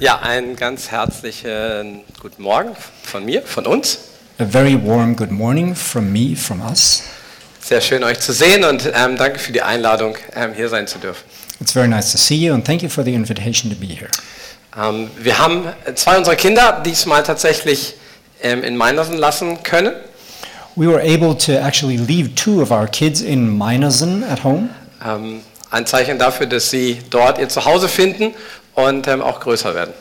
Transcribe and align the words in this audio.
Ja, 0.00 0.18
einen 0.18 0.56
ganz 0.56 0.90
herzlichen 0.90 2.00
guten 2.20 2.42
Morgen 2.42 2.70
von 3.04 3.24
mir, 3.24 3.42
von 3.42 3.64
uns. 3.64 4.00
A 4.40 4.44
very 4.44 4.74
warm 4.74 5.14
good 5.14 5.30
morning 5.30 5.76
from 5.76 6.12
me, 6.12 6.34
from 6.34 6.62
us. 6.62 7.04
Sehr 7.60 7.80
schön 7.80 8.02
euch 8.02 8.18
zu 8.18 8.32
sehen 8.32 8.64
und 8.64 8.90
ähm, 8.92 9.16
danke 9.16 9.38
für 9.38 9.52
die 9.52 9.62
Einladung, 9.62 10.16
ähm, 10.34 10.52
hier 10.52 10.68
sein 10.68 10.88
zu 10.88 10.98
dürfen. 10.98 11.22
It's 11.60 11.70
very 11.70 11.86
nice 11.86 12.10
to 12.10 12.18
see 12.18 12.34
you 12.34 12.52
and 12.52 12.66
thank 12.66 12.82
you 12.82 12.88
for 12.88 13.04
the 13.04 13.14
invitation 13.14 13.70
to 13.70 13.76
be 13.76 13.86
here. 13.86 14.10
Ähm, 14.76 15.12
wir 15.16 15.38
haben 15.38 15.68
zwei 15.94 16.18
unserer 16.18 16.34
Kinder 16.34 16.82
diesmal 16.84 17.22
tatsächlich 17.22 17.94
ähm, 18.42 18.64
in 18.64 18.76
Meinersen 18.76 19.16
lassen 19.16 19.62
können. 19.62 19.94
We 20.74 20.88
were 20.88 21.00
able 21.00 21.38
to 21.38 21.52
actually 21.52 21.98
leave 21.98 22.34
two 22.34 22.60
of 22.60 22.72
our 22.72 22.88
kids 22.88 23.20
in 23.20 23.56
Meinersen 23.56 24.24
at 24.24 24.42
home. 24.42 24.70
Ähm, 25.06 25.42
ein 25.70 25.86
Zeichen 25.86 26.18
dafür, 26.18 26.46
dass 26.46 26.70
sie 26.70 26.98
dort 27.10 27.38
ihr 27.38 27.48
Zuhause 27.48 27.88
finden 27.88 28.34
und 28.74 29.06
ähm, 29.08 29.22
auch 29.22 29.40
größer 29.40 29.74
werden. 29.74 29.94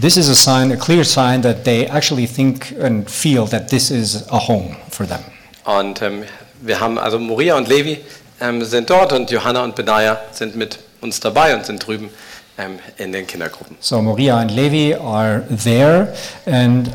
This 0.00 0.16
is 0.16 0.28
a 0.28 0.34
sign, 0.34 0.72
a 0.72 0.76
clear 0.76 1.04
sign 1.04 1.42
that 1.42 1.64
they 1.64 1.86
actually 1.86 2.26
think 2.26 2.74
and 2.80 3.10
feel 3.10 3.46
that 3.48 3.68
this 3.68 3.90
is 3.90 4.24
a 4.30 4.38
home 4.38 4.76
for 4.90 5.06
them. 5.06 5.20
Und 5.64 6.00
ähm, 6.00 6.24
wir 6.60 6.78
haben 6.78 6.98
also 6.98 7.18
Moria 7.18 7.56
und 7.56 7.68
Levi 7.68 8.00
ähm, 8.40 8.64
sind 8.64 8.88
dort 8.88 9.12
und 9.12 9.30
Johanna 9.30 9.64
und 9.64 9.74
Benaja 9.74 10.20
sind 10.32 10.56
mit 10.56 10.78
uns 11.00 11.18
dabei 11.20 11.54
und 11.54 11.66
sind 11.66 11.84
drüben 11.84 12.10
ähm, 12.56 12.78
in 12.98 13.12
den 13.12 13.26
Kindergruppen. 13.26 13.76
So 13.80 14.00
Maria 14.00 14.38
and 14.38 14.50
Levi 14.50 14.94
are 14.94 15.42
there 15.62 16.14
and 16.46 16.90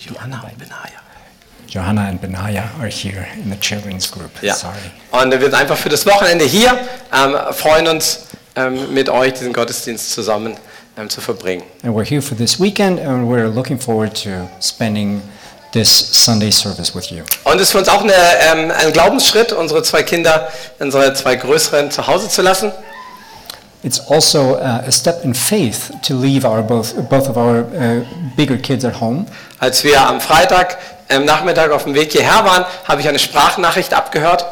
Johanna 0.00 0.42
und 0.42 0.58
Benaja. 0.58 1.02
Johanna 1.72 2.08
and 2.08 2.20
Benaya 2.20 2.64
are 2.78 2.88
here 2.88 3.26
in 3.42 3.50
the 3.50 3.56
children's 3.58 4.10
group. 4.10 4.30
Ja. 4.42 4.54
Sorry. 4.54 4.76
Und 5.10 5.30
wir 5.32 5.40
sind 5.40 5.54
einfach 5.54 5.78
für 5.78 5.88
das 5.88 6.04
Wochenende 6.04 6.44
hier, 6.44 6.78
ähm, 7.12 7.34
freuen 7.54 7.88
uns 7.88 8.26
ähm, 8.56 8.92
mit 8.92 9.08
euch 9.08 9.34
diesen 9.34 9.52
Gottesdienst 9.52 10.12
zusammen 10.12 10.56
ähm, 10.96 11.08
zu 11.08 11.20
verbringen. 11.20 11.62
And 11.82 11.94
we're 11.94 12.04
here 12.04 12.22
for 12.22 12.36
this 12.36 12.60
weekend 12.60 13.00
and 13.00 13.30
we're 13.30 13.48
looking 13.48 13.78
forward 13.78 14.14
to 14.24 14.30
spending 14.60 15.22
this 15.72 15.88
Sunday 15.88 16.50
service 16.50 16.94
with 16.94 17.10
you. 17.10 17.22
Und 17.44 17.56
es 17.56 17.62
ist 17.62 17.72
für 17.72 17.78
uns 17.78 17.88
auch 17.88 18.02
eine, 18.02 18.12
ähm, 18.12 18.70
ein 18.70 18.92
Glaubensschritt, 18.92 19.52
unsere 19.52 19.82
zwei 19.82 20.02
Kinder, 20.02 20.48
unsere 20.78 21.14
zwei 21.14 21.36
größeren 21.36 21.90
zu 21.90 22.06
Hause 22.06 22.28
zu 22.28 22.42
lassen. 22.42 22.72
It's 23.84 23.98
also 24.08 24.56
uh, 24.58 24.86
a 24.86 24.92
step 24.92 25.24
in 25.24 25.34
faith 25.34 25.90
to 26.02 26.14
leave 26.14 26.46
our 26.46 26.62
both 26.62 26.94
both 27.08 27.28
of 27.28 27.36
our 27.36 27.64
uh, 27.74 28.04
bigger 28.36 28.56
kids 28.56 28.84
at 28.84 29.00
home. 29.00 29.26
Als 29.58 29.82
wir 29.82 30.00
am 30.00 30.20
Freitag 30.20 30.78
ähm, 31.08 31.24
Nachmittag 31.24 31.72
auf 31.72 31.84
dem 31.84 31.94
Weg 31.94 32.12
hierher 32.12 32.44
waren, 32.44 32.64
habe 32.84 33.00
ich 33.00 33.08
eine 33.08 33.18
Sprachnachricht 33.18 33.92
abgehört. 33.92 34.44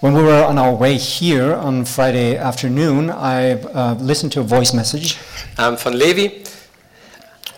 When 0.00 0.14
we 0.14 0.22
were 0.22 0.44
on 0.44 0.58
our 0.58 0.72
way 0.72 0.96
here 0.96 1.54
on 1.54 1.84
Friday 1.84 2.36
afternoon, 2.36 3.10
I 3.10 3.54
uh, 3.54 3.94
listened 3.94 4.30
to 4.34 4.40
a 4.40 4.44
voice 4.44 4.72
message 4.72 5.16
ähm, 5.58 5.76
von 5.76 5.92
Levi. 5.92 6.44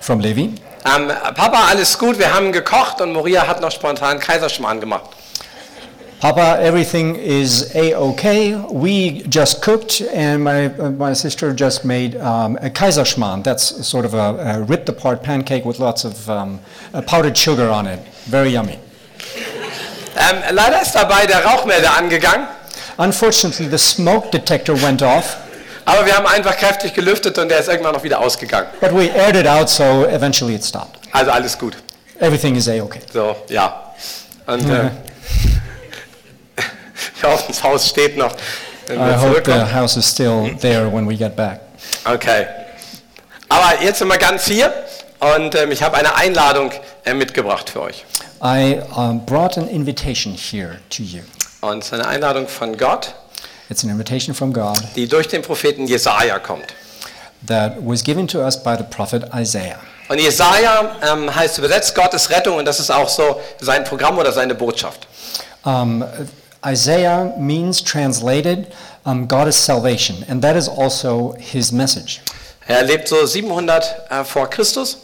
from 0.01 0.21
Levi. 0.21 0.55
Ähm, 0.87 1.09
Papa, 1.35 1.67
alles 1.69 1.99
gut, 1.99 2.19
wir 2.19 2.33
haben 2.33 2.51
gekocht 2.51 3.03
und 3.03 3.13
Moria 3.13 3.47
hat 3.47 3.61
noch 3.61 3.71
spontan 3.71 4.19
Kaiserschmarrn 4.19 4.81
gemacht. 4.81 5.11
Papa, 6.21 6.57
everything 6.61 7.15
is 7.15 7.75
a-okay. 7.75 8.55
We 8.71 9.23
just 9.29 9.61
cooked, 9.61 10.01
and 10.11 10.43
my 10.43 10.69
uh, 10.79 10.91
my 10.93 11.13
sister 11.13 11.53
just 11.55 11.85
made 11.85 12.17
um, 12.17 12.57
a 12.63 12.71
Kaiserschmarrn. 12.71 13.43
That's 13.45 13.87
sort 13.87 14.07
of 14.07 14.15
a, 14.15 14.57
a 14.59 14.63
ripped 14.63 14.89
apart 14.89 15.23
pancake 15.23 15.67
with 15.67 15.79
lots 15.79 16.07
of 16.07 16.27
um, 16.31 16.61
uh, 16.95 17.03
powdered 17.03 17.37
sugar 17.37 17.69
on 17.69 17.87
it. 17.87 18.01
Very 18.25 18.49
yummy. 18.49 18.79
Ähm, 20.21 20.43
leider 20.51 20.83
ist 20.83 20.93
dabei 20.93 21.27
der 21.27 21.45
Rauchmelder 21.45 21.97
angegangen, 21.97 22.47
Unfortunately, 22.97 23.67
the 23.71 23.79
smoke 23.79 24.29
detector 24.31 24.75
went 24.83 25.03
off, 25.03 25.37
aber 25.87 26.05
wir 26.05 26.15
haben 26.15 26.27
einfach 26.27 26.55
kräftig 26.59 26.93
gelüftet 26.93 27.39
und 27.39 27.49
der 27.49 27.61
ist 27.61 27.69
irgendwann 27.69 27.95
noch 27.95 28.03
wieder 28.03 28.21
ausgegangen. 28.21 28.69
but 28.81 28.93
we 28.93 29.11
aired 29.15 29.37
it 29.37 29.47
out, 29.47 29.71
so 29.71 30.05
eventually 30.07 30.55
it 30.55 30.63
stopped. 30.65 30.99
Also 31.13 31.31
alles 31.31 31.59
gut. 31.59 31.77
Everything 32.19 32.57
is 32.57 32.69
a-okay. 32.69 33.01
So, 33.11 33.35
ja. 33.49 33.95
Und 34.47 34.69
äh, 34.69 34.91
ich 37.17 37.23
hoffe, 37.25 37.45
das 37.49 37.63
Haus 37.63 37.89
steht 37.89 38.19
noch, 38.19 38.33
wenn 38.87 38.99
I 39.01 39.07
wir 39.07 39.21
hope 39.21 39.43
the 39.47 39.75
house 39.75 39.97
is 39.97 40.07
still 40.07 40.55
there 40.61 40.93
when 40.93 41.09
we 41.09 41.17
get 41.17 41.35
back. 41.35 41.61
Okay. 42.05 42.47
Aber 43.49 43.83
jetzt 43.83 44.01
sind 44.01 44.09
wir 44.09 44.19
ganz 44.19 44.45
hier 44.45 44.73
und 45.37 45.55
ähm, 45.55 45.73
ich 45.73 45.83
habe 45.83 45.97
eine 45.97 46.15
Einladung 46.17 46.71
äh, 47.07 47.15
mitgebracht 47.15 47.71
für 47.71 47.81
euch. 47.83 48.05
I 48.43 48.81
um, 48.97 49.25
brought 49.27 49.59
an 49.59 49.69
invitation 49.69 50.33
here 50.35 50.79
to 50.91 51.03
you. 51.03 51.21
Und 51.61 51.79
es 51.81 51.87
ist 51.87 51.93
eine 51.93 52.07
Einladung 52.09 52.49
von 52.49 52.77
Gott, 52.77 53.15
It's 53.69 53.85
an 53.85 53.91
invitation 53.91 54.35
from 54.35 54.53
God 54.53 54.79
die 54.97 55.07
durch 55.07 55.29
den 55.29 55.43
Propheten 55.43 55.87
Jesaja 55.87 56.39
kommt. 56.39 56.75
that 57.47 57.77
was 57.81 58.03
given 58.03 58.27
to 58.29 58.41
us 58.41 58.57
by 58.63 58.77
the 58.77 58.85
prophet 58.85 59.25
Isaiah. 59.35 59.79
Und 60.09 60.19
Jesaja 60.19 60.97
ähm, 61.03 61.33
heißt 61.35 61.59
übersetzt 61.59 61.95
Gottes 61.95 62.31
Rettung 62.31 62.57
und 62.57 62.65
das 62.65 62.81
ist 62.81 62.91
auch 62.91 63.09
so 63.09 63.41
sein 63.61 63.85
Programm 63.85 64.19
oder 64.19 64.33
seine 64.33 64.55
Botschaft. 64.55 65.07
Um, 65.65 66.05
Isaiah 66.67 67.33
means 67.39 67.83
translated 67.83 68.67
um, 69.05 69.29
God 69.29 69.47
is 69.49 69.57
salvation, 69.57 70.25
and 70.29 70.43
that 70.43 70.57
is 70.57 70.69
also 70.69 71.35
his 71.39 71.71
message. 71.73 72.21
Er 72.67 72.83
lebt 72.83 73.07
so 73.09 73.25
700 73.27 73.95
äh, 74.11 74.25
vor 74.25 74.49
Christus 74.49 74.99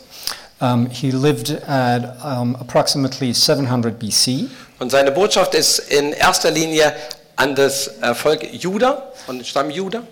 Um, 0.58 0.88
he 0.88 1.10
lived 1.10 1.50
at 1.68 2.16
um, 2.24 2.56
approximately 2.58 3.34
700 3.34 3.98
BC, 3.98 4.48
und 4.78 4.90
seine 4.90 5.10
Botschaft 5.10 5.54
ist 5.54 5.78
in 5.78 6.12
erster 6.12 6.50
Linie 6.50 6.94
an 7.36 7.54
das 7.54 7.88
äh, 8.00 8.14
Volk 8.14 8.42
Juda 8.52 9.02
und 9.26 9.38
den 9.38 9.44
Stamm 9.44 9.70
Juda. 9.70 10.02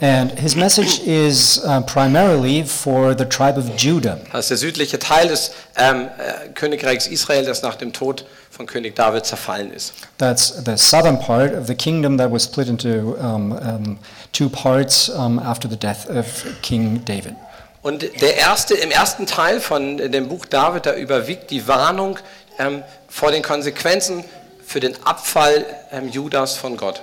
and 0.00 0.30
his 0.38 0.54
message 0.54 1.00
is 1.00 1.60
uh, 1.64 1.80
primarily 1.80 2.62
for 2.62 3.14
the 3.14 3.24
tribe 3.24 3.58
of 3.58 3.76
Judah. 3.76 4.18
Das 4.32 4.44
ist 4.44 4.50
der 4.50 4.56
südliche 4.58 4.98
Teil 5.00 5.28
des 5.28 5.50
ähm, 5.76 6.08
äh, 6.18 6.48
Königreichs 6.54 7.06
Israel, 7.08 7.44
das 7.44 7.62
nach 7.62 7.74
dem 7.74 7.92
Tod 7.92 8.24
von 8.50 8.66
König 8.66 8.94
David 8.94 9.26
zerfallen 9.26 9.72
ist. 9.72 9.92
That's 10.18 10.54
the 10.64 10.76
southern 10.76 11.18
part 11.18 11.52
of 11.54 11.66
the 11.66 11.74
kingdom 11.74 12.16
that 12.18 12.30
was 12.30 12.44
split 12.44 12.68
into 12.68 13.16
um, 13.20 13.52
um, 13.52 13.98
two 14.32 14.48
parts 14.48 15.08
um, 15.08 15.38
after 15.40 15.68
the 15.68 15.76
death 15.76 16.08
of 16.08 16.26
King 16.62 17.04
David. 17.04 17.34
Und 17.82 18.02
der 18.20 18.36
erste, 18.36 18.74
im 18.74 18.90
ersten 18.90 19.26
Teil 19.26 19.60
von 19.60 19.98
dem 19.98 20.28
Buch 20.28 20.46
David, 20.46 20.86
da 20.86 20.94
überwiegt 20.94 21.50
die 21.50 21.68
Warnung 21.68 22.18
ähm, 22.58 22.82
vor 23.08 23.30
den 23.30 23.42
Konsequenzen 23.42 24.24
für 24.66 24.80
den 24.80 24.96
Abfall 25.04 25.64
ähm, 25.92 26.08
Judas 26.08 26.56
von 26.56 26.76
Gott. 26.76 27.02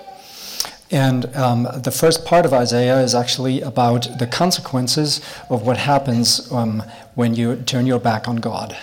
And 0.92 1.26
um, 1.36 1.68
the 1.84 1.92
first 1.92 2.26
part 2.26 2.46
of 2.46 2.54
Isaiah 2.54 3.02
is 3.02 3.16
actually 3.16 3.64
about 3.64 4.08
the 4.20 4.28
consequences 4.28 5.20
of 5.50 5.66
what 5.66 5.78
happens 5.78 6.52
um, 6.52 6.84
when 7.16 7.34
you 7.34 7.56
turn 7.56 7.92
your 7.92 8.00
back 8.00 8.28
on 8.28 8.40
God. 8.40 8.76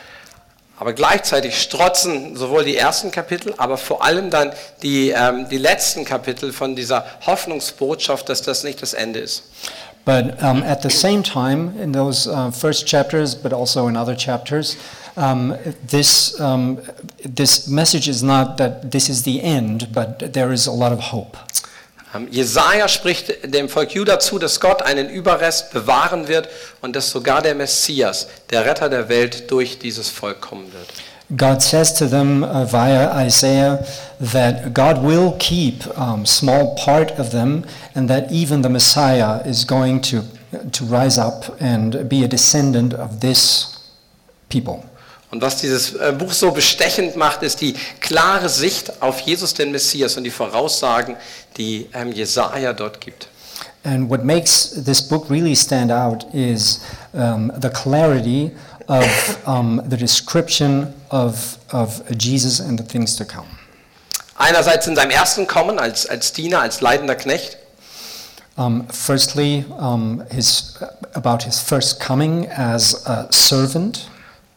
Aber 0.79 0.95
gleichzeitig 0.95 1.63
strotzen 1.63 2.35
sowohl 2.37 2.65
die 2.65 2.77
ersten 2.77 3.13
Kapitel, 3.13 3.55
aber 3.57 3.77
vor 3.79 4.05
allem 4.05 4.31
dann 4.31 4.53
die, 4.83 5.11
ähm, 5.11 5.49
die 5.49 5.59
letzten 5.59 6.05
Kapitel 6.05 6.53
von 6.53 6.75
dieser 6.75 7.05
Hoffnungsbotschaft, 7.25 8.29
dass 8.29 8.43
das 8.43 8.65
nicht 8.65 8.83
das 8.83 8.93
Ende 8.93 9.21
ist. 9.21 9.45
But 10.05 10.43
um, 10.43 10.63
at 10.65 10.83
the 10.83 10.91
same 10.91 11.23
time, 11.23 11.79
in 11.79 11.93
those 11.93 12.27
uh, 12.27 12.51
first 12.51 12.87
chapters, 12.87 13.35
but 13.35 13.53
also 13.53 13.87
in 13.87 13.97
other 13.97 14.17
chapters, 14.17 14.77
um, 15.17 15.57
this, 15.87 16.41
um, 16.41 16.81
this 17.25 17.69
message 17.69 18.09
is 18.09 18.23
not 18.23 18.57
that 18.57 18.91
this 18.91 19.09
is 19.09 19.23
the 19.23 19.43
end, 19.43 19.93
but 19.93 20.33
there 20.33 20.53
is 20.53 20.67
a 20.67 20.73
lot 20.73 20.93
of 20.93 21.01
hope. 21.01 21.37
Ähm, 22.15 22.29
Jesaja 22.31 22.89
spricht 22.89 23.55
dem 23.55 23.69
Volk 23.69 23.95
Juda 23.95 24.19
zu, 24.19 24.39
dass 24.39 24.61
Gott 24.61 24.83
einen 24.83 25.09
Überrest 25.09 25.73
bewahren 25.73 26.29
wird 26.29 26.49
und 26.81 26.97
dass 26.97 27.11
sogar 27.11 27.41
der 27.41 27.55
Messias, 27.55 28.29
der 28.51 28.67
Retter 28.67 28.89
der 28.89 29.09
Welt, 29.09 29.51
durch 29.51 29.79
dieses 29.79 30.09
Volk 30.09 30.41
kommen 30.41 30.73
wird. 30.73 30.89
God 31.35 31.63
says 31.63 31.93
to 31.95 32.07
them 32.07 32.45
uh, 32.45 32.65
via 32.65 33.11
Isaiah 33.11 33.87
that 34.21 34.75
God 34.75 35.03
will 35.03 35.37
keep 35.39 35.87
um, 35.99 36.27
small 36.27 36.77
part 36.77 37.13
of 37.13 37.31
them, 37.31 37.65
and 37.95 38.09
that 38.09 38.31
even 38.31 38.63
the 38.63 38.69
Messiah 38.69 39.41
is 39.47 39.65
going 39.65 40.01
to 40.03 40.23
to 40.73 40.85
rise 40.85 41.19
up 41.19 41.57
and 41.61 42.09
be 42.09 42.25
a 42.25 42.29
descendant 42.29 42.95
of 42.95 43.21
this 43.21 43.79
people. 44.49 44.85
Und 45.31 45.41
was 45.41 45.57
dieses 45.57 45.95
äh, 45.95 46.13
Buch 46.13 46.33
so 46.33 46.51
bestechend 46.51 47.17
macht, 47.17 47.43
ist 47.43 47.63
die 47.63 47.75
klare 48.01 48.51
Sicht 48.51 49.01
auf 49.01 49.21
Jesus, 49.21 49.55
den 49.55 49.73
Messias 49.73 50.19
und 50.19 50.25
die 50.25 50.31
Voraussagen, 50.31 51.17
die 51.57 51.89
ähm, 51.95 52.13
Jesaja 52.13 52.75
dort 52.75 53.01
gibt. 53.01 53.29
And 53.85 54.11
what 54.11 54.25
makes 54.25 54.71
this 54.85 55.01
book 55.03 55.29
really 55.29 55.57
stand 55.57 55.91
out 55.91 56.25
is 56.33 56.81
um, 57.15 57.51
the 57.61 57.71
clarity 57.71 58.53
of 58.89 59.39
um, 59.47 59.83
the 59.89 59.97
description 59.97 60.93
of 61.11 61.59
of 61.73 62.03
Jesus 62.17 62.61
and 62.61 62.79
the 62.79 62.85
things 62.85 63.17
to 63.17 63.25
come. 63.25 63.47
Einerseits 64.37 64.87
in 64.87 64.97
seinem 64.97 65.11
ersten 65.11 65.47
Kommen 65.47 65.79
als, 65.79 66.07
als 66.07 66.33
Diener, 66.33 66.61
als 66.61 66.81
leidender 66.81 67.15
Knecht. 67.15 67.59
Um, 68.57 68.87
firstly, 68.91 69.65
um, 69.79 70.23
his 70.31 70.75
about 71.15 71.45
his 71.45 71.59
first 71.59 72.01
coming 72.01 72.51
as 72.51 73.07
a 73.07 73.27
servant. 73.31 74.09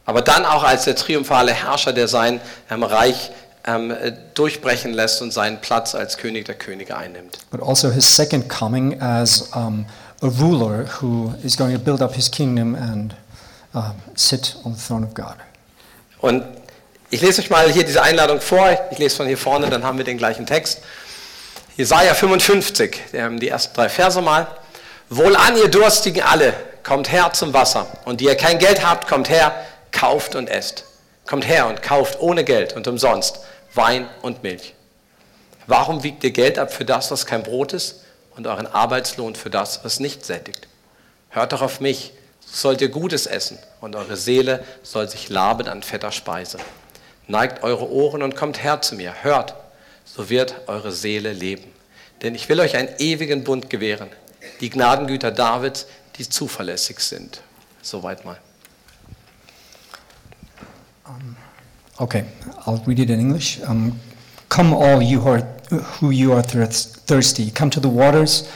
Aber 0.06 0.22
dann 0.22 0.46
auch 0.46 0.64
als 0.64 0.84
der 0.86 0.96
triumphale 0.96 1.54
Herrscher, 1.54 1.94
der 1.94 2.08
sein 2.08 2.40
ähm, 2.70 2.84
Reich 2.84 3.32
ähm, 3.66 3.92
äh, 3.92 4.12
durchbrechen 4.34 4.94
lässt 4.94 5.22
und 5.22 5.32
seinen 5.34 5.60
Platz 5.62 5.96
als 5.96 6.18
König 6.18 6.46
der 6.46 6.56
Könige 6.56 6.98
einnimmt. 6.98 7.38
but 7.52 7.62
also 7.62 7.90
his 7.90 8.06
second 8.16 8.48
coming 8.50 9.02
as 9.02 9.50
um, 9.56 9.86
a 10.22 10.28
ruler 10.28 10.86
who 11.02 11.34
is 11.44 11.56
going 11.58 11.74
to 11.74 11.80
build 11.80 12.02
up 12.02 12.14
his 12.14 12.30
kingdom 12.30 12.76
and 12.76 13.16
sit 14.16 14.58
on 14.64 14.76
the 14.76 14.88
throne 14.88 15.06
of 15.06 15.14
God. 15.14 15.36
Und 16.20 16.44
ich 17.10 17.22
lese 17.22 17.42
euch 17.42 17.50
mal 17.50 17.72
hier 17.72 17.84
diese 17.84 18.02
Einladung 18.02 18.42
vor. 18.42 18.68
Ich 18.92 18.98
lese 18.98 19.18
von 19.18 19.28
hier 19.28 19.38
vorne, 19.38 19.70
dann 19.70 19.84
haben 19.84 19.98
wir 19.98 20.06
den 20.06 20.18
gleichen 20.18 20.46
Text. 20.46 20.82
Jesaja 21.78 22.14
55, 22.14 23.00
ähm, 23.14 23.40
die 23.40 23.50
ersten 23.50 23.76
drei 23.76 23.90
Verse 23.90 24.22
mal. 24.22 24.48
Wohlan, 25.10 25.58
ihr 25.58 25.68
Durstigen 25.68 26.24
alle, 26.24 26.54
kommt 26.84 27.12
her 27.12 27.32
zum 27.34 27.54
Wasser. 27.54 27.88
Und 28.06 28.22
die 28.22 28.26
ihr 28.26 28.36
kein 28.36 28.60
Geld 28.60 28.86
habt, 28.86 29.08
kommt 29.08 29.30
her, 29.30 29.54
kauft 29.92 30.36
und 30.36 30.50
esst. 30.50 30.86
Kommt 31.26 31.48
her 31.48 31.68
und 31.68 31.82
kauft 31.82 32.20
ohne 32.20 32.44
Geld 32.44 32.74
und 32.74 32.88
umsonst 32.88 33.40
Wein 33.74 34.08
und 34.22 34.42
Milch. 34.44 34.74
Warum 35.68 36.04
wiegt 36.04 36.24
ihr 36.24 36.32
Geld 36.32 36.60
ab 36.60 36.72
für 36.74 36.86
das, 36.86 37.12
was 37.12 37.26
kein 37.26 37.44
Brot 37.44 37.74
ist, 37.74 38.02
und 38.36 38.48
euren 38.48 38.68
Arbeitslohn 38.68 39.36
für 39.36 39.50
das, 39.50 39.84
was 39.84 40.00
nicht 40.00 40.26
sättigt? 40.26 40.68
Hört 41.30 41.54
doch 41.54 41.62
auf 41.62 41.80
mich, 41.80 42.14
sollt 42.56 42.80
ihr 42.80 42.90
Gutes 42.90 43.26
essen, 43.26 43.60
und 43.82 43.96
eure 43.96 44.16
Seele 44.16 44.64
soll 44.82 45.10
sich 45.10 45.30
laben 45.30 45.68
an 45.68 45.84
fetter 45.84 46.12
Speise. 46.12 46.58
Neigt 47.28 47.64
eure 47.64 47.92
Ohren 47.92 48.24
und 48.24 48.36
kommt 48.36 48.64
her 48.64 48.82
zu 48.82 48.96
mir, 48.96 49.24
hört, 49.24 49.56
so 50.06 50.30
wird 50.30 50.56
eure 50.68 50.92
Seele 50.92 51.34
leben. 51.34 51.72
Denn 52.22 52.34
ich 52.34 52.48
will 52.48 52.60
euch 52.62 52.78
einen 52.78 52.90
ewigen 52.98 53.44
Bund 53.44 53.70
gewähren, 53.70 54.10
die 54.62 54.70
Gnadengüter 54.70 55.32
Davids, 55.32 55.88
die 56.18 56.30
zuverlässig 56.30 57.00
sind. 57.00 57.42
Soweit 57.82 58.24
mal. 58.24 58.38
Okay, 61.98 62.24
I'll 62.66 62.82
read 62.88 63.00
it 63.00 63.10
in 63.10 63.20
English. 63.20 63.60
Um, 63.68 64.00
come, 64.50 64.74
all 64.74 65.02
you 65.02 65.22
who 65.22 65.32
are, 65.32 65.48
who 66.00 66.12
you 66.12 66.34
are 66.34 66.42
thirst- 66.42 67.06
thirsty, 67.06 67.52
come 67.52 67.70
to 67.70 67.80
the 67.82 67.90
waters, 67.90 68.48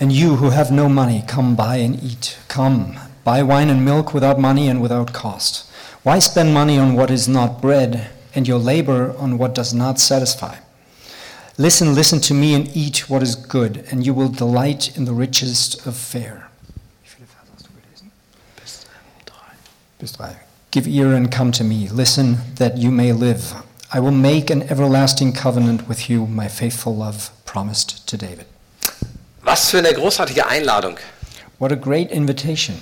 and 0.00 0.12
you 0.12 0.36
who 0.36 0.50
have 0.50 0.72
no 0.72 0.88
money, 0.88 1.22
come 1.26 1.56
buy 1.56 1.76
and 1.76 2.02
eat. 2.02 2.36
Come, 2.48 2.96
buy 3.24 3.42
wine 3.42 3.70
and 3.70 3.84
milk 3.84 4.14
without 4.14 4.38
money 4.38 4.68
and 4.68 4.80
without 4.80 5.12
cost. 5.12 5.68
Why 6.02 6.18
spend 6.18 6.52
money 6.52 6.78
on 6.78 6.94
what 6.94 7.10
is 7.10 7.26
not 7.26 7.60
bread, 7.62 8.08
and 8.34 8.46
your 8.46 8.58
labor 8.58 9.16
on 9.16 9.38
what 9.38 9.54
does 9.54 9.72
not 9.72 9.98
satisfy? 9.98 10.56
Listen, 11.56 11.94
listen 11.94 12.20
to 12.20 12.34
me, 12.34 12.54
and 12.54 12.68
eat 12.76 13.08
what 13.08 13.22
is 13.22 13.34
good, 13.36 13.84
and 13.90 14.04
you 14.04 14.12
will 14.12 14.28
delight 14.28 14.96
in 14.96 15.04
the 15.04 15.12
richest 15.12 15.86
of 15.86 15.96
fare. 15.96 16.48
Give 20.70 20.88
ear 20.88 21.14
and 21.14 21.30
come 21.30 21.52
to 21.52 21.64
me. 21.64 21.88
Listen 21.88 22.38
that 22.56 22.76
you 22.76 22.90
may 22.90 23.12
live. 23.12 23.54
I 23.92 24.00
will 24.00 24.10
make 24.10 24.50
an 24.50 24.62
everlasting 24.64 25.32
covenant 25.32 25.88
with 25.88 26.10
you, 26.10 26.26
my 26.26 26.48
faithful 26.48 26.94
love 26.96 27.30
promised 27.46 28.06
to 28.08 28.16
David. 28.16 28.46
Was 29.46 29.70
für 29.70 29.78
eine 29.78 29.94
großartige 29.94 30.46
Einladung. 30.46 30.98
What 31.58 31.70
a 31.70 31.76
great 31.76 32.10
invitation. 32.10 32.80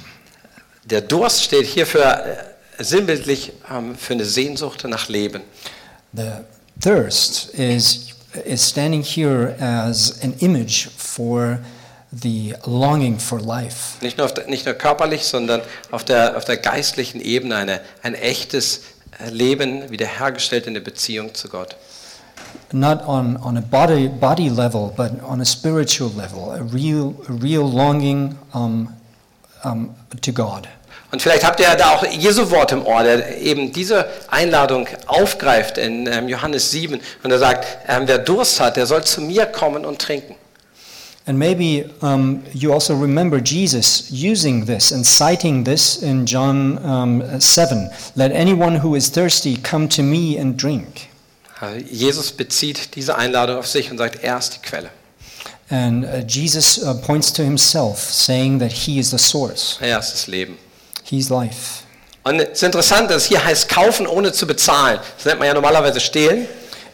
Der 0.92 1.00
Durst 1.00 1.42
steht 1.42 1.64
hier 1.64 1.86
für 1.86 2.04
äh, 2.04 2.84
sinnbildlich 2.84 3.54
ähm, 3.70 3.96
für 3.96 4.12
eine 4.12 4.26
Sehnsucht 4.26 4.84
nach 4.84 5.08
Leben. 5.08 5.40
The 6.12 6.44
thirst 6.78 7.54
is, 7.54 8.08
is 8.44 8.68
standing 8.68 9.02
here 9.02 9.56
as 9.58 10.20
an 10.22 10.34
image 10.40 10.90
for 10.98 11.60
the 12.10 12.54
longing 12.66 13.18
for 13.18 13.40
life. 13.40 13.96
Nicht 14.02 14.18
nur, 14.18 14.26
der, 14.26 14.48
nicht 14.48 14.66
nur 14.66 14.74
körperlich, 14.74 15.24
sondern 15.24 15.62
auf 15.90 16.04
der, 16.04 16.36
auf 16.36 16.44
der 16.44 16.58
geistlichen 16.58 17.22
Ebene 17.22 17.56
eine, 17.56 17.80
ein 18.02 18.14
echtes 18.14 18.82
äh, 19.18 19.30
Leben 19.30 19.90
wiederhergestellt 19.90 20.66
in 20.66 20.74
der 20.74 20.82
Beziehung 20.82 21.32
zu 21.32 21.48
Gott. 21.48 21.74
Not 22.70 23.00
on, 23.08 23.38
on 23.38 23.56
a 23.56 23.62
body, 23.62 24.08
body 24.08 24.50
level, 24.50 24.92
but 24.94 25.12
on 25.26 25.40
a 25.40 25.46
spiritual 25.46 26.12
level, 26.14 26.50
a 26.50 26.62
real, 26.62 27.14
a 27.30 27.32
real 27.32 27.66
longing 27.66 28.36
um, 28.52 28.92
um, 29.64 29.94
to 30.20 30.32
God. 30.32 30.68
Und 31.12 31.20
vielleicht 31.20 31.44
habt 31.44 31.60
ihr 31.60 31.66
da 31.76 31.90
auch 31.90 32.06
Jesu 32.06 32.50
Wort 32.50 32.72
im 32.72 32.86
Ohr, 32.86 33.02
der 33.02 33.38
eben 33.38 33.70
diese 33.70 34.06
Einladung 34.28 34.88
aufgreift 35.06 35.76
in 35.76 36.06
ähm, 36.06 36.26
Johannes 36.26 36.70
7 36.70 36.98
und 37.22 37.30
er 37.30 37.38
sagt, 37.38 37.66
ähm, 37.86 38.04
wer 38.06 38.16
Durst 38.16 38.58
hat, 38.60 38.78
der 38.78 38.86
soll 38.86 39.04
zu 39.04 39.20
mir 39.20 39.44
kommen 39.44 39.84
und 39.84 39.98
trinken. 39.98 40.36
And 41.26 41.38
maybe 41.38 41.90
um, 42.00 42.42
you 42.52 42.72
also 42.72 42.94
remember 42.94 43.38
Jesus 43.38 44.10
using 44.10 44.66
this 44.66 44.90
and 44.90 45.06
citing 45.06 45.64
this 45.64 45.96
in 45.98 46.24
John 46.24 46.78
um, 46.78 47.22
7. 47.38 47.90
Let 48.16 48.32
anyone 48.32 48.82
who 48.82 48.96
is 48.96 49.08
thirsty 49.10 49.56
come 49.58 49.88
to 49.90 50.02
me 50.02 50.38
and 50.40 50.60
drink. 50.60 51.08
Also 51.60 51.78
Jesus 51.90 52.32
bezieht 52.32 52.96
diese 52.96 53.16
Einladung 53.16 53.58
auf 53.58 53.68
sich 53.68 53.90
und 53.90 53.98
sagt, 53.98 54.24
er 54.24 54.38
ist 54.38 54.54
die 54.54 54.68
Quelle. 54.68 54.88
And 55.68 56.04
uh, 56.04 56.24
Jesus 56.26 56.82
uh, 56.82 56.94
points 56.94 57.32
to 57.34 57.42
himself, 57.42 57.98
saying 57.98 58.58
that 58.58 58.72
he 58.72 58.98
is 58.98 59.10
the 59.10 59.18
source, 59.18 59.76
Er 59.80 59.98
ist 60.00 60.12
das 60.12 60.26
Leben. 60.26 60.58
He's 61.04 61.28
life. 61.28 61.84
Und 62.24 62.40
es 62.40 62.50
ist 62.50 62.62
interessant, 62.62 63.10
dass 63.10 63.24
hier 63.26 63.44
heißt 63.44 63.68
kaufen 63.68 64.06
ohne 64.06 64.32
zu 64.32 64.46
bezahlen. 64.46 65.00
Das 65.16 65.24
nennt 65.24 65.38
man 65.40 65.48
ja 65.48 65.54
normalerweise 65.54 66.00
stehlen. 66.00 66.46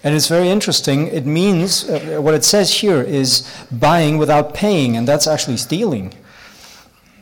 And 0.03 0.15
it's 0.15 0.29
very 0.29 0.51
interesting. 0.51 1.13
It 1.13 1.27
means, 1.27 1.85
uh, 1.85 2.23
what 2.23 2.35
it 2.35 2.45
says 2.45 2.71
here 2.71 3.03
is 3.03 3.45
buying 3.71 4.19
without 4.19 4.55
paying, 4.55 4.97
and 4.97 5.09
that's 5.09 5.27
actually 5.27 5.59
stealing. 5.59 6.13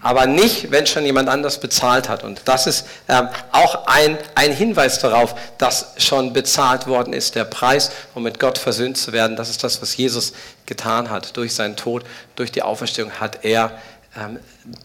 Aber 0.02 0.26
nicht, 0.26 0.70
wenn 0.70 0.86
schon 0.86 1.04
jemand 1.04 1.28
anders 1.28 1.58
bezahlt 1.58 2.08
hat. 2.08 2.22
Und 2.22 2.42
das 2.44 2.68
ist 2.68 2.86
ähm, 3.08 3.28
auch 3.50 3.86
ein, 3.86 4.16
ein 4.36 4.52
Hinweis 4.52 5.00
darauf, 5.00 5.34
dass 5.58 5.94
schon 5.96 6.32
bezahlt 6.32 6.86
worden 6.86 7.12
ist, 7.12 7.34
der 7.34 7.44
Preis, 7.44 7.90
um 8.14 8.22
mit 8.22 8.38
Gott 8.38 8.56
versöhnt 8.58 8.98
zu 8.98 9.12
werden. 9.12 9.36
Das 9.36 9.48
ist 9.48 9.64
das, 9.64 9.82
was 9.82 9.96
Jesus 9.96 10.32
getan 10.66 11.10
hat. 11.10 11.36
Durch 11.36 11.54
seinen 11.54 11.74
Tod, 11.74 12.04
durch 12.36 12.52
die 12.52 12.62
Auferstehung 12.62 13.10
hat 13.18 13.44
er 13.44 13.72
ähm, 14.16 14.38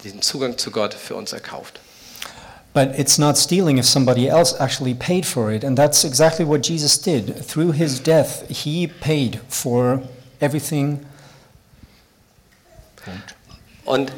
den 0.03 0.23
Zugang 0.23 0.57
zu 0.57 0.71
Gott 0.71 0.95
für 0.95 1.15
uns 1.15 1.33
erkauft. 1.33 1.79
But 2.73 2.97
it's 2.97 3.17
not 3.17 3.37
stealing 3.37 3.77
if 3.77 3.85
somebody 3.85 4.29
else 4.29 4.55
actually 4.57 4.93
paid 4.93 5.25
for 5.25 5.51
it. 5.51 5.63
And 5.63 5.77
that's 5.77 6.05
exactly 6.05 6.45
what 6.45 6.61
Jesus 6.61 6.97
did. 6.97 7.35
Through 7.45 7.73
his 7.73 7.99
death, 7.99 8.47
he 8.49 8.87
paid 8.87 9.41
for 9.49 10.01
everything. 10.39 11.05
Und, 13.83 14.13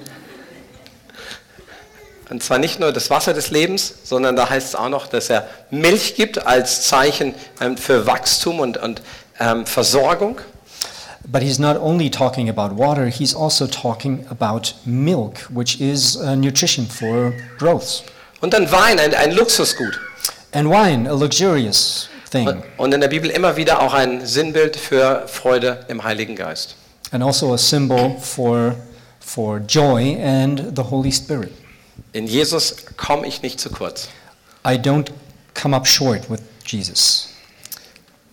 und 2.30 2.44
zwar 2.44 2.60
nicht 2.60 2.80
nur 2.80 2.92
das 2.92 3.10
Wasser 3.10 3.34
des 3.34 3.50
Lebens, 3.50 3.94
sondern 4.04 4.36
da 4.36 4.50
heißt 4.50 4.68
es 4.70 4.76
auch 4.76 4.90
noch, 4.90 5.08
dass 5.08 5.30
er 5.30 5.48
Milch 5.72 6.16
gibt 6.16 6.46
als 6.46 6.84
Zeichen 6.88 7.34
ähm, 7.60 7.78
für 7.78 8.06
Wachstum 8.06 8.60
und, 8.60 8.78
und 8.78 9.02
ähm, 9.40 9.66
Versorgung. 9.66 10.40
But 11.26 11.42
he's 11.42 11.58
not 11.58 11.78
only 11.78 12.10
talking 12.10 12.50
about 12.50 12.78
water, 12.78 13.08
he's 13.08 13.34
also 13.34 13.66
talking 13.66 14.28
about 14.30 14.74
milk, 14.86 15.48
which 15.50 15.80
is 15.80 16.18
uh, 16.18 16.36
nutrition 16.36 16.86
for 16.86 17.34
growth. 17.58 18.04
Und 18.44 18.54
dann 18.54 18.70
Wein, 18.74 19.00
ein, 19.00 19.14
ein 19.14 19.32
Luxusgut. 19.32 20.02
And 20.52 20.70
wine, 20.70 21.10
a 21.10 21.14
luxurious 21.14 22.10
Und, 22.34 22.46
thing. 22.46 22.64
und 22.76 22.94
in 22.94 23.00
der 23.00 23.08
Bibel 23.08 23.30
immer 23.30 23.56
wieder 23.56 23.82
auch 23.82 23.94
ein 23.94 24.26
Sinnbild 24.26 24.76
für 24.76 25.26
Freude 25.30 25.86
im 25.88 26.04
Heiligen 26.04 26.36
Geist. 26.36 26.76
And 27.12 27.24
also 27.24 27.54
a 27.54 27.58
symbol 27.58 28.18
for, 28.20 28.76
for 29.22 29.60
joy 29.60 30.22
and 30.22 30.76
the 30.76 30.82
Holy 30.82 31.14
Spirit. 31.14 31.54
In 32.12 32.28
Jesus 32.28 32.76
komme 32.98 33.28
ich 33.28 33.42
nicht 33.44 33.62
zu 33.62 33.70
kurz. 33.70 34.10
I 34.68 34.74
don't 34.74 35.08
come 35.54 35.74
up 35.74 35.88
short 35.88 36.30
with 36.30 36.42
Jesus. 36.66 37.30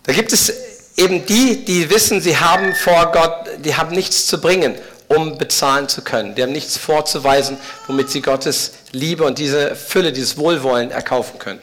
Da 0.03 0.13
gibt 0.13 0.33
es 0.33 0.53
eben 0.97 1.25
die, 1.25 1.65
die 1.65 1.89
wissen, 1.89 2.21
sie 2.21 2.37
haben 2.37 2.75
vor 2.75 3.13
Gott, 3.13 3.49
die 3.65 3.77
haben 3.77 3.95
nichts 3.95 4.27
zu 4.27 4.41
bringen, 4.41 4.75
um 5.11 5.37
bezahlen 5.39 5.89
zu 5.89 6.03
können. 6.03 6.35
Die 6.35 6.43
haben 6.43 6.53
nichts 6.53 6.77
vorzuweisen, 6.77 7.57
womit 7.87 8.11
sie 8.11 8.23
Gottes 8.23 8.73
Liebe 8.93 9.25
und 9.25 9.39
diese 9.39 9.75
Fülle, 9.75 10.13
dieses 10.13 10.39
Wohlwollen 10.39 10.91
erkaufen 10.91 11.39
können. 11.39 11.61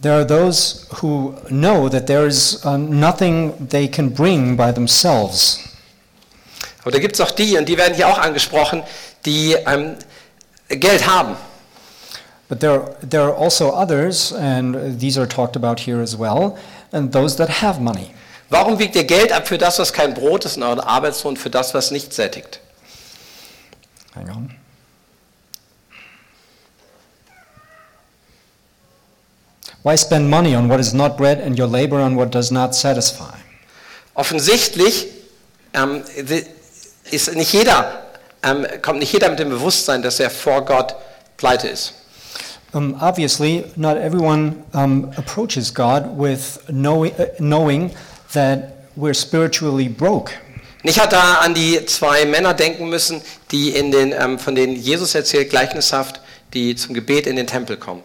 There 0.00 0.14
are 0.14 0.26
those 0.26 0.86
who 1.02 1.34
know 1.48 1.88
that 1.88 2.06
there 2.06 2.26
is 2.26 2.64
nothing 2.64 3.68
they 3.68 3.88
can 3.88 4.14
bring 4.14 4.56
by 4.56 4.72
themselves. 4.72 5.58
Aber 6.82 6.92
da 6.92 7.00
gibt 7.00 7.16
es 7.16 7.20
auch 7.20 7.32
die, 7.32 7.58
und 7.58 7.68
die 7.68 7.76
werden 7.76 7.94
hier 7.94 8.06
auch 8.06 8.18
angesprochen, 8.18 8.84
die 9.26 9.56
ähm, 9.66 9.96
Geld 10.68 11.06
haben. 11.08 11.36
But 12.48 12.60
there, 12.60 12.96
there 13.02 13.24
are 13.24 13.34
also 13.36 13.74
others, 13.74 14.32
and 14.32 14.98
these 15.00 15.18
are 15.18 15.28
talked 15.28 15.56
about 15.56 15.80
here 15.80 16.00
as 16.00 16.16
well, 16.16 16.56
and 16.92 17.12
those 17.12 17.36
that 17.36 17.60
have 17.62 17.80
money. 17.80 18.14
Warum 18.50 18.78
wiegt 18.78 18.96
ihr 18.96 19.04
Geld 19.04 19.32
ab 19.32 19.46
für 19.46 19.58
das, 19.58 19.78
was 19.78 19.92
kein 19.92 20.14
Brot 20.14 20.44
ist, 20.44 20.56
und 20.56 20.62
euren 20.62 20.80
Arbeitslohn 20.80 21.36
für 21.36 21.50
das, 21.50 21.74
was 21.74 21.90
nicht 21.90 22.14
sättigt? 22.14 22.60
Hang 24.14 24.30
on. 24.30 24.54
Why 29.82 29.96
spend 29.96 30.28
money 30.28 30.56
on 30.56 30.68
what 30.68 30.80
is 30.80 30.92
not 30.92 31.16
bread 31.16 31.40
and 31.40 31.58
your 31.58 31.68
labor 31.68 32.00
on 32.00 32.16
what 32.16 32.34
does 32.34 32.50
not 32.50 32.74
satisfy? 32.74 33.36
Offensichtlich 34.14 35.06
ähm, 35.72 36.02
ist 37.10 37.34
nicht 37.34 37.52
jeder, 37.52 38.02
ähm, 38.42 38.66
kommt 38.82 38.98
nicht 38.98 39.12
jeder 39.12 39.28
mit 39.28 39.38
dem 39.38 39.50
Bewusstsein, 39.50 40.02
dass 40.02 40.18
er 40.18 40.30
vor 40.30 40.64
Gott 40.64 40.96
pleite 41.36 41.68
ist. 41.68 41.94
Um, 42.72 42.94
obviously, 43.00 43.64
not 43.76 43.96
everyone 43.96 44.56
um, 44.74 45.10
approaches 45.16 45.72
God 45.72 46.04
with 46.18 46.58
knowing, 46.66 47.12
uh, 47.18 47.24
knowing 47.38 47.92
that 48.32 48.88
we're 48.96 49.14
spiritually 49.14 49.88
broke. 49.88 50.32
Ich 50.84 50.98
hatte 51.00 51.18
an 51.18 51.54
die 51.54 51.84
zwei 51.86 52.24
Männer 52.24 52.54
denken 52.54 52.88
müssen, 52.88 53.20
die 53.50 53.70
in 53.70 53.90
den, 53.90 54.12
ähm, 54.12 54.38
von 54.38 54.54
denen 54.54 54.76
Jesus 54.76 55.14
erzählt, 55.14 55.50
gleichnishaft, 55.50 56.20
die 56.54 56.76
zum 56.76 56.94
Gebet 56.94 57.26
in 57.26 57.36
den 57.36 57.46
Tempel 57.46 57.76
kommen. 57.76 58.02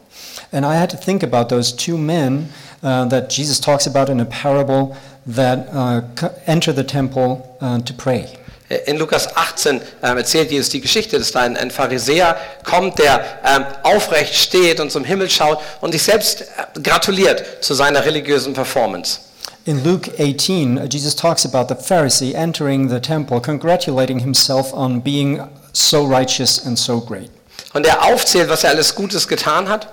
And 0.52 0.66
I 0.66 0.76
had 0.76 0.90
to 0.92 0.98
think 0.98 1.24
about 1.24 1.46
those 1.56 1.76
two 1.76 1.98
men 1.98 2.50
uh, 2.84 3.06
that 3.06 3.32
Jesus 3.32 3.60
talks 3.60 3.88
about 3.88 4.12
in 4.12 4.20
a 4.20 4.26
parable 4.26 4.96
that 5.26 5.68
uh, 5.74 6.02
enter 6.46 6.74
the 6.74 6.84
temple 6.84 7.58
uh, 7.62 7.80
to 7.80 7.94
pray. 7.94 8.28
Äh, 8.70 8.90
In 8.90 8.98
Lukas 8.98 9.36
18 9.36 9.82
ähm, 10.02 10.18
erzählt 10.18 10.52
Jesus 10.52 10.70
die 10.70 10.82
Geschichte, 10.82 11.18
dass 11.18 11.32
da 11.32 11.42
ein, 11.42 11.58
ein 11.58 11.72
Pharisäer 11.72 12.38
kommt, 12.64 13.00
der 13.00 13.24
ähm, 13.46 13.66
aufrecht 13.84 14.36
steht 14.36 14.80
und 14.80 14.92
zum 14.92 15.04
Himmel 15.04 15.30
schaut 15.30 15.60
und 15.82 15.92
sich 15.92 16.04
selbst 16.04 16.42
äh, 16.42 16.80
gratuliert 16.82 17.64
zu 17.64 17.74
seiner 17.74 18.04
religiösen 18.04 18.54
Performance. 18.54 19.20
In 19.66 19.82
Luke 19.82 20.10
18, 20.20 20.78
uh, 20.78 20.88
Jesus 20.88 21.16
talks 21.16 21.46
about 21.46 21.70
the 21.70 21.76
Pharisee 21.76 22.36
entering 22.36 22.90
the 22.90 23.00
temple, 23.00 23.40
congratulating 23.40 24.20
himself 24.20 24.74
on 24.74 25.00
being 25.00 25.40
so 25.72 26.04
righteous 26.06 26.66
and 26.66 26.78
so 26.78 27.00
great. 27.00 27.30
Und 27.74 27.86
er 27.86 28.04
aufzählt, 28.04 28.50
was 28.50 28.66
er 28.66 28.72
alles 28.72 28.94
Gutes 28.94 29.26
getan 29.26 29.70
hat. 29.70 29.88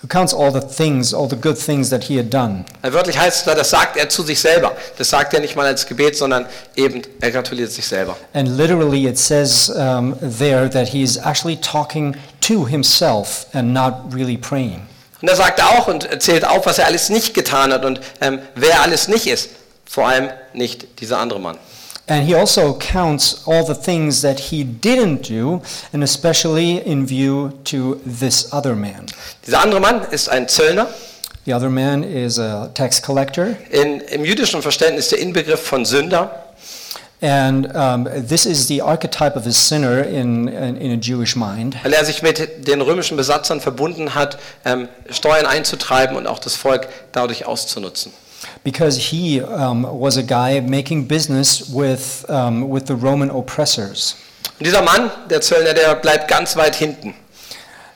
Who 0.00 0.06
counts 0.06 0.32
all 0.32 0.52
the 0.52 0.60
things, 0.60 1.12
all 1.12 1.28
the 1.28 1.34
good 1.34 1.58
things 1.58 1.90
that 1.90 2.04
he 2.04 2.16
had 2.16 2.30
done. 2.30 2.64
Äh, 2.82 2.92
Wörtlich 2.92 3.18
heißt 3.18 3.38
es 3.38 3.44
da, 3.44 3.56
das 3.56 3.70
sagt 3.70 3.96
er 3.96 4.08
zu 4.08 4.22
sich 4.22 4.38
selber. 4.38 4.76
Das 4.96 5.10
sagt 5.10 5.34
er 5.34 5.40
nicht 5.40 5.56
mal 5.56 5.66
als 5.66 5.86
Gebet, 5.86 6.16
sondern 6.16 6.46
eben, 6.76 7.02
er 7.20 7.32
gratuliert 7.32 7.72
sich 7.72 7.84
selber. 7.84 8.16
And 8.32 8.56
literally, 8.56 9.08
it 9.08 9.18
says 9.18 9.68
um, 9.70 10.14
there 10.20 10.70
that 10.70 10.86
he 10.86 11.02
is 11.02 11.16
actually 11.16 11.56
talking 11.56 12.14
to 12.42 12.64
himself 12.64 13.46
and 13.52 13.74
not 13.74 14.14
really 14.14 14.36
praying. 14.36 14.82
Und 15.22 15.28
er 15.28 15.36
sagt 15.36 15.62
auch 15.62 15.88
und 15.88 16.08
zählt 16.22 16.46
auf, 16.46 16.66
was 16.66 16.78
er 16.78 16.86
alles 16.86 17.08
nicht 17.08 17.34
getan 17.34 17.72
hat 17.72 17.84
und 17.84 18.00
ähm, 18.20 18.40
wer 18.54 18.70
er 18.72 18.82
alles 18.82 19.08
nicht 19.08 19.26
ist. 19.26 19.50
Vor 19.84 20.06
allem 20.08 20.28
nicht 20.52 21.00
dieser 21.00 21.18
andere 21.18 21.40
Mann. 21.40 21.56
And 22.08 22.24
he 22.24 22.36
also 22.36 22.78
counts 22.78 23.42
all 23.46 23.66
the 23.66 23.74
things 23.74 24.22
that 24.22 24.38
he 24.38 24.62
didn't 24.62 25.28
do, 25.28 25.60
and 25.92 26.04
especially 26.04 26.78
in 26.78 27.08
view 27.08 27.50
to 27.64 28.00
this 28.04 28.52
other 28.52 28.76
man. 28.76 29.06
Dieser 29.44 29.60
andere 29.60 29.80
Mann 29.80 30.02
ist 30.12 30.28
ein 30.28 30.46
Zöllner. 30.48 30.86
The 31.46 31.54
other 31.54 31.70
man 31.70 32.04
is 32.04 32.38
a 32.38 32.70
tax 32.74 33.02
collector, 33.02 33.56
In, 33.70 34.00
Im 34.00 34.24
jüdischen 34.24 34.62
Verständnis 34.62 35.08
der 35.08 35.18
Inbegriff 35.18 35.60
von 35.60 35.84
Sünder. 35.84 36.45
And 37.22 37.66
um, 37.74 38.04
this 38.28 38.44
is 38.46 38.68
the 38.68 38.82
archetype 38.82 39.36
of 39.36 39.46
a 39.46 39.52
sinner 39.52 40.02
in, 40.02 40.48
in, 40.48 40.76
in 40.76 40.90
a 40.92 41.00
Jewish 41.00 41.34
mind. 41.34 41.76
weil 41.82 41.92
er 41.94 42.04
sich 42.04 42.22
mit 42.22 42.66
den 42.68 42.80
römischen 42.82 43.16
Besatzern 43.16 43.60
verbunden 43.60 44.14
hat, 44.14 44.38
ähm, 44.64 44.88
Steuern 45.10 45.46
einzutreiben 45.46 46.16
und 46.16 46.26
auch 46.26 46.38
das 46.38 46.56
Volk 46.56 46.88
dadurch 47.12 47.46
auszunutzen. 47.46 48.12
Because 48.64 48.98
he 49.00 49.40
um, 49.40 49.86
was 49.90 50.18
a 50.18 50.22
guy 50.22 50.60
making 50.60 51.08
business 51.08 51.72
with, 51.72 52.24
um, 52.28 52.70
with 52.70 52.84
the 52.86 52.92
Roman 52.92 53.30
oppressors. 53.30 54.16
Und 54.58 54.66
dieser 54.66 54.82
Mann, 54.82 55.10
der 55.30 55.40
Zöllner, 55.40 55.72
der 55.74 55.94
bleibt 55.96 56.28
ganz 56.28 56.56
weit 56.56 56.74
hinten. 56.76 57.14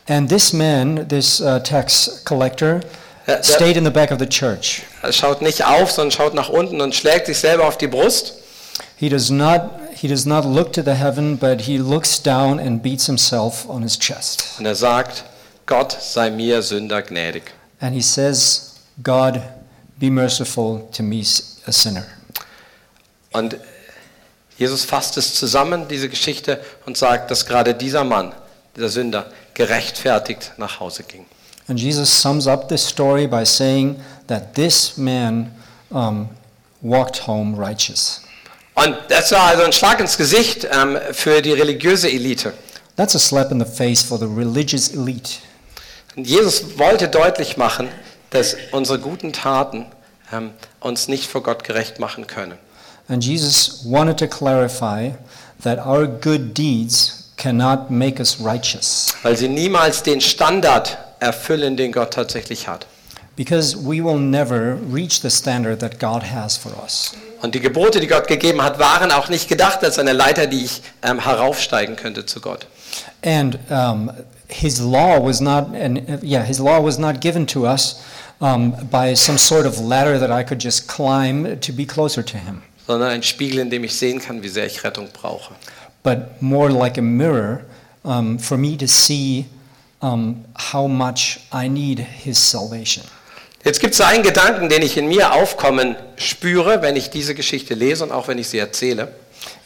And 0.09 0.29
this 0.29 0.53
man, 0.53 1.07
this 1.09 1.41
uh, 1.41 1.59
tax 1.61 2.23
collector, 2.25 2.81
der- 3.27 3.43
stayed 3.45 3.77
in 3.77 3.85
the 3.85 3.91
back 3.91 4.11
of 4.11 4.19
the 4.19 4.27
church. 4.27 4.83
Er 5.03 5.12
schaut 5.12 5.41
nicht 5.43 5.65
auf, 5.65 5.91
sondern 5.93 6.11
schaut 6.11 6.35
nach 6.35 6.49
unten 6.49 6.81
und 6.81 6.95
schlägt 6.95 7.27
sich 7.27 7.39
selber 7.39 7.67
auf 7.69 7.79
die 7.79 7.87
Brust. 7.87 8.35
He 9.00 9.09
does 9.09 9.30
not 9.30 9.80
he 9.95 10.09
does 10.09 10.26
not 10.26 10.45
look 10.45 10.75
to 10.75 10.83
the 10.83 10.95
heaven, 10.95 11.37
but 11.37 11.62
he 11.62 11.78
looks 11.78 12.23
down 12.23 12.61
and 12.61 12.83
beats 12.83 13.07
himself 13.07 13.66
on 13.66 13.80
his 13.80 13.99
chest. 13.99 14.59
Und 14.59 14.66
er 14.66 14.75
sagt, 14.75 15.25
Gott 15.64 15.92
sei 15.92 16.30
mir 16.30 16.61
Sünder 16.61 17.00
gnädig. 17.00 17.45
And 17.80 17.95
he 17.95 18.02
says, 18.02 18.78
God, 19.02 19.40
be 19.99 20.11
merciful 20.11 20.87
to 20.92 21.02
me, 21.02 21.23
a 21.66 21.73
sinner. 21.73 22.04
Und 23.33 23.57
Jesus 24.59 24.85
fasst 24.85 25.16
es 25.16 25.35
zusammen, 25.35 25.88
diese 25.88 26.11
Geschichte, 26.11 26.61
und 26.85 26.99
sagt, 26.99 27.30
dass 27.30 27.47
gerade 27.47 27.75
dieser 27.75 28.04
Mann, 28.04 28.35
dieser 28.76 28.90
Sünder, 28.90 29.33
gerechtfertigt 29.54 30.52
nach 30.59 30.78
Hause 30.78 31.04
ging. 31.04 31.25
And 31.69 31.80
Jesus 31.80 32.21
sums 32.21 32.47
up 32.47 32.69
this 32.69 32.87
story 32.87 33.26
by 33.26 33.47
saying 33.47 33.99
that 34.26 34.54
this 34.57 34.99
man 34.99 35.52
um, 35.90 36.28
walked 36.83 37.26
home 37.26 37.57
righteous. 37.57 38.21
Und 38.75 38.97
das 39.09 39.33
war 39.33 39.43
also 39.43 39.62
ein 39.62 39.73
Schlag 39.73 40.00
ins 40.00 40.17
Gesicht 40.17 40.67
ähm, 40.71 40.99
für 41.12 41.43
die 41.43 41.53
religiöse 41.53 42.09
Elite. 42.09 42.53
That's 42.97 43.15
a 43.15 43.19
slap 43.19 43.50
in 43.50 43.59
the 43.59 43.67
face 43.67 44.03
for 44.03 44.19
the 44.19 44.27
religious 44.27 44.89
elite. 44.91 45.39
Und 46.17 46.27
Jesus 46.27 46.79
wollte 46.79 47.09
deutlich 47.09 47.57
machen, 47.57 47.89
dass 48.31 48.57
unsere 48.73 48.99
guten 48.99 49.33
Taten 49.33 49.87
ähm, 50.33 50.50
uns 50.81 51.09
nicht 51.09 51.27
vor 51.27 51.43
Gott 51.43 51.65
gerecht 51.65 51.99
machen 51.99 52.27
können. 52.27 52.59
And 53.09 53.25
Jesus 53.25 53.83
wanted 53.85 54.19
to 54.19 54.27
clarify 54.27 55.12
that 55.62 55.85
our 55.85 56.07
good 56.07 56.57
deeds 56.57 57.31
cannot 57.37 57.91
make 57.91 58.21
us 58.21 58.39
righteous. 58.41 59.15
Weil 59.23 59.37
sie 59.37 59.49
niemals 59.49 60.03
den 60.03 60.21
Standard 60.21 60.99
erfüllen, 61.19 61.77
den 61.77 61.93
Gott 61.93 62.12
tatsächlich 62.12 62.69
hat. 62.69 62.87
Because 63.41 63.75
we 63.75 64.03
will 64.03 64.19
never 64.19 64.75
reach 64.75 65.23
the 65.23 65.31
standard 65.31 65.81
that 65.81 65.99
God 65.99 66.23
has 66.23 66.59
for 66.59 66.73
us. 66.85 67.15
Und 67.41 67.55
die 67.55 67.61
Gebote, 67.61 67.99
die 67.99 68.07
Gott 68.07 68.27
gegeben 68.29 68.61
hat, 68.61 68.79
waren 68.79 69.11
auch 69.11 69.31
nicht 69.31 69.49
gedacht 69.49 69.83
als 69.83 69.99
eine 69.99 70.13
Leiter, 70.13 70.47
die 70.47 70.67
ich 70.67 70.83
ähm, 71.03 71.19
heraufsteigen 71.19 71.97
könnte 71.97 72.27
zu 72.27 72.43
Gott. 72.43 72.67
And 73.25 73.59
um, 73.71 74.11
his 74.49 74.79
law 74.79 75.19
was 75.25 75.41
not, 75.41 75.75
and 75.75 76.23
yeah, 76.23 76.43
his 76.43 76.59
law 76.59 76.85
was 76.85 76.99
not 76.99 77.23
given 77.23 77.47
to 77.47 77.65
us 77.65 78.03
um, 78.43 78.75
by 78.91 79.15
some 79.15 79.39
sort 79.39 79.65
of 79.65 79.79
ladder 79.81 80.19
that 80.19 80.31
I 80.31 80.45
could 80.45 80.63
just 80.63 80.87
climb 80.87 81.59
to 81.61 81.73
be 81.73 81.87
closer 81.87 82.23
to 82.23 82.37
him, 82.37 82.61
sondern 82.87 83.09
ein 83.09 83.23
Spiegel, 83.23 83.61
in 83.61 83.71
dem 83.71 83.85
ich 83.85 83.95
sehen 83.95 84.21
kann, 84.21 84.43
wie 84.43 84.51
sehr 84.51 84.67
ich 84.67 84.85
Rettung 84.85 85.09
brauche. 85.15 85.55
but 86.03 86.43
more 86.43 86.69
like 86.71 86.99
a 86.99 87.03
mirror 87.03 87.65
um, 88.05 88.37
for 88.37 88.59
me 88.59 88.77
to 88.77 88.87
see 88.87 89.47
um, 90.03 90.45
how 90.73 90.87
much 90.87 91.41
I 91.51 91.69
need 91.69 92.01
his 92.01 92.37
salvation. 92.37 93.05
Jetzt 93.64 93.81
gibt 93.81 93.93
es 93.95 94.00
einen 94.00 94.23
Gedanken, 94.23 94.69
den 94.71 94.81
ich 94.83 94.97
in 94.97 95.07
mir 95.07 95.33
aufkommen 95.35 95.97
spüre, 96.17 96.81
wenn 96.81 96.97
ich 96.97 97.11
diese 97.11 97.35
Geschichte 97.35 97.75
lese 97.75 98.05
und 98.05 98.12
auch 98.12 98.26
wenn 98.29 98.38
ich 98.38 98.49
sie 98.49 98.59
erzähle. 98.59 99.09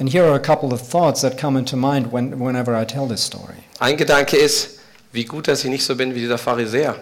And 0.01 0.13
here 0.13 0.25
are 0.25 0.35
a 0.35 0.39
couple 0.41 0.73
of 0.73 0.89
thoughts 0.91 1.21
that 1.21 1.39
come 1.39 1.59
into 1.59 1.77
mind 1.77 2.13
when, 2.13 2.39
whenever 2.41 2.81
I 2.81 2.85
tell 2.85 3.07
this 3.09 3.25
story. 3.25 3.55
Ein 3.79 3.97
Gedanke 3.97 4.37
ist, 4.37 4.79
wie 5.13 5.25
gut, 5.25 5.47
dass 5.47 5.63
ich 5.65 5.71
nicht 5.71 5.85
so 5.85 5.95
bin 5.95 6.15
wie 6.15 6.21
dieser 6.21 6.39
Pharisäer. 6.39 6.97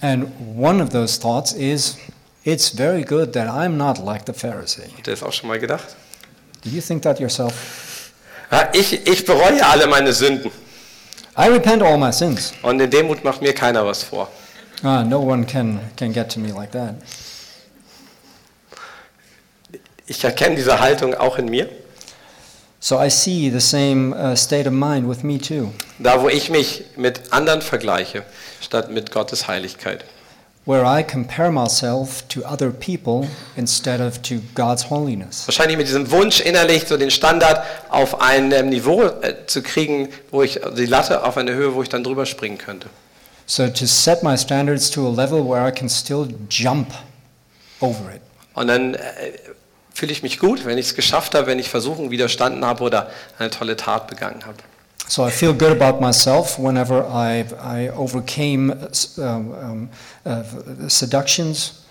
And 0.00 0.28
one 0.56 0.82
of 0.82 0.90
those 0.90 1.20
thoughts 1.20 1.52
is, 1.52 1.96
it's 2.44 2.68
very 2.68 3.02
good 3.04 3.32
that 3.34 3.48
I'm 3.48 3.76
not 3.76 3.98
like 3.98 4.22
the 4.26 4.32
Pharisee. 4.32 4.82
Habt 4.96 5.06
ihr 5.06 5.12
das 5.14 5.22
auch 5.22 5.32
schon 5.32 5.48
mal 5.48 5.58
gedacht? 5.58 5.86
Do 6.64 6.70
you 6.70 6.80
think 6.80 7.02
that 7.02 7.20
yourself? 7.20 7.52
Ja, 8.50 8.70
ich, 8.72 9.06
ich 9.06 9.24
bereue 9.24 9.64
alle 9.64 9.86
meine 9.86 10.12
Sünden 10.12 10.50
I 11.36 11.48
repent 11.48 11.82
all 11.82 11.96
my 11.96 12.12
sins. 12.12 12.52
und 12.62 12.80
in 12.80 12.90
Demut 12.90 13.22
macht 13.22 13.40
mir 13.42 13.52
keiner 13.52 13.86
was 13.86 14.02
vor. 14.02 14.28
Ah, 14.82 15.02
no 15.02 15.20
one 15.20 15.44
can, 15.44 15.80
can 15.96 16.12
get 16.12 16.30
to 16.30 16.40
me 16.40 16.52
like 16.52 16.70
that. 16.72 16.94
Ich 20.06 20.24
erkenne 20.24 20.56
diese 20.56 20.80
Haltung 20.80 21.14
auch 21.14 21.38
in 21.38 21.46
mir. 21.48 21.68
So 22.80 22.98
I 23.02 23.10
see 23.10 23.50
the 23.50 23.60
same 23.60 24.12
uh, 24.14 24.36
state 24.36 24.66
of 24.68 24.72
mind 24.72 25.08
with 25.08 25.24
me 25.24 25.38
too, 25.38 25.72
Da, 25.98 26.22
wo 26.22 26.28
ich 26.28 26.48
mich 26.48 26.84
mit 26.96 27.32
anderen 27.32 27.60
vergleiche, 27.60 28.22
statt 28.60 28.90
mit 28.90 29.10
Gottes 29.10 29.48
Heiligkeit. 29.48 30.04
where 30.64 30.84
I 30.84 31.02
compare 31.02 31.50
myself 31.50 32.28
to 32.28 32.44
other 32.44 32.70
people 32.70 33.26
instead 33.56 34.00
of 34.02 34.20
to 34.22 34.40
God's 34.54 34.90
holiness. 34.90 35.48
Wahrscheinlich 35.48 35.78
mit 35.78 35.88
diesem 35.88 36.10
Wunsch 36.10 36.40
innerlich, 36.40 36.86
so 36.86 36.98
den 36.98 37.10
Standard 37.10 37.64
auf 37.88 38.20
ein 38.20 38.50
Niveau 38.68 39.02
äh, 39.02 39.46
zu 39.46 39.62
kriegen, 39.62 40.10
wo 40.30 40.42
ich, 40.42 40.60
die 40.76 40.84
Latte 40.84 41.24
auf 41.24 41.38
eine 41.38 41.54
Höhe, 41.54 41.74
wo 41.74 41.82
ich 41.82 41.88
dann 41.88 42.04
drüber 42.04 42.26
springen 42.26 42.58
könnte. 42.58 42.88
So 43.50 43.66
to 43.66 43.86
set 43.86 44.22
my 44.22 44.36
standards 44.36 44.90
to 44.90 45.06
a 45.06 45.08
level 45.08 45.42
where 45.42 45.66
I 45.66 45.70
can 45.70 45.88
still 45.88 46.28
jump 46.50 46.92
over 47.80 48.10
it. 48.14 48.20
Und 48.52 48.68
dann 48.68 48.94
äh, 48.94 48.98
fühle 49.94 50.12
ich 50.12 50.22
mich 50.22 50.38
gut, 50.38 50.66
wenn 50.66 50.76
ich 50.76 50.88
es 50.88 50.94
geschafft 50.94 51.34
habe, 51.34 51.46
wenn 51.46 51.58
ich 51.58 51.70
Versuchen 51.70 52.10
widerstanden 52.10 52.62
habe 52.62 52.84
oder 52.84 53.10
eine 53.38 53.48
tolle 53.48 53.76
Tat 53.76 54.06
begangen 54.06 54.44
habe. 54.44 54.58
So 55.08 55.26
I 55.26 55.30
feel 55.30 55.54
good 55.54 55.80
about 55.80 55.98
myself 55.98 56.58
whenever 56.58 57.06
I, 57.08 57.46
I 57.58 57.90
overcame 57.96 58.70
uh, 58.70 59.22
um, 59.22 59.52
um, 59.54 59.88
uh, 60.26 60.42
seductions, 60.88 61.84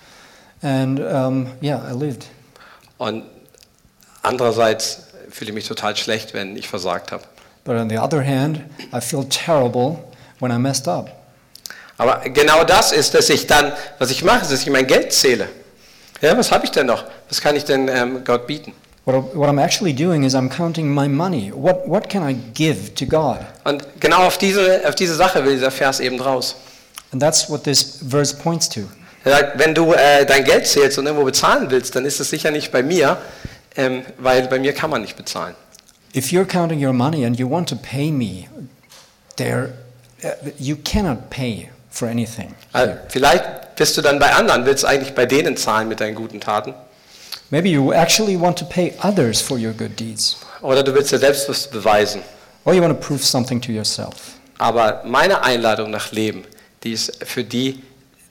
and 0.62 1.00
um, 1.00 1.48
yeah, 1.60 1.82
I 1.90 1.94
lived. 1.94 2.28
Und 3.00 3.24
andererseits 4.22 5.08
fühle 5.32 5.50
ich 5.50 5.56
mich 5.56 5.68
total 5.68 5.96
schlecht, 5.98 6.36
wenn 6.36 6.56
ich 6.56 6.68
versagt 6.68 7.12
habe. 7.12 7.24
But 7.64 7.78
on 7.78 7.90
the 7.90 7.98
other 7.98 8.24
hand, 8.24 8.60
I 8.94 9.02
feel 9.02 9.28
terrible 9.28 9.98
when 10.40 10.52
I 10.52 10.60
messed 10.60 10.88
up. 10.88 11.16
Aber 11.98 12.22
genau 12.30 12.63
das 12.63 12.92
ist, 12.92 13.13
dass 13.13 13.30
ich 13.30 13.48
dann, 13.48 13.74
was 13.98 14.12
ich 14.12 14.24
mache, 14.24 14.44
ist, 14.44 14.51
dass 14.51 14.62
ich 14.62 14.70
mein 14.70 14.86
Geld 14.86 15.12
zähle. 15.13 15.50
Ja, 16.22 16.38
was 16.38 16.51
habe 16.51 16.66
ich 16.66 16.72
denn 16.72 16.88
noch? 16.88 17.04
Was 17.30 17.42
kann 17.42 17.56
ich 17.56 17.66
denn 17.66 17.88
ähm, 17.88 18.24
Gott 18.24 18.48
bieten? 18.48 18.74
What, 19.06 19.36
what 19.36 19.50
I'm 19.50 19.62
actually 19.62 19.94
doing 19.94 20.24
is 20.24 20.36
I'm 20.36 20.50
counting 20.50 20.94
my 20.94 21.08
money. 21.08 21.51
What, 21.54 21.88
what 21.88 22.10
can 22.10 22.27
I 22.27 22.36
give 22.54 22.94
to 22.96 23.06
God? 23.06 23.39
Und 23.63 23.84
genau 24.00 24.25
auf 24.25 24.38
diese, 24.38 24.82
auf 24.88 24.96
diese 24.96 25.16
Sache 25.16 25.44
will 25.46 25.54
dieser 25.54 25.72
Vers 25.72 26.00
eben 26.00 26.20
raus. 26.20 26.56
And 27.12 27.22
that's 27.22 27.50
what 27.50 27.63
this 27.63 28.00
verse 28.08 28.36
points 28.36 28.68
to. 28.70 28.82
Er 29.24 29.32
sagt, 29.32 29.60
wenn 29.60 29.74
du 29.74 29.94
äh, 29.94 30.25
dein 30.25 30.44
Geld 30.44 30.68
zählst 30.68 30.98
und 30.98 31.06
irgendwo 31.06 31.25
bezahlen 31.25 31.70
willst, 31.70 31.96
dann 31.96 32.06
ist 32.06 32.20
es 32.20 32.30
sicher 32.30 32.51
nicht 32.51 32.72
bei 32.72 32.84
mir, 32.84 33.18
ähm, 33.75 34.04
weil 34.18 34.48
bei 34.48 34.60
mir 34.60 34.74
kann 34.74 34.89
man 34.89 35.01
nicht 35.01 35.16
bezahlen. 35.16 35.56
If 36.16 36.32
you're 36.32 36.46
counting 36.46 36.84
your 36.84 36.94
money 36.94 37.25
and 37.25 37.38
you 37.38 37.50
want 37.50 37.70
to 37.70 37.75
pay 37.75 38.12
me, 38.12 38.48
there, 39.38 39.74
uh, 40.24 40.50
you 40.58 40.75
cannot 40.84 41.30
pay 41.30 41.70
for 41.98 42.08
anything. 42.08 42.54
Also, 42.74 42.94
vielleicht 43.10 43.75
bist 43.75 43.98
du 43.98 44.01
dann 44.01 44.20
bei 44.20 44.34
anderen, 44.34 44.66
willst 44.66 44.86
eigentlich 44.86 45.13
bei 45.16 45.25
denen 45.25 45.58
zahlen 45.58 45.88
mit 45.88 46.00
deinen 46.00 46.16
guten 46.16 46.39
Taten. 46.39 46.74
Maybe 47.50 47.70
you 47.70 47.94
actually 47.94 48.39
want 48.39 48.60
to 48.60 48.66
pay 48.66 48.94
others 49.04 49.42
for 49.42 49.58
your 49.58 49.72
good 49.74 49.98
deeds, 50.00 50.38
Oder 50.62 50.84
du 50.84 50.94
willst 50.94 51.12
dir 51.12 51.20
selbst 51.20 51.48
was 51.48 51.68
beweisen. 51.68 52.22
or 52.66 52.74
you 52.74 52.82
want 52.82 52.94
to 53.00 53.08
prove 53.08 53.24
something 53.24 53.62
to 53.62 53.72
yourself. 53.72 54.16
Aber 54.58 55.04
meine 55.06 55.44
Einladung 55.44 55.89
nach 55.92 56.12
Leben, 56.12 56.44
die 56.84 56.92
ist 56.92 57.24
für 57.25 57.44
die, 57.44 57.82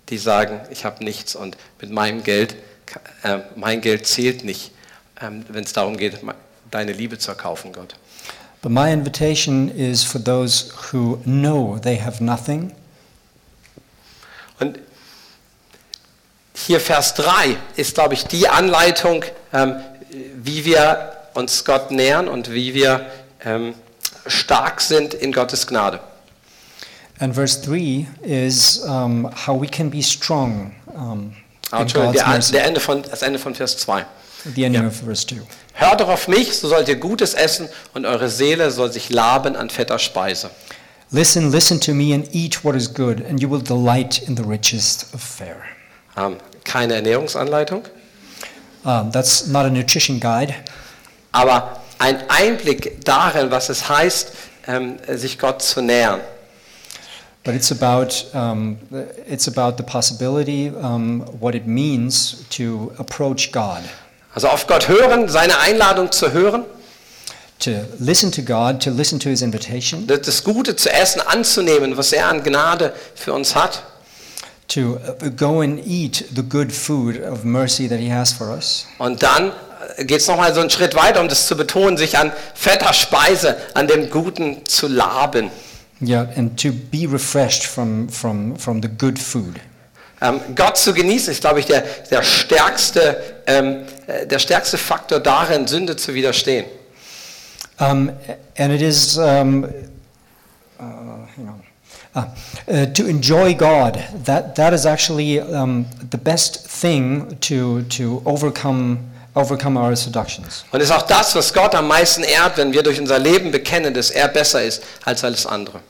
die 0.08 0.18
sagen, 0.18 0.60
ich 0.70 0.84
habe 0.84 1.02
nichts 1.02 1.34
und 1.34 1.56
mit 1.80 1.90
meinem 1.90 2.22
Geld, 2.22 2.56
äh, 3.22 3.38
mein 3.54 3.80
Geld 3.80 4.06
zählt 4.06 4.44
nicht, 4.44 4.72
ähm, 5.20 5.44
wenn 5.48 5.64
es 5.64 5.72
darum 5.72 5.96
geht, 5.96 6.18
deine 6.70 6.92
Liebe 6.92 7.18
zu 7.18 7.30
erkaufen, 7.30 7.72
Gott. 7.72 7.94
But 8.62 8.72
my 8.72 8.92
invitation 8.92 9.70
is 9.70 10.02
for 10.02 10.22
those 10.22 10.66
who 10.92 11.18
know 11.24 11.78
they 11.78 11.98
have 12.00 12.22
nothing. 12.22 12.72
Und 14.58 14.78
hier 16.58 16.80
Vers 16.80 17.14
3 17.14 17.56
ist, 17.76 17.94
glaube 17.94 18.14
ich, 18.14 18.24
die 18.24 18.48
Anleitung, 18.48 19.24
ähm, 19.52 19.76
wie 20.36 20.64
wir 20.64 21.12
uns 21.34 21.64
Gott 21.64 21.90
nähern 21.90 22.28
und 22.28 22.50
wie 22.52 22.72
wir 22.74 23.06
ähm, 23.44 23.74
stark 24.26 24.80
sind 24.80 25.12
in 25.14 25.32
Gottes 25.32 25.66
Gnade. 25.66 26.00
And 27.18 27.34
verse 27.34 27.60
3 27.62 28.06
is 28.22 28.78
um, 28.78 29.30
how 29.46 29.60
we 29.60 29.66
can 29.66 29.90
be 29.90 30.02
strong 30.02 30.74
um, 30.94 31.34
Ah, 31.70 31.76
in 31.78 31.82
Entschuldigung, 31.82 32.12
God's 32.14 32.24
der, 32.24 32.34
mercy. 32.34 32.52
der 32.52 32.64
Ende 32.66 32.80
von, 32.80 33.02
das 33.02 33.22
Ende 33.22 33.38
von 33.38 33.54
Vers 33.54 33.76
2. 33.78 34.06
The 34.54 34.64
ending 34.64 34.82
Ja. 34.82 34.88
of 34.88 34.96
verse 35.04 35.26
2. 35.26 35.36
Hört 35.74 36.00
doch 36.00 36.08
auf 36.08 36.28
mich, 36.28 36.56
so 36.56 36.68
sollt 36.68 36.88
ihr 36.88 36.96
Gutes 36.96 37.34
essen 37.34 37.68
und 37.92 38.06
eure 38.06 38.28
Seele 38.28 38.70
soll 38.70 38.92
sich 38.92 39.10
laben 39.10 39.56
an 39.56 39.68
fetter 39.68 39.98
Speise. 39.98 40.50
Listen, 41.10 41.50
listen 41.52 41.80
to 41.80 41.92
me 41.92 42.14
and 42.14 42.28
eat 42.34 42.64
what 42.64 42.74
is 42.76 42.92
good, 42.92 43.20
and 43.28 43.40
you 43.40 43.50
will 43.50 43.62
delight 43.62 44.18
in 44.26 44.36
the 44.36 44.42
richest 44.44 45.12
of 45.14 45.20
fare. 45.22 45.62
Ähm, 46.16 46.36
keine 46.64 46.94
Ernährungsanleitung, 46.94 47.84
Um, 48.84 49.10
that's 49.10 49.46
not 49.48 49.66
a 49.66 49.68
nutrition 49.68 50.20
guide, 50.20 50.54
aber 51.32 51.80
ein 51.98 52.22
Einblick 52.30 53.04
darin, 53.04 53.50
was 53.50 53.68
es 53.68 53.88
heißt, 53.88 54.30
ähm, 54.68 54.98
sich 55.08 55.40
Gott 55.40 55.60
zu 55.60 55.82
nähern. 55.82 56.20
but 57.42 57.54
it's 57.54 57.72
about, 57.72 58.26
um, 58.32 58.78
it's 59.28 59.48
about 59.48 59.76
the 59.76 59.82
possibility, 59.82 60.68
um, 60.68 61.24
what 61.40 61.54
it 61.56 61.66
means 61.66 62.44
to 62.50 62.92
approach 62.98 63.50
God, 63.50 63.80
Also 64.34 64.48
auf 64.48 64.68
Gott 64.68 64.86
hören, 64.86 65.28
seine 65.28 65.58
Einladung 65.58 66.12
zu 66.12 66.32
hören, 66.32 66.64
to 67.58 67.70
listen 67.98 68.30
to 68.30 68.42
God, 68.42 68.80
to 68.82 68.90
listen 68.90 69.18
to 69.18 69.28
His 69.30 69.42
invitation, 69.42 70.06
das 70.06 70.44
Gute 70.44 70.76
zu 70.76 70.92
essen 70.92 71.20
anzunehmen, 71.22 71.96
was 71.96 72.12
er 72.12 72.28
an 72.28 72.44
Gnade 72.44 72.92
für 73.16 73.32
uns 73.32 73.56
hat. 73.56 73.82
To 74.68 74.96
uh, 74.96 75.28
go 75.30 75.60
and 75.60 75.80
eat 75.86 76.24
the 76.34 76.42
good 76.42 76.72
food 76.72 77.20
of 77.20 77.44
mercy 77.44 77.88
that 77.88 78.00
He 78.00 78.10
has 78.10 78.32
for 78.32 78.50
us. 78.50 78.86
Und 78.98 79.22
dann 79.22 79.52
geht 79.98 80.20
es 80.20 80.28
nochmal 80.28 80.54
so 80.54 80.60
einen 80.60 80.70
Schritt 80.70 80.94
weiter, 80.94 81.20
um 81.20 81.28
das 81.28 81.46
zu 81.46 81.56
betonen, 81.56 81.96
sich 81.96 82.18
an 82.18 82.32
fetter 82.54 82.92
Speise, 82.92 83.56
an 83.74 83.86
dem 83.86 84.10
Guten 84.10 84.64
zu 84.66 84.88
laben. 84.88 85.50
Yeah, 86.00 86.28
and 86.36 86.60
to 86.60 86.72
be 86.72 87.06
refreshed 87.10 87.64
from, 87.64 88.08
from, 88.08 88.56
from 88.56 88.82
the 88.82 88.88
good 88.88 89.18
food. 89.18 89.56
Ähm, 90.20 90.40
Gott 90.54 90.76
zu 90.78 90.94
genießen 90.94 91.32
ist, 91.32 91.40
glaube 91.40 91.60
ich, 91.60 91.66
der, 91.66 91.82
der, 92.10 92.22
stärkste, 92.22 93.42
ähm, 93.46 93.84
äh, 94.06 94.26
der 94.26 94.38
stärkste 94.38 94.78
Faktor 94.78 95.20
darin, 95.20 95.66
Sünde 95.66 95.96
zu 95.96 96.14
widerstehen. 96.14 96.66
Um, 97.78 98.10
and 98.56 98.72
it 98.72 98.80
is, 98.80 99.18
um, 99.18 99.64
uh, 99.64 101.26
hang 101.36 101.48
on. 101.48 101.65
Ah, 102.18 102.28
uh, 102.66 102.86
to 102.94 103.06
enjoy 103.06 103.54
God, 103.54 104.02
that, 104.24 104.54
that 104.54 104.72
is 104.72 104.86
actually 104.86 105.38
um, 105.38 105.84
the 106.10 106.16
best 106.16 106.66
thing 106.66 107.36
to, 107.40 107.82
to 107.90 108.22
overcome, 108.24 109.00
overcome 109.34 109.76
our 109.76 109.94
seductions. 109.94 110.64
Und 110.72 110.80
ist 110.80 110.90
auch 110.90 111.02
das, 111.02 111.34
was 111.34 111.52
Gott 111.52 111.74
am 111.74 111.88
meisten 111.88 112.22
ehrt, 112.22 112.56
wenn 112.56 112.72
wir 112.72 112.82
durch 112.82 112.98
unser 112.98 113.18
Leben 113.18 113.50
bekennen, 113.50 113.92
dass 113.92 114.10
er 114.10 114.28
besser 114.28 114.62
ist 114.62 114.82
als 115.04 115.24
alles 115.24 115.44
andere. 115.44 115.80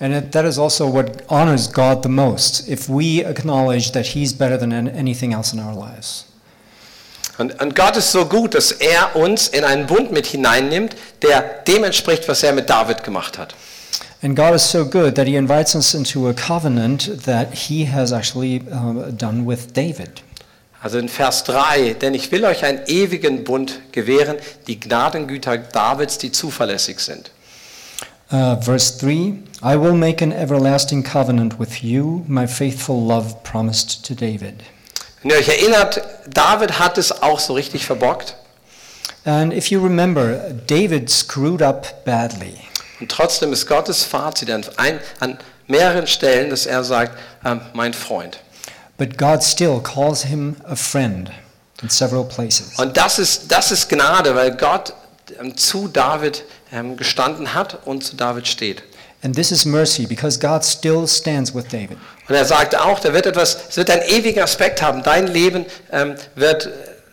And 0.00 0.12
it, 0.12 0.32
that 0.32 0.44
is 0.44 0.58
also 0.58 0.92
what 0.92 1.22
honors 1.28 1.72
God 1.72 2.02
the 2.02 2.08
most, 2.08 2.68
if 2.68 2.88
we 2.88 3.24
acknowledge 3.24 3.92
that 3.92 4.04
He's 4.06 4.32
better 4.32 4.58
than 4.58 4.72
an- 4.72 4.88
anything 4.88 5.32
else 5.32 5.52
in 5.54 5.60
our 5.60 5.74
lives. 5.74 6.24
Und, 7.38 7.62
und 7.62 7.76
Gott 7.76 7.96
ist 7.96 8.10
so 8.10 8.26
gut, 8.26 8.56
dass 8.56 8.72
er 8.72 9.14
uns 9.14 9.46
in 9.46 9.62
einen 9.62 9.86
Bund 9.86 10.10
mit 10.10 10.26
hineinnimmt, 10.26 10.96
der 11.22 11.40
dem 11.68 11.84
entspricht, 11.84 12.28
was 12.28 12.42
er 12.42 12.52
mit 12.52 12.68
David 12.68 13.04
gemacht 13.04 13.38
hat. 13.38 13.54
And 14.20 14.36
God 14.36 14.54
is 14.54 14.62
so 14.62 14.84
good 14.84 15.14
that 15.14 15.26
He 15.26 15.36
invites 15.36 15.76
us 15.76 15.94
into 15.94 16.28
a 16.28 16.34
covenant 16.34 17.24
that 17.24 17.54
He 17.54 17.84
has 17.84 18.12
actually 18.12 18.62
uh, 18.70 19.10
done 19.10 19.44
with 19.44 19.72
David. 19.74 20.22
Also 20.82 20.98
in 20.98 21.08
Vers 21.08 21.42
3, 21.44 21.94
denn 21.94 22.14
ich 22.14 22.30
will 22.30 22.44
euch 22.44 22.64
einen 22.64 22.80
ewigen 22.86 23.42
Bund 23.42 23.80
gewähren, 23.92 24.36
die 24.68 24.78
Gnadengüter 24.78 25.58
Davids, 25.58 26.18
die 26.18 26.30
zuverlässig 26.30 27.00
sind. 27.00 27.30
Uh, 28.30 28.60
verse 28.60 28.98
3 28.98 29.38
I 29.62 29.74
will 29.76 29.94
make 29.94 30.22
an 30.22 30.32
everlasting 30.32 31.02
covenant 31.02 31.58
with 31.58 31.82
you, 31.82 32.24
my 32.28 32.46
faithful 32.46 33.00
love 33.00 33.42
promised 33.42 34.04
to 34.06 34.14
David. 34.14 34.62
Wenn 35.22 35.32
ihr 35.32 35.38
euch 35.38 35.48
erinnert, 35.48 36.00
David 36.28 36.78
hat 36.78 36.98
es 36.98 37.22
auch 37.22 37.40
so 37.40 37.54
richtig 37.54 37.84
verbockt. 37.84 38.36
And 39.24 39.52
if 39.52 39.70
you 39.70 39.82
remember, 39.82 40.52
David 40.66 41.10
screwed 41.10 41.60
up 41.60 42.04
badly. 42.04 42.67
Und 43.00 43.10
trotzdem 43.10 43.52
ist 43.52 43.66
Gottes 43.66 44.04
Fazit 44.04 44.50
an, 44.50 44.64
ein, 44.76 45.00
an 45.20 45.38
mehreren 45.66 46.06
Stellen, 46.06 46.50
dass 46.50 46.66
er 46.66 46.82
sagt, 46.84 47.18
ähm, 47.44 47.60
mein 47.72 47.94
Freund. 47.94 48.40
But 48.96 49.16
God 49.16 49.44
still 49.44 49.80
calls 49.80 50.24
him 50.24 50.56
a 50.64 50.74
friend 50.74 51.30
in 51.82 51.88
several 51.88 52.24
places. 52.24 52.74
Und 52.78 52.96
das 52.96 53.18
ist, 53.18 53.52
das 53.52 53.70
ist 53.70 53.88
Gnade, 53.88 54.34
weil 54.34 54.56
Gott 54.56 54.92
ähm, 55.40 55.56
zu 55.56 55.86
David 55.88 56.42
ähm, 56.72 56.96
gestanden 56.96 57.54
hat 57.54 57.78
und 57.86 58.02
zu 58.02 58.16
David 58.16 58.48
steht. 58.48 58.82
And 59.22 59.34
this 59.34 59.50
is 59.50 59.64
mercy 59.64 60.06
because 60.06 60.38
God 60.38 60.64
still 60.64 61.06
stands 61.06 61.54
with 61.54 61.64
David. 61.68 61.98
Und 62.28 62.34
er 62.34 62.44
sagt 62.44 62.76
auch, 62.76 63.00
da 63.00 63.12
wird 63.12 63.26
etwas, 63.26 63.58
es 63.68 63.76
wird 63.76 63.90
einen 63.90 64.02
ewigen 64.02 64.40
Aspekt 64.40 64.80
haben. 64.80 65.02
Dein 65.02 65.26
Leben 65.26 65.66
ähm, 65.90 66.14
wird 66.34 66.66
äh, 66.66 66.70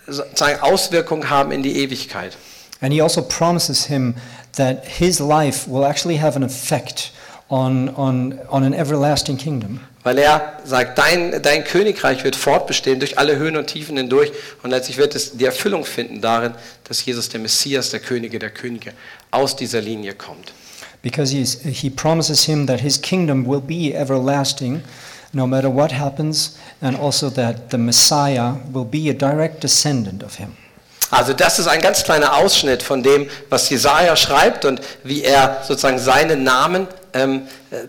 sozusagen 0.07 0.61
Auswirkungen 0.61 1.29
haben 1.29 1.51
in 1.51 1.63
die 1.63 1.77
Ewigkeit. 1.77 2.37
And 2.81 2.93
he 2.93 3.01
also 3.01 3.21
promises 3.21 3.85
him 3.85 4.15
that 4.53 4.85
his 4.85 5.19
life 5.19 5.67
will 5.67 5.85
actually 5.85 6.17
have 6.17 6.35
an 6.35 6.43
effect 6.43 7.11
on, 7.49 7.89
on, 7.89 8.39
on 8.49 8.63
an 8.63 8.73
everlasting 8.73 9.37
kingdom. 9.37 9.79
Weil 10.03 10.19
er 10.19 10.59
sagt, 10.63 10.99
dein, 10.99 11.41
dein 11.41 11.63
Königreich 11.63 12.23
wird 12.23 12.35
fortbestehen 12.35 12.99
durch 12.99 13.17
alle 13.17 13.37
Höhen 13.37 13.57
und 13.57 13.67
Tiefen 13.67 13.97
hindurch 13.97 14.31
und 14.61 14.69
letztlich 14.69 14.97
wird 14.97 15.15
es 15.15 15.35
die 15.35 15.45
Erfüllung 15.45 15.83
finden 15.83 16.21
darin, 16.21 16.53
dass 16.83 17.03
Jesus 17.03 17.29
der 17.29 17.39
Messias, 17.39 17.89
der 17.89 18.01
Könige 18.01 18.37
der 18.37 18.51
Könige 18.51 18.93
aus 19.31 19.55
dieser 19.55 19.81
Linie 19.81 20.13
kommt. 20.13 20.53
Because 21.01 21.31
he's, 21.31 21.59
he 21.63 21.89
promises 21.89 22.45
him 22.45 22.67
that 22.67 22.81
his 22.81 23.01
kingdom 23.01 23.47
will 23.47 23.61
be 23.61 23.93
everlasting 23.95 24.83
no 25.33 25.45
matter 25.45 25.69
what 25.69 25.91
happens, 25.91 26.57
and 26.81 26.95
also 26.95 27.29
that 27.29 27.69
the 27.69 27.77
Messiah 27.77 28.55
will 28.71 28.85
be 28.85 29.09
a 29.09 29.13
direct 29.13 29.61
descendant 29.61 30.23
of 30.23 30.35
him. 30.35 30.55
Also 31.11 31.33
das 31.33 31.59
ist 31.59 31.67
ein 31.67 31.81
ganz 31.81 32.03
kleiner 32.03 32.35
Ausschnitt 32.35 32.81
von 32.81 33.03
dem, 33.03 33.29
was 33.49 33.69
Jesaja 33.69 34.15
schreibt 34.15 34.65
und 34.65 34.81
wie 35.03 35.23
er 35.23 35.61
sozusagen 35.67 35.99
seinen 35.99 36.43
Namen, 36.43 36.87
ähm, 37.13 37.47
äh, 37.71 37.87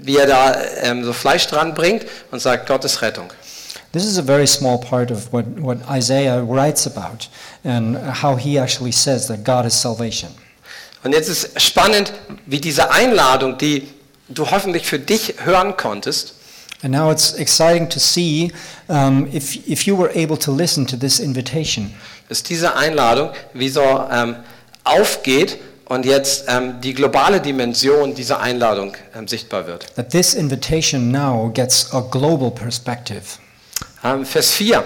wie 0.00 0.16
er 0.16 0.26
da 0.26 0.56
ähm, 0.82 1.04
so 1.04 1.12
Fleisch 1.12 1.46
dran 1.46 1.74
bringt 1.74 2.06
und 2.30 2.40
sagt, 2.40 2.66
Gottes 2.66 3.02
Rettung. 3.02 3.26
This 3.92 4.04
is 4.04 4.18
a 4.18 4.22
very 4.22 4.46
small 4.46 4.78
part 4.78 5.10
of 5.10 5.32
what, 5.32 5.44
what 5.58 5.78
Isaiah 5.90 6.42
writes 6.42 6.86
about 6.86 7.28
and 7.64 7.96
how 8.22 8.36
he 8.38 8.58
actually 8.58 8.92
says 8.92 9.26
that 9.28 9.44
God 9.44 9.64
is 9.64 9.80
salvation. 9.80 10.30
Und 11.04 11.12
jetzt 11.12 11.28
ist 11.28 11.60
spannend, 11.60 12.12
wie 12.46 12.60
diese 12.60 12.90
Einladung, 12.90 13.58
die 13.58 13.88
du 14.28 14.50
hoffentlich 14.50 14.86
für 14.86 14.98
dich 14.98 15.36
hören 15.44 15.76
konntest, 15.76 16.34
And 16.82 16.92
now 16.92 17.10
it's 17.10 17.32
exciting 17.34 17.88
to 17.88 17.98
see 17.98 18.52
um, 18.88 19.28
if, 19.32 19.66
if 19.68 19.86
you 19.86 19.96
were 19.96 20.10
able 20.10 20.36
to 20.36 20.50
listen 20.50 20.84
to 20.86 20.96
this 20.96 21.20
invitation. 21.20 21.94
Dass 22.28 22.42
diese 22.42 22.76
Einladung 22.76 23.30
wie 23.52 23.68
so 23.68 23.82
ähm, 24.10 24.36
aufgeht 24.84 25.58
und 25.86 26.04
jetzt 26.04 26.44
ähm, 26.48 26.80
die 26.80 26.94
globale 26.94 27.40
Dimension 27.40 28.14
dieser 28.14 28.40
Einladung 28.40 28.94
ähm, 29.14 29.28
sichtbar 29.28 29.66
wird. 29.66 29.94
That 29.94 30.10
this 30.10 30.34
invitation 30.34 31.10
now 31.10 31.50
gets 31.52 31.92
a 31.92 32.00
global 32.00 32.50
perspective. 32.50 33.22
Ähm, 34.02 34.26
Vers 34.26 34.50
4. 34.52 34.84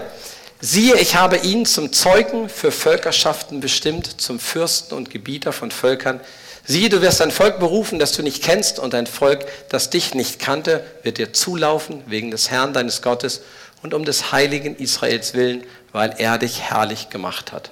Siehe, 0.62 0.96
ich 0.96 1.16
habe 1.16 1.38
ihn 1.38 1.64
zum 1.64 1.90
Zeugen 1.92 2.50
für 2.50 2.70
Völkerschaften 2.70 3.60
bestimmt, 3.60 4.20
zum 4.20 4.38
Fürsten 4.38 4.94
und 4.94 5.08
Gebieter 5.08 5.52
von 5.52 5.70
Völkern. 5.70 6.20
Siehe, 6.66 6.90
du 6.90 7.00
wirst 7.00 7.22
ein 7.22 7.30
Volk 7.30 7.58
berufen, 7.58 7.98
das 7.98 8.12
du 8.12 8.22
nicht 8.22 8.42
kennst, 8.42 8.78
und 8.78 8.94
ein 8.94 9.06
Volk, 9.06 9.46
das 9.70 9.88
dich 9.88 10.14
nicht 10.14 10.38
kannte, 10.38 10.84
wird 11.02 11.16
dir 11.16 11.32
zulaufen 11.32 12.02
wegen 12.06 12.30
des 12.30 12.50
Herrn 12.50 12.74
deines 12.74 13.00
Gottes 13.00 13.40
und 13.82 13.94
um 13.94 14.04
des 14.04 14.32
heiligen 14.32 14.76
Israels 14.76 15.34
willen, 15.34 15.62
weil 15.92 16.14
er 16.18 16.38
dich 16.38 16.60
herrlich 16.60 17.08
gemacht 17.10 17.52
hat. 17.52 17.70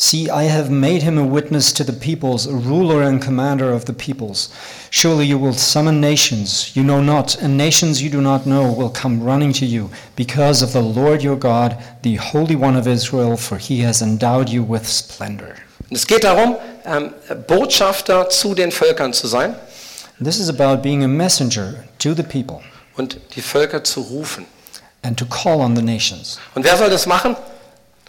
See, 0.00 0.28
I 0.28 0.48
have 0.48 0.70
made 0.70 1.02
him 1.02 1.18
a 1.18 1.24
witness 1.24 1.74
to 1.74 1.82
the 1.82 1.92
peoples, 1.92 2.46
a 2.46 2.52
ruler 2.52 3.04
and 3.04 3.20
commander 3.20 3.74
of 3.74 3.82
the 3.86 3.92
peoples. 3.92 4.50
Surely 4.92 5.24
you 5.26 5.40
will 5.40 5.52
summon 5.52 5.98
nations 6.00 6.70
you 6.74 6.84
know 6.84 7.00
not, 7.00 7.36
and 7.42 7.56
nations 7.56 8.00
you 8.00 8.08
do 8.08 8.20
not 8.20 8.44
know 8.44 8.72
will 8.72 8.92
come 8.92 9.20
running 9.20 9.52
to 9.54 9.64
you 9.64 9.90
because 10.14 10.62
of 10.62 10.70
the 10.70 10.80
Lord 10.80 11.24
your 11.24 11.36
God, 11.36 11.76
the 12.02 12.14
Holy 12.14 12.54
One 12.54 12.78
of 12.78 12.86
Israel, 12.86 13.36
for 13.36 13.58
he 13.58 13.80
has 13.84 14.00
endowed 14.00 14.48
you 14.48 14.62
with 14.62 14.86
splendor. 14.86 15.56
Es 15.90 16.06
geht 16.06 16.22
darum, 16.22 16.56
ähm, 16.84 17.12
Botschafter 17.48 18.28
zu 18.28 18.54
den 18.54 18.70
Völkern 18.70 19.12
zu 19.12 19.26
sein 19.26 19.56
This 20.20 20.38
is 20.38 20.48
about 20.48 20.82
being 20.82 21.02
a 21.04 21.08
messenger 21.08 21.84
to 21.98 22.12
the 22.12 22.24
people 22.24 22.60
und 22.96 23.18
die 23.36 23.40
Völker 23.40 23.84
zu 23.84 24.00
rufen. 24.00 24.46
And 25.02 25.18
to 25.18 25.24
call 25.26 25.60
on 25.60 25.76
the 25.76 25.82
nations. 25.82 26.38
Und 26.54 26.64
wer 26.64 26.76
soll 26.76 26.90
das 26.90 27.06
machen? 27.06 27.36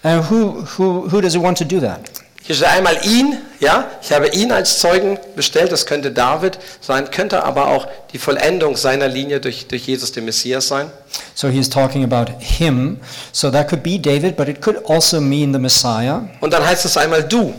And 0.04 0.30
who, 0.30 0.66
who, 0.78 1.12
who 1.12 1.22
does 1.22 1.34
he 1.34 1.40
want 1.40 1.58
to 1.58 1.66
do 1.66 1.80
that? 1.80 2.00
Hier 2.42 2.56
steht 2.56 2.70
einmal 2.70 2.98
ihn, 3.06 3.38
ja, 3.60 3.92
ich 4.02 4.12
habe 4.12 4.30
ihn 4.30 4.52
als 4.52 4.80
Zeugen 4.80 5.20
bestellt, 5.36 5.72
das 5.72 5.86
könnte 5.86 6.10
David 6.10 6.58
sein, 6.82 7.12
könnte 7.12 7.44
aber 7.44 7.68
auch 7.68 7.88
die 8.12 8.18
Vollendung 8.18 8.76
seiner 8.76 9.08
Linie 9.08 9.40
durch, 9.40 9.68
durch 9.68 9.86
Jesus, 9.86 10.14
den 10.14 10.26
Messias 10.26 10.68
sein. 10.68 10.90
So 11.36 11.50
he's 11.50 11.70
talking 11.70 12.04
about 12.04 12.32
him. 12.40 13.00
So 13.34 13.52
that 13.52 13.68
could 13.68 13.84
be 13.84 14.00
David, 14.00 14.36
but 14.36 14.48
it 14.48 14.62
could 14.62 14.78
also 14.90 15.22
mean 15.22 15.54
the 15.54 15.60
Messiah. 15.60 16.28
Und 16.40 16.52
dann 16.52 16.66
heißt 16.66 16.86
es 16.86 16.98
einmal 16.98 17.24
du. 17.24 17.54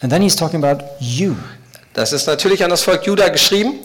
And 0.00 0.10
then 0.10 0.22
he's 0.22 0.36
talking 0.36 0.64
about 0.64 0.82
you. 0.98 1.34
Das 1.92 2.12
ist 2.12 2.26
natürlich 2.26 2.64
an 2.64 2.70
das 2.70 2.82
Volk 2.82 3.06
Juda 3.06 3.28
geschrieben, 3.28 3.80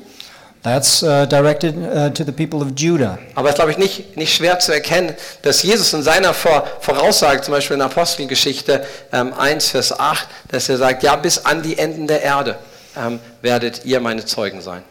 That's 0.62 1.04
uh, 1.04 1.26
directed 1.26 1.76
uh, 1.78 2.10
to 2.10 2.26
the 2.26 2.34
people 2.34 2.62
of 2.62 2.76
Judah. 2.76 3.18
aber 3.36 3.50
es 3.50 3.56
glaube 3.56 3.72
ich, 3.72 3.78
nicht, 3.78 4.18
nicht 4.18 4.36
schwer 4.36 4.60
zu 4.60 4.74
erkennen, 4.74 5.14
dass 5.42 5.64
Jesus 5.64 5.94
in 5.94 6.04
seiner 6.04 6.34
Vor 6.34 6.68
Voraussage, 6.82 7.42
zum 7.42 7.54
Beispiel 7.54 7.76
in 7.76 7.82
Apostelgeschichte 7.82 8.86
ähm, 9.14 9.34
1, 9.34 9.70
Vers 9.70 9.98
8, 9.98 10.28
dass 10.50 10.68
er 10.68 10.78
sagt, 10.78 11.04
ja, 11.04 11.16
bis 11.16 11.46
an 11.46 11.64
die 11.64 11.78
Enden 11.78 12.08
der 12.08 12.24
Erde 12.24 12.58
ähm, 12.98 13.20
werdet 13.42 13.86
ihr 13.86 14.02
meine 14.02 14.26
Zeugen 14.26 14.62
sein. 14.62 14.84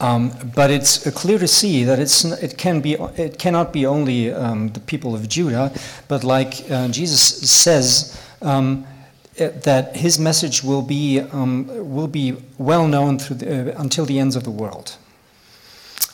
Um, 0.00 0.30
but 0.54 0.70
it's 0.70 1.06
uh, 1.06 1.10
clear 1.10 1.40
to 1.40 1.48
see 1.48 1.84
that 1.84 1.98
it's, 1.98 2.24
it, 2.24 2.56
can 2.56 2.80
be, 2.80 2.96
it 3.16 3.36
cannot 3.36 3.72
be 3.72 3.84
only 3.84 4.32
um, 4.32 4.72
the 4.72 4.80
people 4.80 5.12
of 5.12 5.28
Judah, 5.28 5.72
but 6.06 6.22
like 6.22 6.64
uh, 6.70 6.86
Jesus 6.88 7.20
says, 7.20 8.16
um, 8.40 8.86
that 9.38 9.96
his 9.96 10.18
message 10.18 10.62
will 10.62 10.82
be, 10.82 11.20
um, 11.32 11.66
will 11.94 12.08
be 12.08 12.36
well 12.58 12.86
known 12.86 13.18
the, 13.18 13.72
uh, 13.74 13.80
until 13.80 14.04
the 14.04 14.18
ends 14.18 14.36
of 14.36 14.44
the 14.44 14.50
world. 14.50 14.98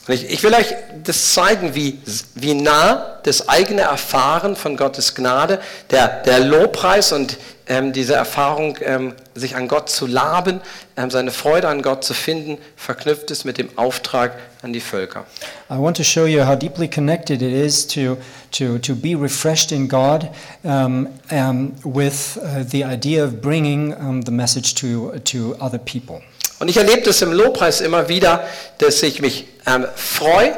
Ich 0.07 0.43
will 0.43 0.53
euch 0.53 0.75
das 1.03 1.33
zeigen, 1.33 1.75
wie, 1.75 1.99
wie 2.35 2.53
nah 2.53 3.21
das 3.23 3.49
eigene 3.49 3.83
Erfahren 3.83 4.55
von 4.55 4.77
Gottes 4.77 5.15
Gnade, 5.15 5.61
der, 5.91 6.23
der 6.25 6.41
Lobpreis 6.41 7.13
und 7.13 7.39
ähm, 7.67 7.93
diese 7.93 8.15
Erfahrung, 8.15 8.79
ähm, 8.83 9.15
sich 9.35 9.57
an 9.57 9.69
Gott 9.69 9.89
zu 9.89 10.07
laben, 10.07 10.61
ähm, 10.97 11.11
seine 11.11 11.31
Freude 11.31 11.69
an 11.69 11.83
Gott 11.83 12.05
zu 12.05 12.15
finden, 12.15 12.59
verknüpft 12.77 13.31
ist 13.31 13.45
mit 13.45 13.59
dem 13.59 13.69
Auftrag 13.77 14.33
an 14.63 14.73
die 14.73 14.81
Völker. 14.81 15.25
I 15.71 15.79
want 15.79 15.97
to 15.97 16.03
show 16.03 16.27
you 16.27 16.47
how 16.47 16.59
deeply 16.59 16.89
connected 16.89 17.43
it 17.43 17.53
is 17.53 17.87
to, 17.87 18.17
to, 18.53 18.79
to 18.79 18.95
be 18.95 19.15
refreshed 19.15 19.73
in 19.73 19.89
God 19.89 20.29
um, 20.63 21.09
um, 21.31 21.73
with 21.85 22.39
uh, 22.39 22.63
the 22.69 22.85
idea 22.85 23.25
of 23.25 23.41
bringing 23.41 23.95
um, 23.95 24.23
the 24.23 24.33
message 24.33 24.75
to, 24.75 25.19
to 25.25 25.57
other 25.61 25.79
people. 25.79 26.21
Und 26.61 26.69
ich 26.69 26.77
erlebe 26.77 27.03
das 27.03 27.21
im 27.21 27.33
Lobpreis 27.33 27.81
immer 27.81 28.09
wieder, 28.09 28.45
dass 28.79 29.03
ich 29.03 29.21
mich 29.21 29.47
ähm, 29.67 29.87
freue, 29.97 30.57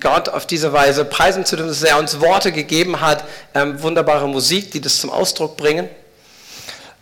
Gott 0.00 0.30
auf 0.30 0.46
diese 0.46 0.72
Weise 0.72 1.04
preisen 1.04 1.44
zu 1.44 1.56
dürfen, 1.56 1.68
dass 1.68 1.82
er 1.82 1.98
uns 1.98 2.18
Worte 2.20 2.50
gegeben 2.50 3.00
hat, 3.00 3.24
ähm, 3.54 3.82
wunderbare 3.82 4.26
Musik, 4.26 4.70
die 4.70 4.80
das 4.80 5.00
zum 5.00 5.10
Ausdruck 5.10 5.56
bringen. 5.56 5.88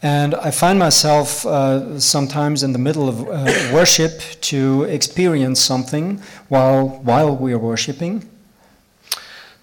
And 0.02 0.34
I 0.34 0.52
find 0.52 0.78
myself 0.78 1.44
uh, 1.46 1.98
sometimes 1.98 2.62
in 2.62 2.72
the 2.72 2.78
middle 2.78 3.08
of 3.08 3.28
uh, 3.28 3.72
worship 3.72 4.20
to 4.42 4.84
experience 4.84 5.60
something 5.64 6.20
while, 6.48 7.00
while 7.02 7.36
we 7.38 7.52
are 7.52 7.60
worshiping. 7.60 8.22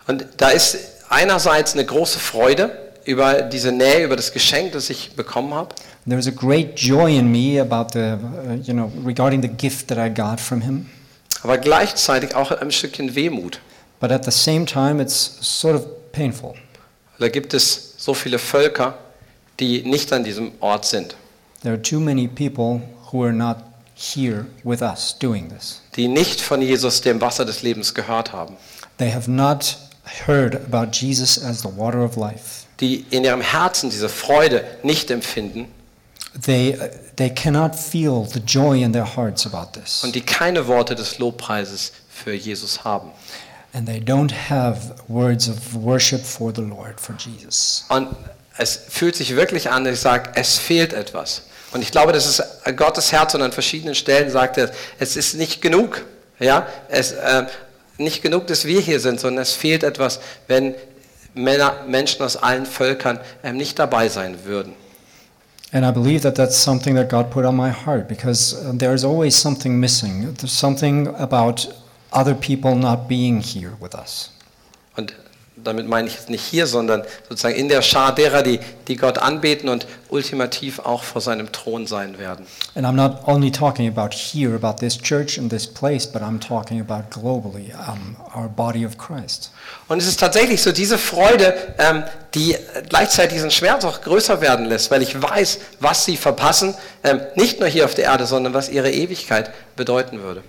Und 0.08 0.26
da 0.38 0.50
ist 0.50 0.78
einerseits 1.10 1.74
eine 1.74 1.86
große 1.86 2.20
Freude 2.20 2.72
über 3.06 3.44
diese 3.44 3.72
Nähe, 3.72 4.04
über 4.04 4.16
das 4.16 4.34
Geschenk, 4.34 4.72
das 4.72 4.90
ich 4.90 5.16
bekommen 5.16 5.54
habe. 5.54 5.76
There's 6.08 6.28
a 6.28 6.32
great 6.32 6.80
joy 6.80 7.18
in 7.18 7.32
me 7.32 7.62
about 7.62 7.94
the, 7.94 8.18
uh, 8.18 8.54
you 8.64 8.74
know, 8.74 8.92
regarding 9.06 9.42
the 9.42 9.48
gift 9.48 9.88
that 9.90 9.98
I 9.98 10.10
got 10.10 10.40
from 10.40 10.62
him. 10.62 10.90
Aber 11.44 11.58
gleichzeitig 11.58 12.36
auch 12.36 12.52
ein 12.52 12.72
Stückchen 12.72 13.16
Wehmut. 13.16 13.60
But 14.00 14.12
at 14.12 14.26
the 14.26 14.32
same 14.32 14.66
time, 14.66 15.02
it's 15.02 15.38
sort 15.42 15.76
of 15.76 15.86
painful. 16.12 16.54
Da 17.20 17.30
gibt 17.30 17.54
es 17.54 17.94
so 17.98 18.14
viele 18.14 18.40
Völker, 18.40 18.98
die 19.60 19.84
nicht 19.84 20.12
an 20.12 20.24
diesem 20.24 20.52
Ort 20.60 20.86
sind, 20.86 21.16
There 21.62 21.74
are 21.76 21.82
too 21.82 22.00
many 22.02 22.28
people 22.28 22.82
who 23.12 23.24
are 23.24 23.32
not 23.32 23.58
here 23.96 24.46
with 24.64 24.82
us 24.82 25.16
doing 25.20 25.48
this. 25.50 25.82
die 25.96 26.08
nicht 26.10 26.42
von 26.42 26.62
Jesus, 26.62 27.00
dem 27.02 27.22
Wasser 27.22 27.46
des 27.46 27.62
Lebens, 27.62 27.94
gehört 27.94 28.34
haben, 28.34 28.58
They 28.98 29.12
have 29.12 29.30
not 29.32 29.78
heard 30.28 30.56
about 30.56 30.92
Jesus 30.92 31.42
as 31.42 31.62
the 31.62 31.70
water 31.78 32.04
of 32.04 32.16
life. 32.18 32.66
die 32.82 33.06
in 33.12 33.24
ihrem 33.24 33.42
Herzen 33.42 33.90
diese 33.90 34.10
Freude 34.10 34.66
nicht 34.84 35.10
empfinden 35.12 35.68
They, 36.42 36.74
uh, 36.74 36.88
they 37.16 37.30
cannot 37.30 37.76
feel 37.76 38.26
the 38.26 38.40
joy 38.40 38.82
in 38.82 38.92
their 38.92 39.06
hearts 39.06 39.46
about 39.46 39.80
this. 39.80 40.04
und 40.04 40.16
die 40.16 40.22
keine 40.22 40.68
Worte 40.68 40.96
des 40.96 41.20
Lobpreises 41.20 41.92
für 42.10 42.34
Jesus 42.34 42.84
haben. 42.84 43.12
And 43.74 43.88
they 43.88 44.00
don't 44.00 44.32
have 44.50 44.96
words 45.08 45.50
of 45.50 45.74
worship 45.74 46.24
for 46.24 46.54
the 46.54 46.62
Lord, 46.62 47.00
for 47.00 47.16
Jesus. 47.18 47.86
Und 47.90 48.10
es 48.58 48.80
fühlt 48.90 49.16
sich 49.16 49.36
wirklich 49.36 49.70
an, 49.70 49.84
dass 49.84 49.96
ich 49.96 50.00
sage, 50.00 50.32
es 50.36 50.58
fehlt 50.58 50.94
etwas. 50.94 51.44
Und 51.72 51.82
ich 51.82 51.92
glaube, 51.92 52.14
das 52.14 52.28
ist 52.28 52.44
Gottes 52.76 53.12
Herz 53.12 53.34
und 53.34 53.42
an 53.42 53.52
verschiedenen 53.52 53.96
Stellen 53.96 54.30
sagt 54.30 54.58
er, 54.58 54.72
es 55.00 55.16
ist 55.16 55.34
nicht 55.34 55.62
genug. 55.62 56.06
Ja, 56.40 56.68
es, 56.90 57.14
äh, 57.14 57.46
nicht 57.98 58.22
genug, 58.22 58.48
dass 58.48 58.66
wir 58.66 58.80
hier 58.80 59.00
sind, 59.00 59.20
sondern 59.20 59.42
es 59.42 59.54
fehlt 59.54 59.84
etwas, 59.84 60.20
wenn 60.48 60.76
Männer, 61.34 61.84
Menschen 61.88 62.24
aus 62.24 62.38
allen 62.38 62.66
Völkern 62.66 63.20
ähm, 63.44 63.58
nicht 63.58 63.80
dabei 63.80 64.10
sein 64.10 64.46
würden. 64.46 64.74
And 65.74 65.86
I 65.88 65.92
believe 65.92 66.22
that 66.22 66.36
that's 66.36 66.56
something 66.56 66.94
that 66.96 67.10
God 67.10 67.32
put 67.32 67.46
on 67.46 67.56
my 67.56 67.72
heart 67.72 68.08
because 68.08 68.54
uh, 68.54 68.74
there's 68.76 69.04
always 69.04 69.36
something 69.36 69.80
missing. 69.80 70.22
There's 70.34 70.52
something 70.52 71.08
about 71.08 71.66
other 72.12 72.36
people 72.36 72.76
not 72.76 73.10
being 73.10 73.42
here 73.42 73.76
with 73.80 73.96
us. 73.96 74.30
Und 75.64 75.68
damit 75.68 75.88
meine 75.88 76.10
ich 76.10 76.16
jetzt 76.16 76.30
nicht 76.30 76.44
hier, 76.44 76.68
sondern 76.68 77.04
sozusagen 77.30 77.56
in 77.56 77.70
der 77.70 77.82
Schar 77.82 78.14
derer, 78.14 78.44
die, 78.44 78.60
die 78.90 78.98
Gott 78.98 79.18
anbeten 79.18 79.70
und 79.70 79.88
ultimativ 80.10 80.80
auch 80.80 81.04
vor 81.04 81.22
seinem 81.22 81.54
Thron 81.54 81.88
sein 81.88 82.20
werden. 82.20 82.46
And 82.76 82.86
I'm 82.86 82.98
not 82.98 83.26
only 83.30 83.50
talking 83.50 83.88
about 83.88 84.14
here, 84.14 84.56
about 84.56 84.86
this 84.86 84.98
church 84.98 85.38
and 85.38 85.50
this 85.50 85.66
place, 85.66 86.06
but 86.06 86.22
I'm 86.22 86.46
talking 86.46 86.82
about 86.82 87.18
globally, 87.18 87.72
um, 87.88 88.18
our 88.36 88.50
body 88.50 88.86
of 88.86 88.98
Christ. 88.98 89.52
Und 89.88 90.00
es 90.00 90.08
ist 90.10 90.20
tatsächlich 90.20 90.62
so 90.62 90.74
diese 90.74 90.98
Freude, 90.98 91.56
ähm, 91.78 92.04
die 92.34 92.58
gleichzeitig 92.90 93.36
diesen 93.36 93.52
Schmerz 93.52 93.86
auch 93.86 94.02
größer 94.02 94.42
werden 94.42 94.66
lässt, 94.66 94.92
weil 94.92 95.02
ich 95.02 95.22
weiß, 95.22 95.60
was 95.80 96.04
sie 96.04 96.18
verpassen, 96.18 96.76
ähm, 97.06 97.22
nicht 97.36 97.62
nur 97.62 97.70
hier 97.70 97.86
auf 97.86 97.94
der 97.94 98.04
Erde, 98.06 98.26
sondern 98.26 98.54
was 98.54 98.68
ihre 98.68 98.92
Ewigkeit 98.92 99.50
bedeuten 99.78 100.22
würde. 100.24 100.44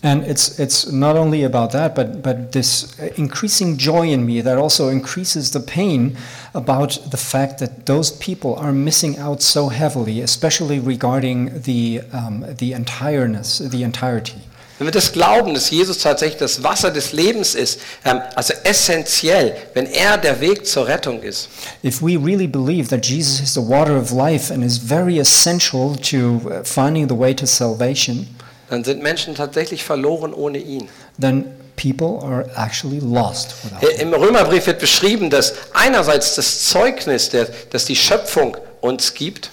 And 0.00 0.22
it's, 0.22 0.60
it's 0.60 0.92
not 0.92 1.16
only 1.16 1.42
about 1.42 1.72
that, 1.72 1.96
but, 1.96 2.22
but 2.22 2.52
this 2.52 2.96
increasing 3.16 3.76
joy 3.76 4.08
in 4.08 4.24
me 4.24 4.40
that 4.42 4.56
also 4.56 4.88
increases 4.88 5.50
the 5.50 5.60
pain 5.60 6.16
about 6.54 6.98
the 7.10 7.16
fact 7.16 7.58
that 7.58 7.86
those 7.86 8.12
people 8.12 8.54
are 8.54 8.72
missing 8.72 9.18
out 9.18 9.42
so 9.42 9.70
heavily, 9.70 10.20
especially 10.20 10.78
regarding 10.78 11.62
the, 11.62 12.02
um, 12.12 12.44
the 12.58 12.72
entireness, 12.72 13.58
the 13.58 13.82
entirety. 13.82 14.42
Wenn 14.78 14.86
wir 14.86 14.92
das 14.92 15.10
glauben, 15.10 15.54
dass 15.54 15.70
Jesus 15.70 15.98
tatsächlich 15.98 16.38
das 16.38 16.62
Wasser 16.62 16.92
des 16.92 17.12
Lebens 17.12 17.56
ist, 17.56 17.80
ähm, 18.04 18.20
also 18.36 18.54
essentiell, 18.62 19.56
wenn 19.74 19.86
er 19.86 20.16
der 20.18 20.40
Weg 20.40 20.64
zur 20.66 20.86
Rettung 20.86 21.20
ist, 21.20 21.48
If 21.82 22.00
we 22.00 22.16
really 22.16 22.46
believe 22.46 22.88
that 22.90 23.04
Jesus 23.04 23.40
is 23.40 23.54
the 23.54 23.60
water 23.60 23.98
of 23.98 24.12
life 24.12 24.54
and 24.54 24.64
is 24.64 24.78
very 24.78 25.18
essential 25.18 25.96
to 25.96 26.40
uh, 26.48 26.62
finding 26.62 27.08
the 27.08 27.18
way 27.18 27.34
to 27.34 27.44
salvation, 27.44 28.28
dann 28.70 28.84
sind 28.84 29.02
Menschen 29.02 29.34
tatsächlich 29.34 29.84
verloren 29.84 30.32
ohne 30.34 30.58
ihn. 30.58 30.88
then 31.18 31.44
people 31.76 32.20
are 32.26 32.44
actually 32.56 32.98
lost 32.98 33.54
without 33.64 33.86
him. 33.86 34.12
Im 34.12 34.14
Römerbrief 34.14 34.66
wird 34.66 34.80
beschrieben, 34.80 35.30
dass 35.30 35.54
einerseits 35.74 36.34
das 36.34 36.64
Zeugnis, 36.68 37.30
der, 37.30 37.46
das 37.70 37.84
die 37.84 37.96
Schöpfung 37.96 38.56
uns 38.80 39.14
gibt, 39.14 39.50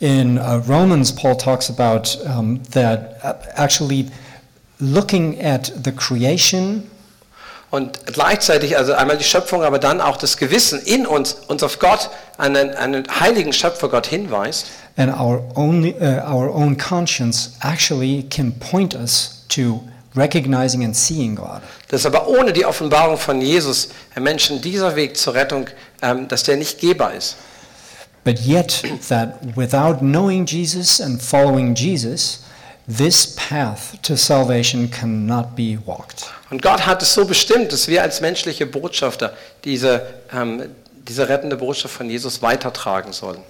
In 0.00 0.38
uh, 0.38 0.62
Romans, 0.68 1.12
Paul 1.12 1.36
talks 1.36 1.68
about 1.68 2.16
um, 2.24 2.62
that 2.70 3.18
uh, 3.24 3.34
actually 3.56 4.08
looking 4.78 5.40
at 5.40 5.72
the 5.82 5.90
creation 5.90 6.88
Und 7.70 8.06
gleichzeitig, 8.06 8.78
also 8.78 8.94
einmal 8.94 9.18
die 9.18 9.24
Schöpfung, 9.24 9.62
aber 9.62 9.78
dann 9.78 10.00
auch 10.00 10.16
das 10.16 10.38
Gewissen 10.38 10.80
in 10.80 11.06
uns, 11.06 11.34
uns 11.48 11.62
auf 11.62 11.78
Gott, 11.78 12.08
einen, 12.38 12.70
einen 12.70 13.04
heiligen 13.20 13.52
Schöpfergott 13.52 14.06
hinweist, 14.06 14.68
and 14.98 15.10
our 15.10 15.42
own, 15.54 15.94
uh, 15.94 16.22
our 16.26 16.50
own 16.50 16.76
conscience 16.76 17.56
actually 17.62 18.24
can 18.24 18.52
point 18.52 18.94
us 18.94 19.44
to 19.48 19.80
recognizing 20.14 20.84
and 20.84 20.94
seeing 20.94 21.36
God. 21.36 21.62
dass 21.88 22.04
aber 22.04 22.26
ohne 22.26 22.52
die 22.52 22.64
Offenbarung 22.64 23.16
von 23.16 23.40
Jesus, 23.40 23.88
Menschen, 24.18 24.60
dieser 24.60 24.96
Weg 24.96 25.16
zur 25.16 25.34
Rettung, 25.34 25.68
ähm, 26.02 26.28
dass 26.28 26.42
der 26.42 26.56
nicht 26.56 26.80
gehbar 26.80 27.14
ist. 27.14 27.36
But 28.24 28.40
yet, 28.40 28.82
that 29.08 29.38
without 29.56 30.00
knowing 30.00 30.44
Jesus 30.44 31.00
and 31.00 31.22
following 31.22 31.74
Jesus, 31.74 32.40
this 32.88 33.34
path 33.36 34.02
to 34.02 34.16
salvation 34.16 34.90
cannot 34.90 35.54
be 35.54 35.78
walked. 35.86 36.26
Und 36.50 36.60
Gott 36.60 36.84
hat 36.84 37.02
es 37.02 37.14
so 37.14 37.24
bestimmt, 37.24 37.72
dass 37.72 37.88
wir 37.88 38.02
als 38.02 38.20
menschliche 38.20 38.66
Botschafter 38.66 39.34
diese, 39.64 40.02
ähm, 40.32 40.70
diese 41.06 41.28
rettende 41.28 41.56
Botschaft 41.56 41.94
von 41.94 42.10
Jesus 42.10 42.42
weitertragen 42.42 43.12
sollen. 43.12 43.42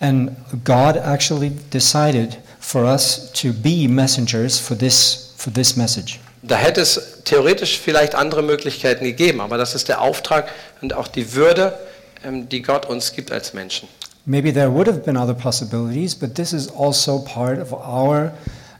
And 0.00 0.36
God 0.64 0.96
actually 0.96 1.52
decided 1.70 2.36
for 2.60 2.84
us 2.84 3.30
to 3.32 3.52
be 3.52 3.88
messengers 3.88 4.58
for 4.58 4.76
this, 4.76 5.34
for 5.36 5.52
this 5.52 5.76
message. 5.76 6.20
Da 6.42 6.56
hätte 6.56 6.80
es 6.80 7.22
theoretisch 7.24 7.78
vielleicht 7.78 8.14
andere 8.14 8.42
Möglichkeiten 8.42 9.04
gegeben, 9.04 9.40
aber 9.40 9.58
das 9.58 9.74
ist 9.74 9.88
der 9.88 10.00
Auftrag 10.00 10.48
und 10.80 10.94
auch 10.94 11.08
die 11.08 11.34
Würde, 11.34 11.76
ähm, 12.24 12.48
die 12.48 12.62
Gott 12.62 12.86
uns 12.86 13.12
gibt 13.12 13.32
als 13.32 13.52
Menschen. 13.52 13.88
Maybe 14.26 14.52
there 14.52 14.72
would 14.72 14.88
have 14.88 15.00
been 15.00 15.16
other 15.16 15.34
possibilities, 15.34 16.14
but 16.14 16.34
this 16.34 16.52
is 16.52 16.68
also 16.68 17.20
part 17.20 17.60
of 17.60 17.72
our, 17.72 18.32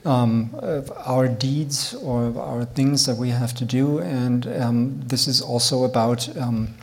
um, 0.04 0.50
of 0.54 0.90
our 1.06 1.28
deeds 1.28 1.96
or 2.02 2.28
of 2.28 2.37
our 2.37 2.66
things 2.74 3.04
that 3.04 3.16
we 3.16 3.32
have 3.32 3.54
to 3.54 3.64
do, 3.64 4.00
and 4.00 4.46
um, 4.46 5.00
this 5.09 5.28
is 5.28 5.40
also 5.40 5.85
about 5.85 6.28
um, 6.37 6.74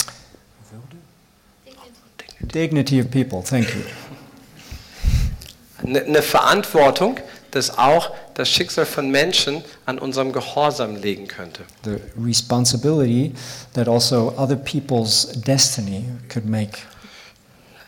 dignity 2.48 3.00
of 3.00 3.12
people. 3.12 3.42
Thank 3.42 3.74
you. 3.76 3.84
Eine 5.86 6.22
Verantwortung, 6.22 7.18
dass 7.52 7.78
auch 7.78 8.12
das 8.34 8.50
Schicksal 8.50 8.86
von 8.86 9.10
Menschen 9.10 9.64
an 9.86 10.00
unserem 10.00 10.32
Gehorsam 10.32 10.96
liegen 10.96 11.28
könnte. 11.28 11.64
The 11.84 11.98
responsibility 12.20 13.34
that 13.74 13.88
also 13.88 14.34
other 14.38 14.56
people's 14.56 15.30
destiny 15.46 16.06
could 16.30 16.46
make. 16.46 16.80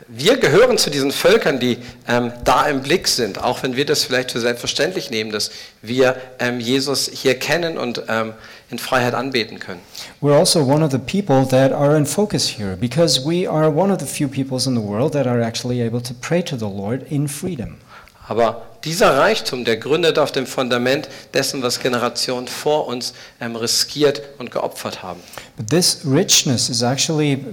Wir 0.07 0.37
gehören 0.37 0.77
zu 0.77 0.91
diesen 0.91 1.11
Völkern, 1.11 1.59
die 1.59 1.79
ähm, 2.07 2.31
da 2.43 2.67
im 2.67 2.83
Blick 2.83 3.07
sind, 3.07 3.43
auch 3.43 3.63
wenn 3.63 3.75
wir 3.75 3.87
das 3.87 4.03
vielleicht 4.03 4.31
für 4.31 4.39
selbstverständlich 4.39 5.09
nehmen, 5.09 5.31
dass 5.31 5.49
wir 5.81 6.15
ähm, 6.37 6.59
Jesus 6.59 7.09
hier 7.11 7.39
kennen 7.39 7.79
und 7.79 8.03
ähm, 8.07 8.33
in 8.69 8.77
Freiheit 8.77 9.15
anbeten 9.15 9.57
können. 9.57 9.79
We're 10.21 10.37
also 10.37 10.61
one 10.61 10.85
of 10.85 10.91
the 10.91 10.99
people 10.99 11.47
that 11.47 11.71
are 11.71 11.97
in 11.97 12.05
focus 12.05 12.47
here 12.47 12.75
because 12.75 13.25
we 13.25 13.49
are 13.49 13.67
one 13.67 13.91
of 13.91 13.99
the 13.99 14.05
few 14.05 14.27
peoples 14.27 14.67
in 14.67 14.75
the 14.75 14.81
world 14.83 15.13
that 15.13 15.25
are 15.25 15.41
actually 15.41 15.81
able 15.81 16.01
to 16.03 16.13
pray 16.13 16.43
to 16.43 16.55
the 16.55 16.65
Lord 16.65 17.03
in 17.09 17.27
freedom. 17.27 17.77
Aber 18.27 18.63
dieser 18.83 19.17
Reichtum, 19.17 19.65
der 19.65 19.77
gründet 19.77 20.17
auf 20.17 20.31
dem 20.31 20.47
Fundament 20.47 21.09
dessen, 21.33 21.61
was 21.61 21.79
Generationen 21.79 22.47
vor 22.47 22.87
uns 22.87 23.13
ähm, 23.39 23.55
riskiert 23.55 24.21
und 24.39 24.51
geopfert 24.51 25.03
haben. 25.03 25.19
But 25.57 25.69
this 25.69 26.01
richness 26.05 26.69
is 26.69 26.81
actually 26.81 27.45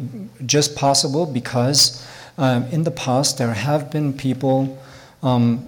just 0.46 0.74
possible 0.74 1.26
because 1.26 2.00
um, 2.36 2.64
in 2.70 2.84
the 2.84 2.90
past 2.90 3.38
there 3.38 3.54
have 3.54 3.86
been 3.90 4.16
people 4.16 4.76
um, 5.22 5.66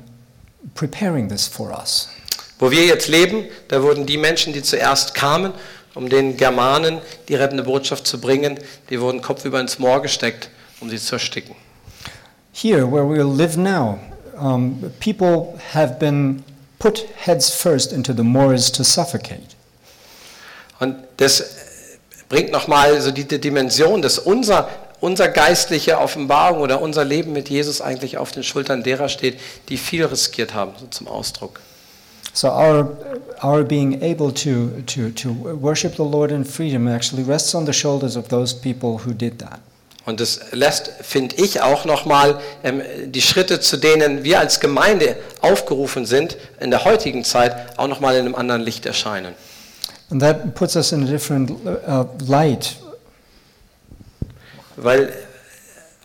preparing 0.74 1.28
this 1.28 1.46
for 1.46 1.70
us. 1.70 2.08
Wo 2.58 2.70
wir 2.70 2.86
jetzt 2.86 3.08
leben, 3.08 3.44
da 3.68 3.82
wurden 3.82 4.06
die 4.06 4.16
Menschen, 4.16 4.52
die 4.52 4.62
zuerst 4.62 5.14
kamen, 5.14 5.52
um 5.94 6.08
den 6.08 6.36
Germanen 6.36 7.00
die 7.28 7.34
rettende 7.34 7.64
Botschaft 7.64 8.06
zu 8.06 8.20
bringen, 8.20 8.58
die 8.90 9.00
wurden 9.00 9.20
kopfüber 9.20 9.60
ins 9.60 9.78
Moor 9.78 10.02
gesteckt, 10.02 10.50
um 10.80 10.88
sie 10.88 10.98
zu 10.98 11.16
ersticken. 11.16 11.54
Here, 12.52 12.90
where 12.90 13.04
we 13.04 13.22
live 13.22 13.56
now, 13.56 13.98
um, 14.36 14.92
people 15.00 15.58
have 15.72 15.98
been 15.98 16.44
put 16.78 17.06
heads 17.16 17.50
first 17.50 17.92
into 17.92 18.12
the 18.12 18.22
moors 18.22 18.70
to 18.72 18.84
suffocate. 18.84 19.54
Und 20.80 20.96
das 21.16 21.40
äh, 21.40 21.44
bringt 22.28 22.50
nochmal 22.50 23.00
so 23.00 23.10
die, 23.10 23.24
Dimension, 23.24 24.02
dass 24.02 24.18
unser, 24.18 24.68
unser 25.00 25.28
geistliche 25.28 25.98
Offenbarung 25.98 26.60
oder 26.60 26.82
unser 26.82 27.04
Leben 27.04 27.32
mit 27.32 27.48
Jesus 27.48 27.80
eigentlich 27.80 28.18
auf 28.18 28.32
den 28.32 28.42
Schultern 28.42 28.82
derer 28.82 29.08
steht, 29.08 29.38
die 29.68 29.76
viel 29.76 30.04
riskiert 30.04 30.54
haben, 30.54 30.72
so 30.78 30.86
zum 30.86 31.08
Ausdruck. 31.08 31.60
So 32.32 32.48
our, 32.48 32.96
our 33.44 33.62
being 33.62 34.02
able 34.02 34.32
to, 34.32 34.82
to, 34.86 35.10
to 35.10 35.30
worship 35.60 35.94
the 35.94 36.02
Lord 36.02 36.32
in 36.32 36.44
freedom 36.44 36.88
actually 36.88 37.22
rests 37.22 37.54
on 37.54 37.64
the 37.64 37.72
shoulders 37.72 38.16
of 38.16 38.28
those 38.28 38.52
people 38.52 38.98
who 39.06 39.12
did 39.12 39.38
that. 39.38 39.60
Und 40.06 40.20
das 40.20 40.40
lässt, 40.52 40.90
finde 41.00 41.36
ich, 41.36 41.62
auch 41.62 41.86
nochmal 41.86 42.38
ähm, 42.62 42.82
die 43.06 43.22
Schritte, 43.22 43.60
zu 43.60 43.78
denen 43.78 44.22
wir 44.22 44.38
als 44.38 44.60
Gemeinde 44.60 45.16
aufgerufen 45.40 46.04
sind, 46.04 46.36
in 46.60 46.70
der 46.70 46.84
heutigen 46.84 47.24
Zeit 47.24 47.78
auch 47.78 47.88
nochmal 47.88 48.16
in 48.16 48.26
einem 48.26 48.34
anderen 48.34 48.60
Licht 48.60 48.84
erscheinen. 48.84 49.34
And 50.10 50.20
that 50.20 50.54
puts 50.54 50.76
us 50.76 50.92
in 50.92 51.04
a 51.04 51.06
different 51.06 51.50
uh, 51.50 52.04
light 52.26 52.76
Weil 54.76 55.12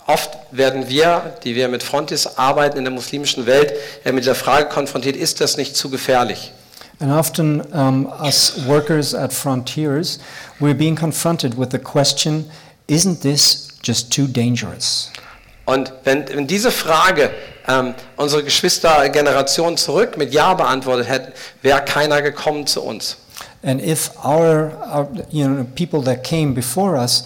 oft 0.08 0.32
werden 0.52 0.88
wir, 0.88 1.34
die 1.44 1.56
wir 1.56 1.68
mit 1.68 1.84
Frontis 1.84 2.26
arbeiten 2.38 2.78
in 2.78 2.86
der 2.86 2.94
muslimischen 2.94 3.46
Welt, 3.46 3.74
äh, 4.06 4.14
mit 4.14 4.26
der 4.26 4.36
Frage 4.36 4.70
konfrontiert, 4.70 5.18
ist 5.18 5.42
das 5.42 5.58
nicht 5.58 5.76
zu 5.76 5.90
gefährlich? 5.90 6.54
And 7.02 7.12
often, 7.12 7.62
um, 7.72 8.08
us 8.22 8.54
workers 8.68 9.14
at 9.14 9.34
Frontiers, 9.34 10.20
we're 10.60 10.74
being 10.74 10.98
confronted 10.98 11.58
with 11.58 11.70
the 11.72 11.80
question 11.80 12.50
isn't 12.88 13.22
this 13.22 13.69
just 13.84 14.14
too 14.14 14.28
dangerous? 14.28 15.12
Und 15.66 15.94
wenn, 16.04 16.28
wenn 16.30 16.48
diese 16.48 16.72
Frage 16.72 17.30
ähm, 17.68 17.94
unsere 18.16 18.44
Geschwistergeneration 18.44 19.78
zurück 19.78 20.18
mit 20.18 20.34
Ja 20.34 20.56
beantwortet 20.56 21.08
hätten, 21.08 21.32
wäre 21.62 21.84
keiner 21.86 22.22
gekommen 22.22 22.66
zu 22.66 22.82
uns. 22.82 23.18
And 23.62 23.82
if 23.82 24.12
our, 24.24 24.72
our 24.92 25.08
you 25.30 25.46
know, 25.46 25.66
people 25.76 26.02
that 26.04 26.24
came 26.24 26.54
before 26.54 26.98
us 26.98 27.26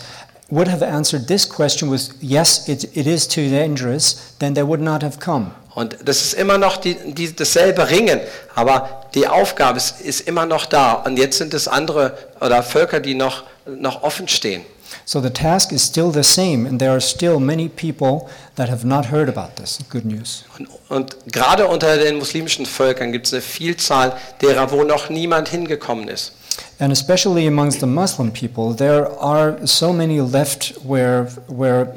would 0.49 0.67
have 0.67 0.83
answered 0.83 1.27
this 1.27 1.47
question 1.47 1.89
with 1.89 2.11
yes, 2.21 2.67
it, 2.67 2.83
it 2.95 3.07
is 3.07 3.27
too 3.27 3.49
dangerous, 3.49 4.35
then 4.39 4.53
they 4.53 4.63
would 4.63 4.81
not 4.81 5.03
have 5.03 5.19
come. 5.19 5.51
Und 5.75 5.97
das 6.03 6.21
ist 6.21 6.33
immer 6.33 6.57
noch 6.57 6.77
die, 6.77 6.95
die, 6.95 7.35
dasselbe 7.35 7.89
Ringen, 7.89 8.19
aber 8.53 9.07
die 9.15 9.27
Aufgabe 9.27 9.77
ist, 9.77 10.01
ist 10.01 10.27
immer 10.27 10.45
noch 10.45 10.65
da. 10.65 10.93
Und 10.93 11.17
jetzt 11.17 11.37
sind 11.39 11.53
es 11.53 11.67
andere 11.67 12.15
oder 12.41 12.61
Völker, 12.61 12.99
die 12.99 13.15
noch, 13.15 13.43
noch 13.65 14.03
offen 14.03 14.27
stehen. 14.27 14.63
So 15.05 15.21
the 15.21 15.31
task 15.31 15.71
is 15.71 15.83
still 15.83 16.11
the 16.11 16.23
same, 16.23 16.65
and 16.67 16.79
there 16.79 16.91
are 16.91 17.01
still 17.01 17.39
many 17.39 17.69
people 17.69 18.29
that 18.55 18.69
have 18.69 18.85
not 18.85 19.11
heard 19.11 19.29
about 19.29 19.55
this 19.55 19.79
good 19.89 20.05
news. 20.05 20.45
Und, 20.57 20.67
und 20.89 21.15
gerade 21.31 21.67
unter 21.67 21.97
den 21.97 22.17
muslimischen 22.17 22.65
Völkern 22.65 23.11
gibt 23.11 23.27
es 23.27 23.33
eine 23.33 23.41
Vielzahl 23.41 24.13
derer, 24.41 24.71
wo 24.71 24.83
noch 24.83 25.09
niemand 25.09 25.49
hingekommen 25.49 26.07
ist. 26.07 26.33
And 26.79 26.91
especially 26.91 27.47
amongst 27.47 27.79
the 27.79 27.85
Muslim 27.85 28.31
people, 28.31 28.75
there 28.75 29.09
are 29.19 29.57
so 29.65 29.93
many 29.93 30.19
left 30.19 30.73
where, 30.83 31.27
where 31.47 31.87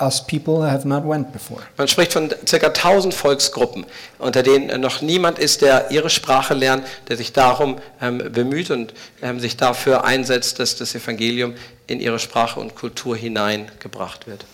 us 0.00 0.24
people 0.26 0.68
have 0.68 0.86
not 0.86 1.04
went 1.06 1.32
before. 1.32 1.62
Man 1.76 1.88
spricht 1.88 2.12
von 2.12 2.28
ca. 2.28 2.66
1000 2.66 3.14
Volksgruppen, 3.14 3.86
unter 4.18 4.42
denen 4.42 4.80
noch 4.80 5.02
niemand 5.02 5.38
ist, 5.38 5.62
der 5.62 5.90
ihre 5.90 6.10
Sprache 6.10 6.54
lernt, 6.54 6.84
der 7.08 7.16
sich 7.16 7.32
darum 7.32 7.76
ähm, 8.00 8.18
bemüht 8.32 8.70
und 8.70 8.94
ähm, 9.22 9.40
sich 9.40 9.56
dafür 9.56 10.04
einsetzt, 10.04 10.58
dass 10.58 10.76
das 10.76 10.94
Evangelium 10.94 11.54
in 11.86 12.00
ihre 12.00 12.18
Sprache 12.18 12.60
und 12.60 12.74
Kultur 12.74 13.16
hineingebracht 13.16 14.26
wird. 14.26 14.44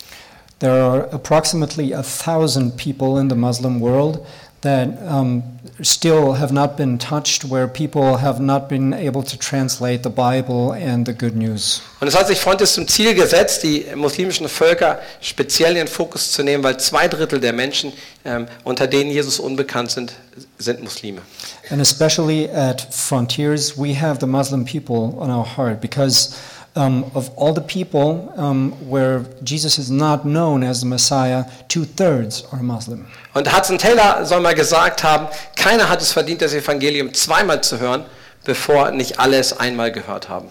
There 0.58 0.72
are 0.72 1.12
approximately 1.12 1.94
a 1.94 2.02
thousand 2.02 2.76
people 2.76 3.20
in 3.20 3.28
the 3.28 3.36
Muslim 3.36 3.80
world 3.80 4.20
that 4.66 4.88
um, 5.08 5.42
still 5.82 6.34
have 6.34 6.52
not 6.52 6.76
been 6.76 6.98
touched, 6.98 7.44
where 7.44 7.68
people 7.68 8.18
have 8.18 8.40
not 8.40 8.68
been 8.68 8.92
able 8.92 9.22
to 9.22 9.38
translate 9.38 10.02
the 10.02 10.10
Bible 10.10 10.72
and 10.72 11.06
the 11.06 11.12
good 11.12 11.36
news. 11.36 11.82
Und 12.00 12.08
es 12.08 12.16
hat 12.16 12.26
sich 12.26 12.38
Frontis 12.38 12.74
zum 12.74 12.86
Ziel 12.88 13.14
gesetzt, 13.14 13.62
die 13.62 13.86
muslimischen 13.94 14.48
Völker 14.48 14.98
speziell 15.20 15.72
in 15.72 15.86
den 15.86 15.88
Fokus 15.88 16.32
zu 16.32 16.42
nehmen, 16.42 16.62
weil 16.62 16.78
zwei 16.78 17.08
Drittel 17.08 17.40
der 17.40 17.52
Menschen, 17.52 17.92
ähm, 18.24 18.46
unter 18.64 18.86
denen 18.86 19.10
Jesus 19.10 19.38
unbekannt 19.38 19.90
sind, 19.90 20.12
sind 20.58 20.82
Muslime. 20.82 21.22
And 21.70 21.80
especially 21.80 22.48
at 22.50 22.86
Frontiers, 22.90 23.76
we 23.76 23.94
have 23.94 24.18
the 24.20 24.26
Muslim 24.26 24.64
people 24.64 25.18
on 25.18 25.30
our 25.30 25.46
heart 25.56 25.80
because 25.80 26.34
um, 26.76 27.10
of 27.14 27.30
all 27.36 27.52
the 27.52 27.60
people 27.60 28.32
um, 28.36 28.72
where 28.88 29.24
Jesus 29.42 29.78
is 29.78 29.90
not 29.90 30.24
known 30.24 30.62
as 30.62 30.80
the 30.80 30.86
Messiah, 30.86 31.44
two 31.68 31.84
thirds 31.84 32.44
are 32.52 32.62
Muslim. 32.62 33.06
Und 33.34 33.52
Hudson 33.52 33.78
Taylor 33.78 34.24
soll 34.24 34.40
mal 34.40 34.54
gesagt 34.54 35.02
haben, 35.02 35.28
keiner 35.56 35.88
hat 35.88 36.00
es 36.00 36.12
verdient, 36.12 36.42
das 36.42 36.52
Evangelium 36.52 37.12
zweimal 37.12 37.62
zu 37.62 37.80
hören, 37.80 38.04
bevor 38.44 38.90
nicht 38.92 39.18
alle 39.18 39.38
es 39.38 39.58
einmal 39.58 39.90
gehört 39.90 40.28
haben. 40.28 40.48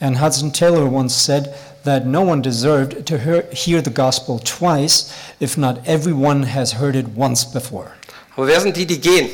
And 0.00 0.20
Hudson 0.20 0.52
Taylor 0.52 0.90
once 0.90 1.14
said 1.14 1.54
that 1.84 2.06
no 2.06 2.22
one 2.22 2.42
deserved 2.42 3.06
to 3.06 3.18
hear, 3.18 3.44
hear 3.52 3.82
the 3.82 3.90
gospel 3.90 4.40
twice 4.40 5.12
if 5.40 5.56
not 5.56 5.78
everyone 5.86 6.44
has 6.44 6.74
heard 6.80 6.96
it 6.96 7.06
once 7.16 7.44
before. 7.44 7.92
Aber 8.36 8.46
wer 8.46 8.60
sind 8.60 8.76
die, 8.76 8.86
die 8.86 9.00
gehen? 9.00 9.28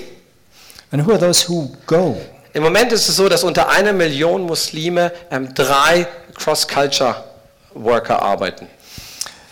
And 0.90 1.06
who 1.06 1.12
are 1.12 1.18
those 1.18 1.48
who 1.48 1.70
go? 1.86 2.16
Im 2.54 2.62
Moment 2.62 2.92
ist 2.92 3.08
es 3.08 3.16
so, 3.16 3.28
dass 3.28 3.44
unter 3.44 3.68
einer 3.68 3.92
Million 3.92 4.42
Muslime 4.42 5.12
ähm, 5.30 5.54
drei 5.54 6.06
Cross-Culture-Worker 6.38 8.22
arbeiten. 8.22 8.68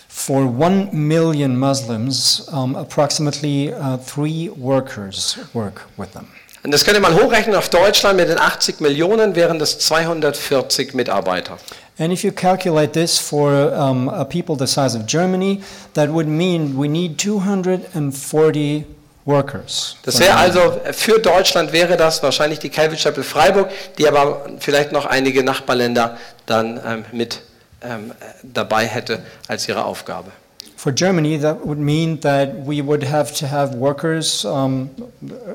For 0.09 0.47
one 0.47 0.89
million 0.93 1.59
Muslims, 1.59 2.49
um, 2.51 2.75
approximately 2.75 3.73
uh, 3.73 3.99
three 3.99 4.49
workers 4.57 5.39
work 5.53 5.83
with 5.97 6.13
them. 6.13 6.29
Und 6.67 6.73
das 6.73 6.85
könnt 6.85 6.97
ihr 6.97 7.01
mal 7.01 7.15
hochrechnen 7.15 7.55
auf 7.55 7.69
Deutschland 7.69 8.17
mit 8.17 8.29
den 8.29 8.41
80 8.41 8.81
Millionen 8.81 9.37
wären 9.37 9.61
das 9.61 9.79
240 9.79 10.95
Mitarbeiter. 10.95 11.59
And 11.99 12.13
if 12.13 12.25
you 12.25 12.33
calculate 12.33 12.93
this 12.93 13.19
for 13.19 13.73
um, 13.73 14.09
a 14.09 14.25
people 14.25 14.57
the 14.57 14.67
size 14.67 14.97
of 14.99 15.07
Germany, 15.07 15.63
that 15.95 16.11
would 16.11 16.27
mean 16.27 16.77
we 16.77 16.89
need 16.89 17.19
240 17.19 18.85
workers. 19.27 19.97
Das 20.05 20.19
wäre 20.21 20.37
also 20.37 20.81
für 20.93 21.19
Deutschland 21.19 21.73
wäre 21.73 21.97
das 21.97 22.23
wahrscheinlich 22.23 22.61
die 22.61 22.71
Calvary 22.71 22.97
Chapel 22.97 23.25
Freiburg, 23.25 23.71
die 23.99 24.09
aber 24.09 24.47
vielleicht 24.61 24.93
noch 24.93 25.05
einige 25.05 25.43
Nachbarländer 25.45 26.17
dann 26.47 26.81
ähm, 26.87 27.05
mit 27.13 27.43
ähm, 27.83 28.13
dabei 28.43 28.87
hätte 28.87 29.21
als 29.49 29.69
ihre 29.69 29.85
Aufgabe. 29.85 30.31
For 30.77 30.93
Germany, 30.93 31.39
that 31.39 31.67
would 31.67 31.79
mean 31.79 32.21
that 32.21 32.67
we 32.67 32.81
would 32.83 33.03
have 33.03 33.35
to 33.39 33.47
have 33.47 33.75
workers, 33.75 34.45
um, 34.45 34.91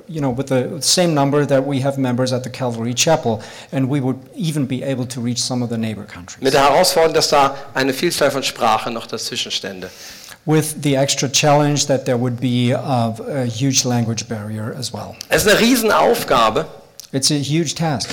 you 0.08 0.20
know, 0.20 0.32
with 0.32 0.48
the 0.48 0.82
same 0.82 1.14
number 1.14 1.46
that 1.46 1.66
we 1.66 1.80
have 1.80 1.98
members 1.98 2.34
at 2.34 2.44
the 2.44 2.50
Calvary 2.50 2.94
Chapel, 2.94 3.40
and 3.72 3.88
we 3.88 4.02
would 4.02 4.18
even 4.36 4.66
be 4.66 4.84
able 4.84 5.06
to 5.06 5.22
reach 5.22 5.40
some 5.40 5.62
of 5.64 5.70
the 5.70 5.78
neighbor 5.78 6.04
countries. 6.04 6.42
Mit 6.42 6.54
der 6.54 6.64
Herausforderung, 6.64 7.14
dass 7.14 7.30
da 7.30 7.56
eine 7.76 7.94
Vielzahl 7.94 8.32
von 8.32 8.42
Sprachen 8.42 8.94
noch 8.94 9.06
dazwischen 9.06 9.52
stände. 9.52 9.92
With 10.46 10.82
the 10.82 10.96
extra 10.96 11.30
challenge 11.30 11.86
that 11.86 12.06
there 12.06 12.18
would 12.18 12.40
be 12.40 12.74
uh, 12.74 13.14
a 13.28 13.46
huge 13.46 13.86
language 13.86 14.28
barrier 14.28 14.76
as 14.78 14.92
well. 14.92 15.16
Es 15.30 15.46
ist 15.46 15.50
eine 15.50 15.60
Riesenaufgabe 15.60 16.66
It's 17.12 17.30
a 17.32 17.36
huge 17.36 17.76
task. 17.76 18.10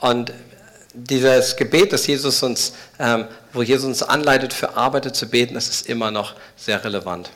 und 0.00 0.32
dieses 0.94 1.54
Gebet, 1.56 1.92
das 1.92 2.06
Jesus 2.06 2.42
uns, 2.42 2.72
ähm, 2.98 3.26
wo 3.52 3.62
Jesus 3.62 3.84
uns 3.86 4.02
anleitet, 4.02 4.52
für 4.52 4.76
Arbeiter 4.76 5.12
zu 5.12 5.26
beten, 5.26 5.54
das 5.54 5.68
ist 5.68 5.86
immer 5.88 6.10
noch 6.10 6.34
sehr 6.56 6.82
relevant. 6.84 7.30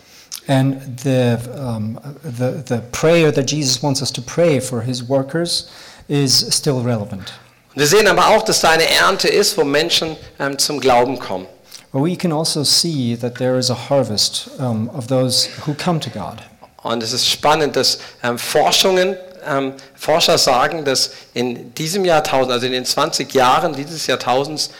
And 0.48 0.76
the, 1.04 1.36
um, 1.56 2.00
the, 2.24 2.62
the 2.66 2.80
prayer 2.90 3.32
that 3.32 3.48
Jesus 3.50 3.80
wants 3.82 4.00
us 4.00 4.10
to 4.12 4.20
pray 4.22 4.60
for 4.60 4.80
his 4.82 5.08
workers 5.08 5.68
is 6.08 6.44
still 6.50 6.80
relevant. 6.80 7.32
Und 7.74 7.80
wir 7.80 7.86
sehen 7.86 8.06
aber 8.08 8.28
auch, 8.28 8.42
dass 8.42 8.60
da 8.60 8.70
eine 8.70 8.88
Ernte 8.88 9.28
ist, 9.28 9.56
wo 9.56 9.62
Menschen 9.64 10.16
ähm, 10.40 10.58
zum 10.58 10.80
Glauben 10.80 11.18
kommen. 11.18 11.46
But 11.92 12.02
we 12.02 12.16
can 12.16 12.32
also 12.32 12.64
see 12.64 13.14
that 13.16 13.34
there 13.34 13.58
is 13.58 13.68
a 13.68 13.74
harvest 13.74 14.48
um, 14.58 14.88
of 14.90 15.08
those 15.08 15.46
who 15.66 15.74
come 15.74 16.00
to 16.00 16.10
God. 16.10 16.42
Und 16.82 17.02
es 17.02 17.12
ist 17.12 17.28
spannend, 17.28 17.76
dass 17.76 17.98
ähm, 18.22 18.38
Forschungen, 18.38 19.16
ähm, 19.46 19.74
Forscher 19.94 20.38
sagen, 20.38 20.84
dass 20.84 21.12
in 21.34 21.74
diesem 21.74 22.04
Jahrtausend, 22.04 22.50
also 22.50 22.66
in 22.66 22.72
den 22.72 22.84
20 22.84 23.32
Jahren 23.34 23.74
dieses 23.74 24.06
Jahrtausends, 24.06 24.70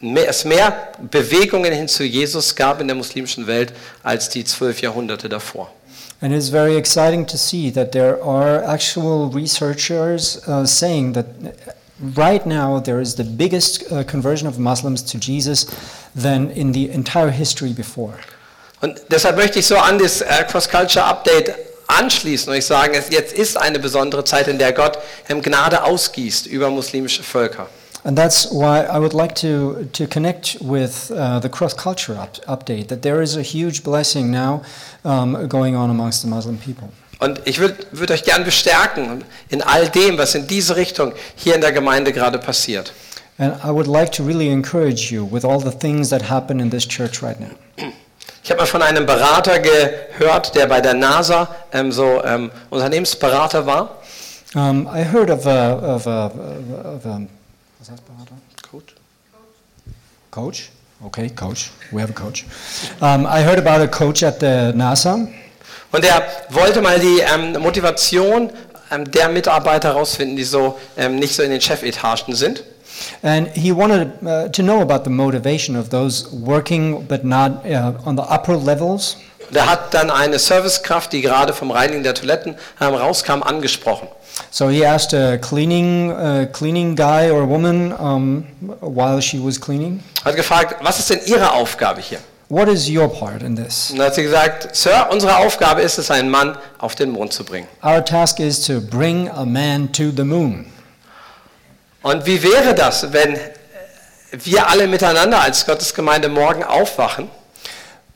mehr, 0.00 0.28
es 0.28 0.44
mehr 0.44 0.92
Bewegungen 1.10 1.72
hin 1.72 1.88
zu 1.88 2.04
Jesus 2.04 2.54
gab 2.54 2.80
in 2.80 2.86
der 2.86 2.96
muslimischen 2.96 3.46
Welt 3.46 3.72
als 4.02 4.28
die 4.28 4.44
zwölf 4.44 4.80
Jahrhunderte 4.80 5.28
davor. 5.28 5.70
And 6.20 6.32
it's 6.32 6.50
very 6.50 6.76
exciting 6.76 7.26
to 7.26 7.36
see 7.36 7.72
that 7.72 7.90
there 7.90 8.22
are 8.22 8.62
actual 8.64 9.28
researchers 9.34 10.40
uh, 10.46 10.64
saying 10.64 11.14
that 11.14 11.26
right 12.02 12.44
now 12.46 12.80
there 12.80 13.00
is 13.00 13.14
the 13.14 13.24
biggest 13.24 13.90
uh, 13.90 14.04
conversion 14.04 14.48
of 14.48 14.58
Muslims 14.58 15.02
to 15.02 15.18
Jesus 15.18 15.66
than 16.14 16.50
in 16.50 16.72
the 16.72 16.90
entire 16.90 17.30
history 17.30 17.72
before. 17.72 18.14
Und 18.80 19.00
deshalb 19.10 19.36
möchte 19.36 19.60
ich 19.60 19.66
so 19.66 19.76
an 19.76 19.98
das 19.98 20.20
äh, 20.20 20.44
Cross 20.48 20.68
Culture 20.68 21.04
Update 21.04 21.54
anschließen 21.86 22.50
und 22.50 22.58
ich 22.58 22.66
sagen, 22.66 22.94
es 22.94 23.10
jetzt 23.10 23.32
ist 23.32 23.56
eine 23.56 23.78
besondere 23.78 24.24
Zeit, 24.24 24.48
in 24.48 24.58
der 24.58 24.72
Gott 24.72 24.98
Gnade 25.28 25.84
ausgießt 25.84 26.46
über 26.46 26.70
muslimische 26.70 27.22
Völker. 27.22 27.68
And 28.04 28.18
that's 28.18 28.50
why 28.50 28.80
I 28.80 28.98
would 28.98 29.12
like 29.12 29.36
to, 29.36 29.84
to 29.92 30.08
connect 30.08 30.58
with 30.60 31.12
uh, 31.12 31.38
the 31.38 31.48
cross 31.48 31.72
culture 31.72 32.18
up, 32.18 32.36
update, 32.48 32.88
that 32.88 33.02
there 33.02 33.22
is 33.22 33.36
a 33.36 33.42
huge 33.42 33.84
blessing 33.84 34.32
now 34.32 34.62
um, 35.04 35.46
going 35.48 35.76
on 35.76 35.88
amongst 35.88 36.22
the 36.22 36.28
Muslim 36.28 36.58
people. 36.58 36.88
Und 37.22 37.40
ich 37.44 37.60
würde 37.60 37.76
würd 37.92 38.10
euch 38.10 38.24
gern 38.24 38.42
bestärken 38.42 39.22
in 39.48 39.62
all 39.62 39.88
dem, 39.88 40.18
was 40.18 40.34
in 40.34 40.48
diese 40.48 40.74
Richtung 40.74 41.12
hier 41.36 41.54
in 41.54 41.60
der 41.60 41.70
Gemeinde 41.70 42.12
gerade 42.12 42.36
passiert. 42.36 42.92
And 43.38 43.54
I 43.64 43.68
would 43.68 43.86
like 43.86 44.10
to 44.12 44.24
really 44.24 44.50
encourage 44.50 45.12
you 45.12 45.24
with 45.30 45.44
all 45.44 45.60
the 45.60 45.70
things 45.70 46.10
that 46.10 46.28
happen 46.28 46.58
in 46.58 46.68
this 46.68 46.86
church 46.86 47.22
right 47.22 47.38
now. 47.38 47.50
Ich 48.42 48.50
habe 48.50 48.60
mal 48.60 48.66
von 48.66 48.82
einem 48.82 49.06
Berater 49.06 49.60
gehört, 49.60 50.56
der 50.56 50.66
bei 50.66 50.80
der 50.80 50.94
NASA 50.94 51.48
ähm, 51.72 51.92
so 51.92 52.20
ähm, 52.24 52.50
Unternehmensberater 52.70 53.66
war. 53.66 54.02
Um, 54.56 54.88
I 54.92 55.04
heard 55.04 55.30
of 55.30 55.46
a, 55.46 55.94
of 55.94 56.06
a, 56.08 56.26
of 56.26 57.06
a 57.06 57.20
was 57.78 57.88
heißt 57.88 58.04
Berater? 58.04 58.34
Gut. 58.68 58.94
Coach? 60.32 60.70
Okay, 61.04 61.30
coach. 61.30 61.70
We 61.92 62.00
have 62.00 62.10
a 62.10 62.14
coach. 62.14 62.44
Um, 63.00 63.26
I 63.26 63.44
heard 63.44 63.60
about 63.60 63.80
a 63.80 63.86
coach 63.88 64.24
at 64.24 64.40
the 64.40 64.72
NASA. 64.74 65.28
Und 65.92 66.04
er 66.04 66.22
wollte 66.48 66.80
mal 66.80 66.98
die 66.98 67.20
ähm, 67.20 67.52
Motivation 67.60 68.50
ähm, 68.90 69.10
der 69.10 69.28
Mitarbeiter 69.28 69.88
herausfinden, 69.90 70.36
die 70.36 70.44
so 70.44 70.78
ähm, 70.96 71.16
nicht 71.16 71.34
so 71.34 71.42
in 71.42 71.50
den 71.50 71.60
Chefetagen 71.60 72.34
sind. 72.34 72.64
And 73.22 73.48
he 73.54 73.72
wanted 73.72 74.08
uh, 74.22 74.48
to 74.48 74.62
know 74.62 74.80
about 74.80 75.04
the 75.04 75.10
motivation 75.10 75.76
of 75.76 75.88
those 75.88 76.26
working 76.30 77.06
but 77.06 77.24
not 77.24 77.64
uh, 77.64 77.92
on 78.04 78.16
the 78.16 78.22
upper 78.22 78.56
levels. 78.56 79.16
Und 79.48 79.56
er 79.56 79.68
hat 79.68 79.92
dann 79.92 80.10
eine 80.10 80.38
Servicekraft, 80.38 81.12
die 81.12 81.20
gerade 81.20 81.52
vom 81.52 81.70
Reinigen 81.70 82.02
der 82.02 82.14
Toiletten 82.14 82.54
ähm, 82.80 82.94
rauskam, 82.94 83.42
angesprochen. 83.42 84.08
So 84.50 84.70
he 84.70 84.86
asked 84.86 85.12
a 85.12 85.36
cleaning, 85.36 86.10
uh, 86.10 86.46
cleaning 86.52 86.96
guy 86.96 87.30
or 87.30 87.46
woman 87.46 87.92
um, 87.92 88.46
while 88.80 89.20
she 89.20 89.38
was 89.38 89.60
cleaning, 89.60 90.02
Hat 90.24 90.36
gefragt, 90.36 90.76
was 90.82 90.98
ist 90.98 91.10
denn 91.10 91.20
Ihre 91.26 91.52
Aufgabe 91.52 92.00
hier? 92.00 92.18
What 92.52 92.68
is 92.68 92.86
your 92.86 93.08
part 93.08 93.42
in 93.42 93.56
this? 93.56 93.92
Und 93.92 94.02
hat 94.02 94.14
sie 94.14 94.24
gesagt, 94.24 94.76
Sir, 94.76 95.08
unsere 95.10 95.38
Aufgabe 95.38 95.80
ist 95.80 95.96
es, 95.96 96.10
einen 96.10 96.28
Mann 96.28 96.58
auf 96.76 96.94
den 96.94 97.08
Mond 97.08 97.32
zu 97.32 97.44
bringen. 97.44 97.66
Our 97.82 98.04
task 98.04 98.40
is 98.40 98.60
to 98.66 98.82
bring 98.82 99.30
a 99.30 99.46
man 99.46 99.90
to 99.92 100.10
the 100.14 100.22
moon. 100.22 100.66
Und 102.02 102.26
wie 102.26 102.42
wäre 102.42 102.74
das, 102.74 103.10
wenn 103.10 103.38
wir 104.32 104.68
alle 104.68 104.86
miteinander 104.86 105.40
als 105.40 105.64
Gottesgemeinde 105.64 106.28
morgen 106.28 106.62
aufwachen 106.62 107.30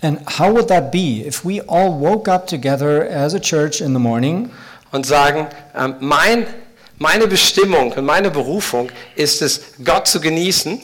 And 0.03 0.21
how 0.39 0.53
would 0.53 0.69
that 0.69 0.93
be 0.93 1.25
if 1.27 1.43
we 1.43 1.63
all 1.67 1.99
woke 1.99 2.31
up 2.31 2.47
together 2.47 3.09
as 3.11 3.33
a 3.33 3.41
church 3.41 3.81
in 3.81 3.95
the 3.95 3.99
morning 3.99 4.51
und 4.93 5.07
sagen, 5.07 5.47
ähm, 5.75 5.95
mein, 6.01 6.47
meine 6.99 7.27
Bestimmung 7.27 7.93
und 7.93 8.05
meine 8.05 8.31
Berufung 8.31 8.91
ist 9.15 9.41
es, 9.41 9.63
Gott 9.83 10.07
zu 10.07 10.21
genießen 10.21 10.83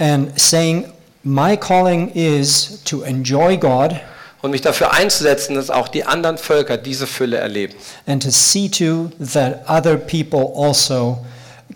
and 0.00 0.36
saying, 0.36 0.92
My 1.24 1.56
calling 1.56 2.10
is 2.10 2.82
to 2.84 3.02
enjoy 3.02 3.56
God 3.56 3.98
und 4.42 4.50
mich 4.50 4.60
dafür 4.60 4.92
einzusetzen, 4.92 5.54
dass 5.54 5.70
auch 5.70 5.88
die 5.88 6.04
anderen 6.04 6.36
Völker 6.36 6.76
diese 6.76 7.06
Fülle 7.06 7.38
erleben. 7.38 7.74
and 8.06 8.22
to 8.22 8.30
see 8.30 8.68
to 8.68 9.10
that 9.32 9.66
other 9.66 9.96
people 9.96 10.52
also 10.54 11.24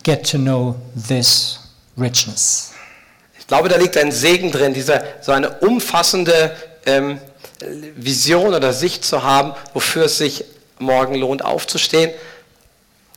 get 0.02 0.30
to 0.30 0.36
know 0.36 0.74
this 1.08 1.60
richness. 1.98 2.72
Ich 3.38 3.46
glaube, 3.46 3.70
da 3.70 3.78
liegt 3.78 3.96
ein 3.96 4.12
Segen 4.12 4.50
drin, 4.50 4.74
dieser, 4.74 5.02
so 5.22 5.32
eine 5.32 5.48
umfassende 5.60 6.52
ähm, 6.84 7.18
Vision 7.96 8.52
oder 8.52 8.74
Sicht 8.74 9.02
zu 9.04 9.22
haben, 9.22 9.54
wofür 9.72 10.04
es 10.04 10.18
sich 10.18 10.44
morgen 10.78 11.14
lohnt, 11.14 11.42
aufzustehen, 11.42 12.10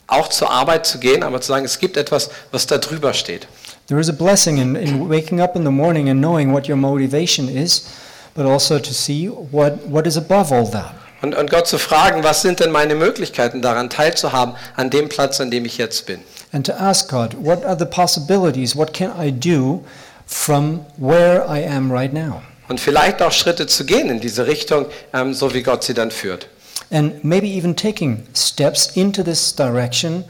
auch 0.07 0.29
zur 0.29 0.49
Arbeit 0.49 0.85
zu 0.85 0.99
gehen, 0.99 1.23
aber 1.23 1.41
zu 1.41 1.49
sagen, 1.49 1.65
es 1.65 1.79
gibt 1.79 1.97
etwas, 1.97 2.29
was 2.51 2.67
da 2.67 2.77
drüber 2.77 3.13
steht. 3.13 3.47
There 3.91 3.99
is 3.99 4.08
a 4.08 4.13
blessing 4.13 4.58
in, 4.58 4.77
in 4.77 5.10
waking 5.10 5.41
up 5.41 5.58
in 5.58 5.65
the 5.65 5.69
morning 5.69 6.08
and 6.08 6.21
knowing 6.21 6.54
what 6.54 6.69
your 6.69 6.77
motivation 6.77 7.49
is, 7.49 7.93
but 8.34 8.45
also 8.45 8.80
to 8.80 8.93
see 8.93 9.27
what, 9.27 9.86
what 9.86 10.08
is 10.08 10.15
above 10.15 10.54
all 10.54 10.65
that. 10.67 10.95
Und, 11.21 11.36
und 11.36 11.51
Gott 11.51 11.67
zu 11.67 11.77
fragen, 11.77 12.23
was 12.23 12.41
sind 12.41 12.62
denn 12.62 12.71
meine 12.71 12.95
Möglichkeiten 12.95 13.62
daran 13.62 13.89
teilzuhaben, 13.89 14.56
an 14.77 14.89
dem 14.91 15.10
Platz, 15.10 15.41
an 15.41 15.51
dem 15.51 15.65
ich 15.65 15.77
jetzt 15.77 16.06
bin. 16.06 16.21
And 16.54 16.65
to 16.65 16.73
ask 16.73 17.10
God, 17.10 17.34
what 17.34 17.65
are 17.65 17.75
the 17.77 17.86
possibilities? 17.86 18.77
What 18.77 18.93
can 18.93 19.12
I 19.19 19.30
do 19.30 19.84
from 20.25 20.86
where 20.95 21.43
I 21.45 21.62
am 21.62 21.91
right 21.91 22.13
now? 22.13 22.41
Und 22.69 22.80
vielleicht 22.80 23.21
auch 23.21 23.34
Schritte 23.34 23.67
zu 23.67 23.84
gehen 23.84 24.10
in 24.10 24.21
diese 24.21 24.47
Richtung, 24.47 24.86
ähm, 25.13 25.34
so 25.34 25.54
wie 25.54 25.63
Gott 25.63 25.84
sie 25.84 25.93
dann 25.93 26.12
führt. 26.12 26.47
And 26.91 27.25
maybe 27.25 27.47
even 27.47 27.75
taking 27.75 28.23
steps 28.34 28.95
into 28.95 29.21
this 29.21 29.54
direction 29.54 30.23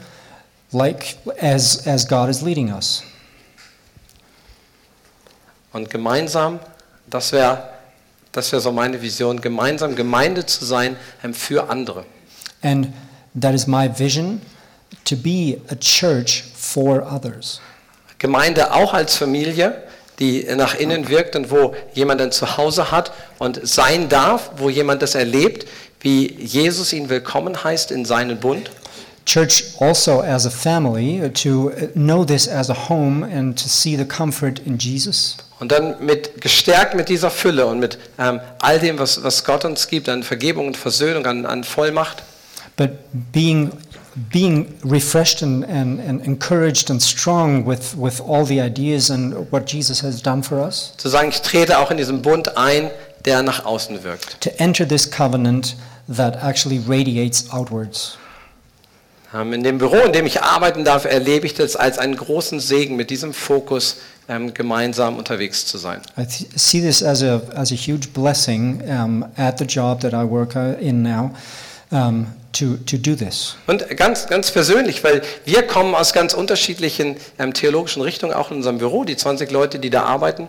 like 0.74 1.18
as, 1.40 1.86
as 1.86 2.08
God 2.08 2.28
is 2.28 2.42
leading 2.42 2.72
us. 2.72 3.04
Und 5.74 5.90
gemeinsam, 5.90 6.60
das 7.10 7.32
wäre 7.32 7.70
das 8.32 8.52
wär 8.52 8.62
so 8.62 8.72
meine 8.72 9.02
Vision, 9.02 9.42
gemeinsam 9.42 9.96
Gemeinde 9.96 10.46
zu 10.46 10.64
sein 10.66 10.96
ähm, 11.24 11.34
für 11.34 11.70
andere. 11.70 12.06
And 12.62 12.90
that 13.40 13.54
is 13.54 13.68
my 13.68 13.90
vision 13.90 14.42
to 15.06 15.16
be 15.16 15.60
a 15.70 15.76
church 15.76 16.44
for 16.56 17.02
others. 17.12 17.60
Gemeinde 18.20 18.72
auch 18.74 18.94
als 18.94 19.18
Familie, 19.18 19.84
die 20.20 20.46
nach 20.56 20.76
innen 20.76 21.10
wirkt 21.10 21.36
und 21.36 21.50
wo 21.50 21.74
jemand 21.94 22.22
ein 22.22 22.32
Zuhause 22.32 22.92
hat 22.92 23.12
und 23.40 23.60
sein 23.68 24.10
darf, 24.10 24.52
wo 24.58 24.70
jemand 24.70 25.02
das 25.02 25.16
erlebt, 25.16 25.68
wie 26.02 26.32
Jesus 26.32 26.94
ihn 26.94 27.10
willkommen 27.10 27.64
heißt 27.64 27.92
in 27.92 28.06
seinen 28.06 28.40
Bund. 28.40 28.70
Church 29.26 29.76
also 29.80 30.22
as 30.22 30.46
a 30.46 30.50
family, 30.50 31.30
to 31.34 31.72
know 31.94 32.24
this 32.24 32.48
as 32.48 32.70
a 32.70 32.90
home 32.90 33.24
and 33.24 33.62
to 33.62 33.68
see 33.68 33.96
the 33.96 34.06
comfort 34.06 34.60
in 34.66 34.78
Jesus. 34.78 35.38
Und 35.62 35.72
dann 35.72 36.04
mit, 36.04 36.42
gestärkt 36.42 36.96
mit 36.96 37.08
dieser 37.08 37.30
Fülle 37.30 37.68
und 37.68 37.80
mit 37.80 38.00
ähm, 38.18 38.42
all 38.60 38.80
dem, 38.80 38.98
was, 38.98 39.24
was 39.24 39.44
Gott 39.44 39.64
uns 39.64 39.88
gibt, 39.88 40.10
an 40.10 40.24
Vergebung 40.24 40.66
und 40.66 40.76
Versöhnung, 40.76 41.26
an, 41.28 41.46
an 41.46 41.64
Vollmacht, 41.64 42.24
But 42.78 42.92
being 43.32 43.72
being 44.32 44.78
refreshed 44.84 45.42
and, 45.42 45.64
and, 45.64 46.00
and 46.00 46.26
encouraged 46.26 46.90
and 46.90 47.02
strong 47.02 47.64
with, 47.66 47.96
with 47.96 48.20
all 48.20 48.44
the 48.44 48.60
ideas 48.60 49.10
and 49.10 49.52
what 49.52 49.66
Jesus 49.68 50.02
has 50.02 50.22
done 50.22 50.42
for 50.42 50.60
us. 50.60 50.94
Zu 50.98 51.10
sagen, 51.10 51.30
ich 51.30 51.42
trete 51.42 51.78
auch 51.78 51.92
in 51.92 51.98
diesen 51.98 52.22
Bund 52.22 52.58
ein, 52.58 52.90
der 53.26 53.44
nach 53.44 53.64
außen 53.64 54.04
wirkt. 54.04 54.42
To 54.42 54.50
enter 54.58 54.88
this 54.88 55.10
covenant 55.10 55.76
that 56.08 56.44
actually 56.44 56.82
radiates 56.88 57.50
outwards. 57.52 58.18
Ähm, 59.34 59.54
In 59.54 59.64
dem 59.64 59.78
Büro, 59.78 59.98
in 59.98 60.14
dem 60.14 60.26
ich 60.26 60.42
arbeiten 60.42 60.84
darf, 60.84 61.06
erlebe 61.06 61.46
ich 61.46 61.54
das 61.54 61.76
als 61.76 61.98
einen 61.98 62.16
großen 62.16 62.60
Segen, 62.60 62.96
mit 62.96 63.10
diesem 63.10 63.34
Fokus 63.34 63.98
ähm, 64.28 64.54
gemeinsam 64.54 65.18
unterwegs 65.18 65.66
zu 65.66 65.78
sein. 65.78 66.02
I 66.18 66.26
see 66.56 66.82
this 66.82 67.04
as 67.04 67.24
a, 67.24 67.42
as 67.56 67.72
a 67.72 67.76
huge 67.76 68.10
blessing 68.14 68.82
um, 68.88 69.26
at 69.38 69.58
the 69.60 69.66
job 69.66 70.02
that 70.02 70.14
I 70.14 70.30
work 70.30 70.56
uh, 70.56 70.74
in 70.80 71.02
now 71.02 71.32
um, 71.92 72.28
to, 72.54 72.78
to 72.86 72.98
do 72.98 73.16
this. 73.16 73.56
Und 73.68 73.88
ganz, 73.98 74.28
ganz 74.28 74.52
persönlich, 74.52 75.04
weil 75.04 75.22
wir 75.46 75.64
kommen 75.64 75.96
aus 75.96 76.14
ganz 76.14 76.34
unterschiedlichen 76.34 77.16
ähm, 77.40 77.54
theologischen 77.54 78.02
Richtungen, 78.02 78.34
auch 78.34 78.52
in 78.52 78.58
unserem 78.58 78.78
Büro, 78.78 79.04
die 79.04 79.16
20 79.16 79.52
Leute, 79.52 79.80
die 79.80 79.90
da 79.90 80.04
arbeiten. 80.04 80.48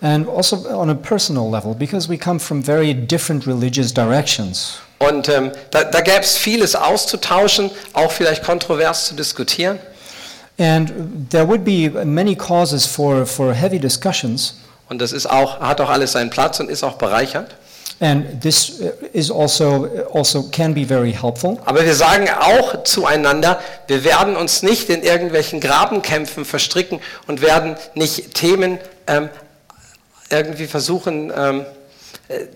And 0.00 0.28
also 0.28 0.64
on 0.68 0.90
a 0.90 0.94
personal 0.94 1.50
level, 1.50 1.74
because 1.74 2.08
we 2.08 2.16
come 2.16 2.38
from 2.38 2.62
very 2.62 2.94
different 2.94 3.46
religious 3.46 3.92
directions. 3.92 4.78
Und 4.98 5.28
ähm, 5.28 5.52
da, 5.70 5.84
da 5.84 6.00
gäbe 6.00 6.20
es 6.20 6.36
vieles 6.36 6.74
auszutauschen, 6.74 7.70
auch 7.92 8.10
vielleicht 8.10 8.42
kontrovers 8.42 9.06
zu 9.06 9.14
diskutieren. 9.14 9.78
And 10.58 11.30
there 11.30 11.46
would 11.46 11.64
be 11.64 11.88
many 12.04 12.34
causes 12.34 12.84
for, 12.84 13.24
for 13.24 13.54
heavy 13.54 13.78
discussions. 13.78 14.54
Und 14.88 15.00
das 15.00 15.12
ist 15.12 15.26
auch, 15.26 15.60
hat 15.60 15.80
auch 15.80 15.90
alles 15.90 16.12
seinen 16.12 16.30
Platz 16.30 16.58
und 16.58 16.68
ist 16.68 16.82
auch 16.82 16.94
bereichernd. 16.94 17.54
And 18.00 18.40
this 18.40 18.80
uh, 18.80 18.90
is 19.12 19.30
also, 19.30 19.88
also 20.14 20.44
can 20.50 20.72
be 20.72 20.84
very 20.84 21.12
helpful. 21.12 21.58
Aber 21.64 21.84
wir 21.84 21.94
sagen 21.94 22.28
auch 22.30 22.84
zueinander, 22.84 23.60
wir 23.88 24.04
werden 24.04 24.36
uns 24.36 24.62
nicht 24.62 24.88
in 24.88 25.02
irgendwelchen 25.02 25.60
Grabenkämpfen 25.60 26.44
verstricken 26.44 27.00
und 27.26 27.40
werden 27.40 27.76
nicht 27.94 28.34
Themen 28.34 28.78
ähm, 29.08 29.30
irgendwie 30.30 30.66
versuchen, 30.66 31.32
ähm, 31.36 31.66
äh, 32.28 32.46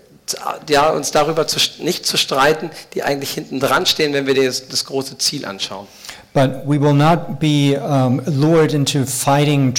ja, 0.69 0.89
uns 0.89 1.11
darüber 1.11 1.47
zu, 1.47 1.59
nicht 1.79 2.05
zu 2.05 2.17
streiten, 2.17 2.69
die 2.93 3.03
eigentlich 3.03 3.31
hinten 3.31 3.59
dran 3.59 3.85
stehen, 3.85 4.13
wenn 4.13 4.25
wir 4.25 4.35
das, 4.35 4.67
das 4.67 4.85
große 4.85 5.17
Ziel 5.17 5.45
anschauen. 5.45 5.87
But 6.33 6.65
we 6.65 6.81
will 6.81 6.93
not 6.93 7.39
be 7.39 7.77
um, 7.79 8.19
lured 8.25 8.73
into 8.73 9.05
fighting 9.05 9.75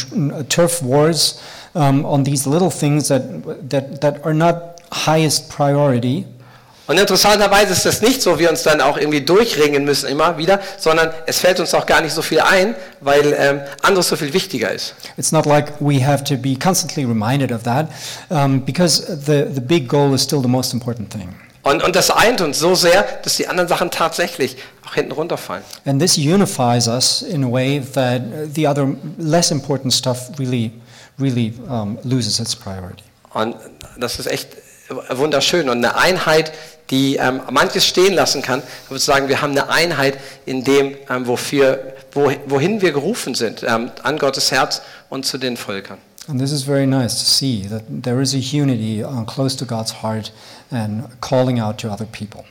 turf 0.48 0.82
wars 0.82 1.40
um, 1.74 2.04
on 2.04 2.24
these 2.24 2.48
little 2.48 2.70
things 2.70 3.08
that, 3.08 3.22
that, 3.70 4.00
that 4.00 4.24
are 4.24 4.34
not 4.34 4.80
highest 4.92 5.48
priority. 5.48 6.26
Und 6.86 6.98
interessanterweise 6.98 7.72
ist 7.72 7.86
das 7.86 8.02
nicht 8.02 8.20
so, 8.20 8.38
wir 8.38 8.50
uns 8.50 8.62
dann 8.62 8.82
auch 8.82 8.98
irgendwie 8.98 9.22
durchringen 9.22 9.84
müssen 9.84 10.08
immer 10.08 10.36
wieder, 10.36 10.60
sondern 10.78 11.10
es 11.26 11.38
fällt 11.38 11.58
uns 11.58 11.72
auch 11.72 11.86
gar 11.86 12.02
nicht 12.02 12.12
so 12.12 12.20
viel 12.20 12.40
ein, 12.40 12.74
weil 13.00 13.34
ähm, 13.38 13.60
anderes 13.80 14.08
so 14.08 14.16
viel 14.16 14.34
wichtiger 14.34 14.70
ist. 14.70 14.94
It's 15.16 15.32
not 15.32 15.46
like 15.46 15.72
we 15.80 16.04
have 16.04 16.24
to 16.24 16.36
be 16.36 16.56
constantly 16.56 17.04
reminded 17.04 17.52
of 17.52 17.62
that 17.62 17.88
um, 18.28 18.60
because 18.60 19.02
the, 19.06 19.46
the 19.54 19.60
big 19.60 19.88
goal 19.88 20.14
is 20.14 20.22
still 20.22 20.42
the 20.42 20.48
most 20.48 20.74
important 20.74 21.10
thing. 21.10 21.34
Und, 21.62 21.82
und 21.82 21.96
das 21.96 22.10
eint 22.10 22.42
uns 22.42 22.58
so 22.58 22.74
sehr, 22.74 23.06
dass 23.22 23.36
die 23.36 23.48
anderen 23.48 23.68
Sachen 23.68 23.90
tatsächlich 23.90 24.58
auch 24.86 24.94
hinten 24.94 25.12
runterfallen. 25.12 25.64
And 25.86 25.98
this 25.98 26.18
unifies 26.18 26.86
us 26.86 27.22
in 27.22 27.42
a 27.42 27.50
way 27.50 27.80
that 27.94 28.20
the 28.54 28.68
other 28.68 28.88
less 29.16 29.50
important 29.50 29.94
stuff 29.94 30.30
really, 30.38 30.72
really 31.18 31.54
um, 31.66 31.98
loses 32.02 32.38
its 32.38 32.54
priority. 32.54 33.04
Und 33.32 33.56
das 33.98 34.18
ist 34.18 34.26
echt 34.26 34.48
wunderschön 35.08 35.70
und 35.70 35.78
eine 35.78 35.96
Einheit, 35.96 36.52
die 36.90 37.16
ähm, 37.16 37.40
manches 37.50 37.86
stehen 37.86 38.14
lassen 38.14 38.42
kann. 38.42 38.62
Ich 38.84 38.90
würde 38.90 39.02
sagen, 39.02 39.28
wir 39.28 39.40
haben 39.40 39.52
eine 39.52 39.68
Einheit 39.68 40.18
in 40.46 40.64
dem, 40.64 40.96
ähm, 41.08 41.26
wofür, 41.26 41.94
wo, 42.12 42.30
wohin 42.46 42.80
wir 42.82 42.92
gerufen 42.92 43.34
sind, 43.34 43.62
ähm, 43.62 43.90
an 44.02 44.18
Gottes 44.18 44.50
Herz 44.50 44.82
und 45.08 45.24
zu 45.24 45.38
den 45.38 45.56
Völkern. 45.56 45.98
And 46.26 46.40
this 46.40 46.52
is 46.52 46.62
very 46.62 46.86
nice 46.86 47.18
to 47.18 47.24
see 47.24 47.66
that 47.68 47.82
there 48.02 48.22
is 48.22 48.34
a 48.34 48.38
unity 48.38 49.04
uh, 49.04 49.24
close 49.24 49.56
to 49.58 49.66
God's 49.66 50.02
heart 50.02 50.32
and 50.70 51.04
calling 51.20 51.60
out 51.60 51.78
to 51.78 51.88
other 51.88 52.06
people. 52.06 52.44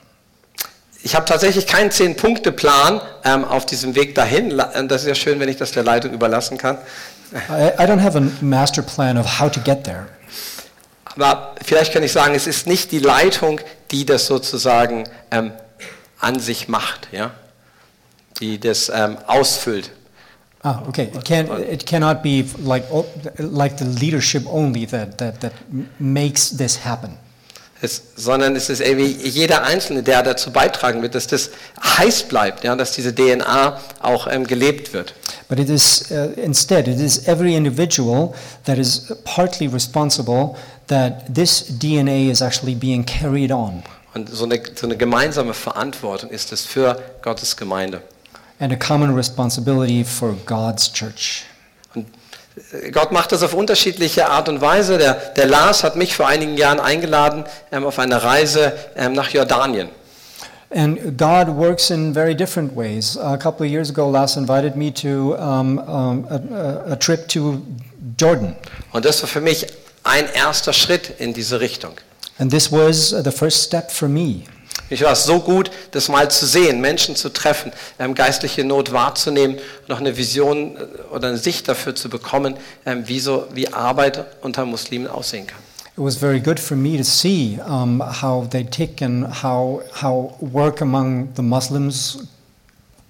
Ich 1.06 1.16
habe 1.16 1.26
tatsächlich 1.26 1.68
keinen 1.68 1.92
Zehn-Punkte-Plan 1.92 3.02
ähm, 3.26 3.44
auf 3.44 3.66
diesem 3.66 3.96
Weg 3.96 4.16
dahin. 4.16 4.58
Äh, 4.58 4.88
Das 4.88 5.02
ist 5.02 5.08
ja 5.08 5.16
schön, 5.16 5.40
wenn 5.40 5.50
ich 5.50 5.58
das 5.58 5.72
der 5.72 5.84
Leitung 5.84 6.14
überlassen 6.14 6.58
kann. 6.58 6.78
I, 7.50 7.82
I 7.82 7.86
don't 7.86 8.02
have 8.02 8.18
a 8.18 8.22
master 8.42 8.82
plan 8.84 9.18
of 9.18 9.40
how 9.40 9.52
to 9.52 9.60
get 9.60 9.84
there. 9.84 10.06
Aber 11.16 11.56
vielleicht 11.64 11.94
kann 11.94 12.04
ich 12.04 12.12
sagen, 12.12 12.36
es 12.36 12.48
ist 12.48 12.68
nicht 12.68 12.92
die 12.92 13.00
Leitung, 13.00 13.60
die 13.94 14.06
das 14.06 14.26
sozusagen 14.26 15.06
ähm, 15.32 15.54
an 16.20 16.39
sich 16.39 16.68
macht, 16.68 17.08
ja? 17.12 17.32
die 18.39 18.60
das 18.60 18.91
ähm, 18.94 19.18
ausfüllt. 19.28 19.91
Ah, 20.64 20.82
okay. 20.88 21.12
It, 21.14 21.26
can, 21.26 21.48
it 21.62 21.86
cannot 21.86 22.24
be 22.24 22.46
like, 22.64 22.86
like 23.38 23.78
the 23.78 23.86
leadership 23.86 24.44
only 24.48 24.86
that, 24.88 25.18
that, 25.18 25.41
that 25.41 25.54
makes 26.00 26.50
this 26.50 26.84
happen. 26.86 27.18
Es, 27.84 28.02
sondern 28.16 28.56
es 28.56 28.70
ist 28.70 28.80
irgendwie 28.80 29.12
jeder 29.28 29.64
Einzelne, 29.64 30.04
der 30.04 30.24
dazu 30.24 30.52
beitragen 30.52 31.02
wird, 31.02 31.16
dass 31.16 31.28
das 31.28 31.50
heiß 31.84 32.24
bleibt, 32.24 32.64
ja, 32.64 32.78
dass 32.78 32.94
diese 32.94 33.14
DNA 33.14 33.78
auch 34.00 34.28
ähm, 34.28 34.48
gelebt 34.48 34.94
wird. 34.94 35.14
But 35.50 35.60
it 35.60 35.70
is 35.70 36.10
uh, 36.10 36.32
instead, 36.40 36.88
it 36.88 37.02
is 37.02 37.28
every 37.28 37.58
individual 37.58 38.34
that 38.64 38.78
is 38.78 39.14
partly 39.26 39.68
responsible 39.68 40.56
that 40.88 41.26
this 41.36 41.66
DNA 41.78 42.32
is 42.32 42.42
actually 42.42 42.74
being 42.74 43.06
carried 43.06 43.52
on. 43.52 43.84
Und 44.14 44.30
so 44.30 44.46
eine, 44.46 44.62
so 44.76 44.88
eine 44.88 44.96
gemeinsame 44.96 45.54
Verantwortung 45.54 46.30
ist 46.30 46.54
es 46.54 46.66
für 46.66 46.98
Gottes 47.22 47.58
Gemeinde. 47.58 48.02
And 48.60 48.72
a 48.72 48.78
common 48.78 49.14
responsibility 49.14 50.06
for 50.06 50.38
God's 50.46 50.90
church. 50.90 51.44
Gott 52.91 53.12
macht 53.12 53.32
das 53.32 53.41
auf 53.41 53.54
unterschiedliche 53.54 54.30
Art 54.30 54.47
und 54.47 54.62
Weise. 54.62 54.97
Der, 54.97 55.14
der 55.14 55.47
Lars 55.47 55.84
hat 55.84 55.95
mich 55.95 56.16
vor 56.16 56.28
einigen 56.28 56.56
Jahren 56.56 56.80
eingeladen 56.80 57.45
ähm, 57.72 57.86
auf 57.86 57.97
eine 57.97 58.24
Reise 58.24 58.74
ähm, 58.95 59.14
nach 59.14 59.30
Jordanien. 59.30 59.89
And 60.76 61.18
God 61.18 61.56
works 61.56 61.91
in 61.91 62.14
very 62.14 62.34
different 62.34 62.76
ways. 62.76 63.16
A 63.18 63.38
couple 63.38 63.66
of 63.66 63.72
years 63.72 63.91
ago, 63.91 64.10
Lars 64.10 64.38
invited 64.38 64.76
me 64.76 64.91
to 64.91 65.36
um, 65.36 65.78
um, 65.80 66.26
a, 66.30 66.89
a, 66.89 66.93
a 66.93 66.95
trip 66.95 67.28
to 67.30 67.62
Jordan. 68.18 68.56
Und 68.91 69.06
das 69.06 69.22
war 69.22 69.30
für 69.30 69.41
mich 69.41 69.68
ein 70.04 70.26
erster 70.34 70.74
Schritt 70.74 71.20
in 71.20 71.34
diese 71.34 71.60
Richtung. 71.60 71.93
And 72.39 72.51
this 72.51 72.72
was 72.72 73.10
the 73.10 73.32
first 73.32 73.64
step 73.64 73.91
for 73.91 74.10
me. 74.10 74.45
Ich 74.94 75.04
war 75.04 75.12
es 75.12 75.26
so 75.26 75.39
gut, 75.39 75.72
das 75.91 76.10
mal 76.10 76.30
zu 76.30 76.46
sehen, 76.46 76.82
Menschen 76.82 77.16
zu 77.16 77.30
treffen, 77.30 77.72
ähm, 78.00 78.16
geistliche 78.16 78.64
Not 78.64 78.91
wahrzunehmen 78.91 79.58
und 79.88 79.94
auch 79.94 80.00
eine 80.00 80.16
Vision 80.18 80.78
äh, 80.78 81.14
oder 81.14 81.30
eine 81.30 81.38
Sicht 81.38 81.68
dafür 81.68 81.96
zu 81.96 82.10
bekommen, 82.10 82.56
ähm, 82.86 83.08
wie, 83.08 83.20
so, 83.20 83.48
wie 83.54 83.72
Arbeit 83.74 84.26
unter 84.41 84.66
Muslimen 84.66 85.08
aussehen 85.08 85.48
kann. 85.48 85.60
It 85.96 86.04
was 86.04 86.16
very 86.16 86.39
good 86.39 86.60
for 86.60 86.76
me 86.76 86.98
to 86.98 87.04
see 87.04 87.60
um, 87.68 88.02
how 88.02 88.50
they 88.50 88.64
tick 88.64 89.02
and 89.04 89.44
how, 89.44 89.84
how 90.02 90.36
work 90.39 90.82
among 90.82 91.30
the 91.36 91.44
Muslims 91.44 92.18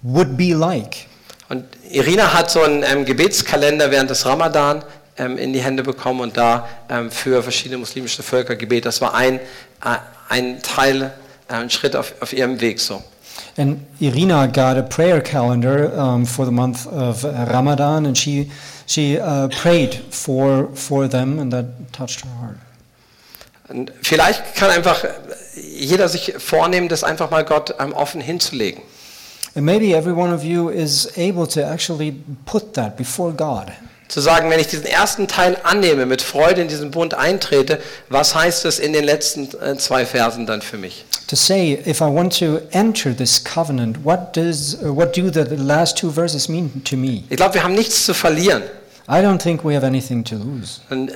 would 0.02 0.36
be 0.36 0.54
like. 0.54 1.08
Und 1.48 1.66
Irina 1.90 2.34
hat 2.34 2.52
so 2.52 2.62
einen 2.62 2.84
ähm, 2.84 3.06
Gebetskalender 3.06 3.90
während 3.90 4.10
des 4.10 4.26
Ramadan 4.26 4.84
ähm, 5.18 5.38
in 5.38 5.54
die 5.54 5.62
Hände 5.62 5.84
bekommen 5.84 6.22
und 6.22 6.36
da 6.36 6.68
ähm, 6.90 7.12
für 7.12 7.44
verschiedene 7.44 7.78
muslimische 7.78 8.24
Völker 8.24 8.56
gebetet. 8.56 8.88
Das 8.88 9.02
war 9.02 9.14
ein, 9.14 9.36
äh, 9.36 9.98
ein 10.30 10.62
Teil, 10.62 11.14
äh, 11.54 11.62
ein 11.62 11.70
Schritt 11.70 11.96
auf, 11.96 12.14
auf 12.22 12.34
ihrem 12.34 12.60
Weg 12.62 12.80
so. 12.80 13.04
And 13.58 13.80
Irina 14.00 14.48
got 14.48 14.78
a 14.78 14.82
prayer 14.82 15.22
calendar 15.22 15.92
um, 15.98 16.26
for 16.26 16.46
the 16.46 16.52
month 16.52 16.88
of 16.88 17.24
Ramadan, 17.24 18.06
and 18.06 18.18
she, 18.18 18.52
she 18.86 19.20
uh, 19.20 19.48
prayed 19.48 19.96
for, 20.12 20.70
for 20.76 21.08
them, 21.08 21.40
and 21.40 21.52
that 21.52 21.66
touched 21.92 22.22
her 22.22 22.32
heart. 22.42 22.58
Und 23.70 23.92
vielleicht 24.02 24.56
kann 24.56 24.70
einfach 24.70 25.06
jeder 25.56 26.10
sich 26.10 26.34
vornehmen, 26.38 26.90
das 26.90 27.04
einfach 27.04 27.32
mal 27.32 27.46
Gott 27.46 27.76
ähm, 27.80 27.94
offen 27.94 28.22
hinzulegen. 28.22 28.84
And 29.56 29.66
maybe 29.66 29.96
every 29.96 30.14
one 30.14 30.34
of 30.34 30.44
you 30.44 30.70
is 30.70 31.08
able 31.16 31.48
to 31.48 31.62
actually 31.62 32.12
put 32.46 32.74
that 32.74 32.98
before 32.98 33.32
God. 33.32 33.72
Zu 34.14 34.22
sagen, 34.22 34.52
wenn 34.52 34.60
ich 34.60 34.68
diesen 34.68 34.86
ersten 34.86 35.28
Teil 35.28 35.58
annehme, 35.64 36.06
mit 36.06 36.22
Freude 36.22 36.62
in 36.62 36.68
diesen 36.68 36.92
Bund 36.92 37.16
eintrete, 37.16 37.80
was 38.10 38.36
heißt 38.36 38.64
das 38.64 38.78
in 38.78 38.94
den 38.94 39.06
letzten 39.06 39.50
äh, 39.60 39.76
zwei 39.76 40.06
Versen 40.06 40.46
dann 40.46 40.62
für 40.62 40.78
mich? 40.78 41.04
To 41.30 41.36
say, 41.36 41.82
if 41.88 42.00
I 42.00 42.04
want 42.04 42.38
to 42.38 42.60
enter 42.70 43.18
this 43.18 43.44
covenant, 43.44 44.06
what, 44.06 44.36
does, 44.36 44.78
uh, 44.84 44.96
what 44.96 45.18
do 45.18 45.32
the 45.32 45.56
last 45.56 45.98
two 45.98 46.12
verses 46.12 46.48
mean 46.48 46.84
to 46.84 46.96
me? 46.96 47.24
Ich 47.32 47.38
glaube, 47.38 47.56
wir 47.56 47.64
haben 47.64 47.74
nichts 47.74 48.06
zu 48.06 48.14
verlieren. 48.14 48.62
I 49.10 49.14
don't 49.14 49.40
think 49.40 49.66
we 49.66 49.76
have 49.76 49.84
anything 49.84 50.24
to 50.26 50.36
lose. 50.36 50.82
Und 50.92 51.10
äh, 51.10 51.14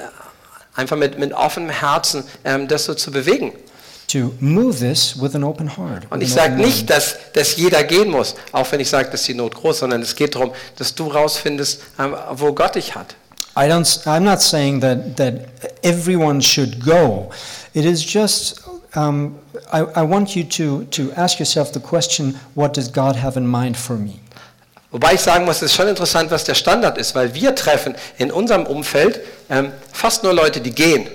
einfach 0.74 0.98
mit, 0.98 1.20
mit 1.20 1.34
offenem 1.34 1.70
Herzen 1.70 2.24
ähm, 2.43 2.68
das 2.68 2.86
so 2.86 2.95
zu 2.95 3.12
bewegen. 3.12 3.54
To 4.08 4.34
move 4.39 4.80
this 4.80 5.22
with 5.22 5.36
an 5.36 5.43
open 5.43 5.78
heart. 5.78 6.10
Und 6.10 6.22
ich 6.22 6.32
sage 6.32 6.55
nicht, 6.55 6.89
dass, 6.89 7.18
dass 7.34 7.58
jeder 7.58 7.84
gehen 7.84 8.10
muss, 8.10 8.36
auch 8.53 8.72
wenn 8.72 8.80
ich 8.80 8.89
sage, 8.89 9.10
dass 9.10 9.24
die 9.24 9.34
Not 9.34 9.55
groß, 9.55 9.80
sondern 9.80 10.01
es 10.01 10.16
geht 10.16 10.36
darum, 10.36 10.53
dass 10.78 10.95
du 10.95 11.08
rausfindest, 11.08 11.82
ähm, 11.99 12.16
wo 12.32 12.53
Gott 12.53 12.76
dich 12.76 12.95
hat. 12.95 13.16
I 13.58 13.70
don't, 13.70 13.86
I'm 14.05 14.22
not 14.22 14.39
saying 14.39 14.80
that, 14.82 15.18
that 15.18 15.34
everyone 15.82 16.41
should 16.41 16.80
go. 16.86 17.32
It 17.74 17.84
is 17.84 18.01
just 18.01 18.62
um, 18.95 19.39
I, 19.72 19.82
I 19.95 20.03
want 20.03 20.36
you 20.36 20.43
to, 20.43 20.86
to 20.86 21.12
ask 21.16 21.39
yourself 21.39 21.74
the 21.74 21.80
question 21.80 22.39
what 22.55 22.74
does 22.74 22.88
God 22.88 23.16
have 23.16 23.38
in 23.38 23.47
mind 23.47 23.78
for 23.78 23.97
me? 23.97 24.20
Wobei 24.91 25.16
ich 25.16 25.22
sagen 25.22 25.45
muss, 25.45 25.58
es 25.58 25.64
ist 25.64 25.76
schon 25.76 25.88
interessant, 25.89 26.32
was 26.32 26.45
der 26.45 26.55
Standard 26.55 26.97
ist, 26.97 27.14
weil 27.14 27.34
wir 27.34 27.53
treffen 27.55 27.95
in 28.18 28.32
unserem 28.32 28.66
Umfeld 28.66 29.20
ähm, 29.49 29.74
fast 29.91 30.24
nur 30.24 30.34
Leute, 30.34 30.62
die 30.62 30.72
gehen. 30.72 31.08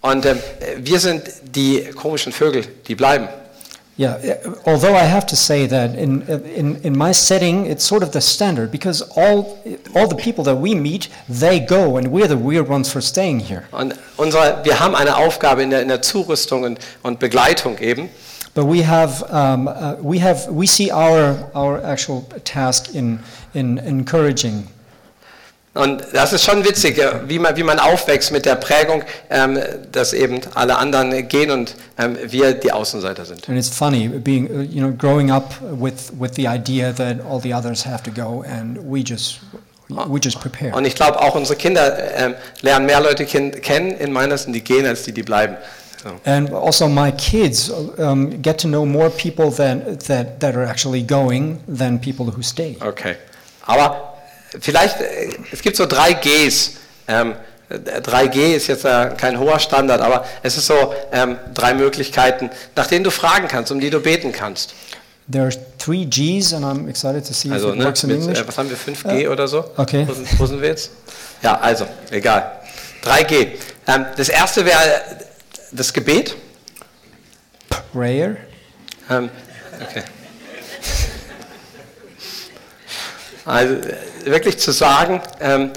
Und 0.00 0.26
ähm, 0.26 0.38
wir 0.78 1.00
sind 1.00 1.22
die 1.42 1.90
komischen 1.94 2.32
Vögel, 2.32 2.64
die 2.86 2.94
bleiben. 2.94 3.28
Yeah, 4.00 4.16
uh, 4.46 4.54
although 4.64 4.94
I 4.94 5.04
have 5.04 5.26
to 5.26 5.34
say 5.34 5.66
that 5.66 5.96
in, 5.96 6.22
in, 6.22 6.76
in 6.84 6.96
my 6.96 7.12
setting, 7.12 7.66
it's 7.66 7.84
sort 7.84 8.04
of 8.04 8.12
the 8.12 8.20
standard 8.20 8.70
because 8.70 9.02
all, 9.16 9.58
all 9.92 10.06
the 10.06 10.14
people 10.14 10.44
that 10.44 10.54
we 10.54 10.76
meet, 10.76 11.08
they 11.28 11.58
go 11.58 11.96
and 11.96 12.12
we're 12.12 12.28
the 12.28 12.36
weird 12.36 12.68
ones 12.68 12.92
for 12.92 13.00
staying 13.00 13.40
here. 13.40 13.64
Und 13.72 13.94
unsere, 14.16 14.64
wir 14.64 14.78
haben 14.78 14.94
eine 14.94 15.16
Aufgabe 15.16 15.64
in 15.64 15.70
der, 15.70 15.82
in 15.82 15.88
der 15.88 16.00
Zurüstung 16.00 16.62
und, 16.62 16.78
und 17.02 17.18
Begleitung 17.18 17.76
eben. 17.78 18.08
But 18.54 18.66
we 18.66 18.86
have, 18.86 19.24
um, 19.30 19.66
uh, 19.66 19.96
we 20.00 20.20
have, 20.20 20.46
we 20.48 20.66
see 20.68 20.92
our, 20.92 21.50
our 21.54 21.84
actual 21.84 22.24
task 22.44 22.94
in, 22.94 23.18
in 23.52 23.78
encouraging 23.78 24.68
Und 25.78 26.02
das 26.12 26.32
ist 26.32 26.44
schon 26.44 26.64
witzig, 26.64 27.00
wie 27.28 27.38
man, 27.38 27.56
wie 27.56 27.62
man 27.62 27.78
aufwächst 27.78 28.32
mit 28.32 28.44
der 28.44 28.56
Prägung, 28.56 29.04
ähm, 29.30 29.60
dass 29.92 30.12
eben 30.12 30.40
alle 30.54 30.76
anderen 30.76 31.28
gehen 31.28 31.52
und 31.52 31.76
ähm, 31.96 32.18
wir 32.26 32.54
die 32.54 32.72
Außenseiter 32.72 33.24
sind. 33.24 33.48
And 33.48 33.56
it's 33.56 33.68
funny 33.68 34.08
being, 34.08 34.50
uh, 34.50 34.62
you 34.62 34.80
know, 34.80 34.90
growing 34.90 35.30
up 35.30 35.54
with, 35.60 36.12
with 36.18 36.32
the 36.34 36.48
idea 36.48 36.92
that 36.94 37.18
all 37.24 37.40
the 37.40 37.54
others 37.54 37.86
have 37.86 38.02
to 38.02 38.10
go 38.10 38.42
and 38.42 38.76
we 38.82 39.04
just, 39.04 39.38
we 39.88 40.18
just 40.20 40.40
prepare. 40.40 40.74
Und 40.74 40.84
ich 40.84 40.96
glaube, 40.96 41.20
auch 41.20 41.36
unsere 41.36 41.56
Kinder 41.56 41.96
ähm, 42.16 42.34
lernen 42.60 42.86
mehr 42.86 43.00
Leute 43.00 43.24
ken 43.24 43.52
kennen 43.60 43.92
in 43.92 44.12
Meinersen, 44.12 44.52
die 44.52 44.64
gehen, 44.64 44.84
als 44.84 45.04
die, 45.04 45.12
die 45.12 45.22
bleiben. 45.22 45.56
So. 46.02 46.10
And 46.24 46.52
also 46.52 46.88
my 46.88 47.12
kids 47.12 47.70
um, 47.98 48.42
get 48.42 48.60
to 48.62 48.68
know 48.68 48.84
more 48.84 49.10
people 49.10 49.52
than, 49.52 49.96
that, 50.08 50.40
that 50.40 50.56
are 50.56 50.66
actually 50.66 51.04
going 51.04 51.60
than 51.68 52.00
people 52.00 52.26
who 52.26 52.42
stay. 52.42 52.76
Okay. 52.80 53.14
Aber 53.66 54.07
vielleicht, 54.60 55.00
äh, 55.00 55.30
es 55.52 55.62
gibt 55.62 55.76
so 55.76 55.86
drei 55.86 56.12
Gs. 56.14 56.72
Ähm, 57.08 57.34
3G 57.70 58.54
ist 58.54 58.66
jetzt 58.68 58.86
äh, 58.86 59.10
kein 59.16 59.38
hoher 59.38 59.58
Standard, 59.58 60.00
aber 60.00 60.24
es 60.42 60.56
ist 60.56 60.66
so 60.66 60.94
ähm, 61.12 61.36
drei 61.52 61.74
Möglichkeiten, 61.74 62.48
nach 62.74 62.86
denen 62.86 63.04
du 63.04 63.10
fragen 63.10 63.46
kannst, 63.46 63.70
um 63.70 63.78
die 63.78 63.90
du 63.90 64.00
beten 64.00 64.32
kannst. 64.32 64.74
There 65.30 65.44
are 65.44 65.52
three 65.76 66.06
Gs 66.06 66.54
and 66.54 66.64
I'm 66.64 66.88
excited 66.88 67.26
to 67.26 67.34
see 67.34 67.52
Also, 67.52 67.68
if 67.68 67.74
it 67.74 67.78
ne, 67.80 67.84
works 67.84 68.02
in 68.04 68.08
mit, 68.08 68.20
English. 68.20 68.38
äh, 68.40 68.48
was 68.48 68.56
haben 68.56 68.70
wir, 68.70 68.78
5G 68.78 69.28
oder 69.28 69.46
so? 69.46 69.70
okay. 69.76 70.04
Wo 70.08 70.14
sind, 70.14 70.40
wo 70.40 70.46
sind 70.46 70.62
wir 70.62 70.68
jetzt? 70.70 70.90
Ja, 71.42 71.58
also, 71.60 71.86
egal. 72.10 72.50
3G. 73.04 73.48
Ähm, 73.86 74.06
das 74.16 74.30
erste 74.30 74.64
wäre 74.64 75.02
das 75.70 75.92
Gebet. 75.92 76.34
Prayer. 77.92 78.36
Ähm, 79.10 79.28
okay. 79.90 80.02
Also 83.44 83.76
wirklich 84.30 84.58
zu 84.58 84.72
sagen, 84.72 85.20
ähm, 85.40 85.70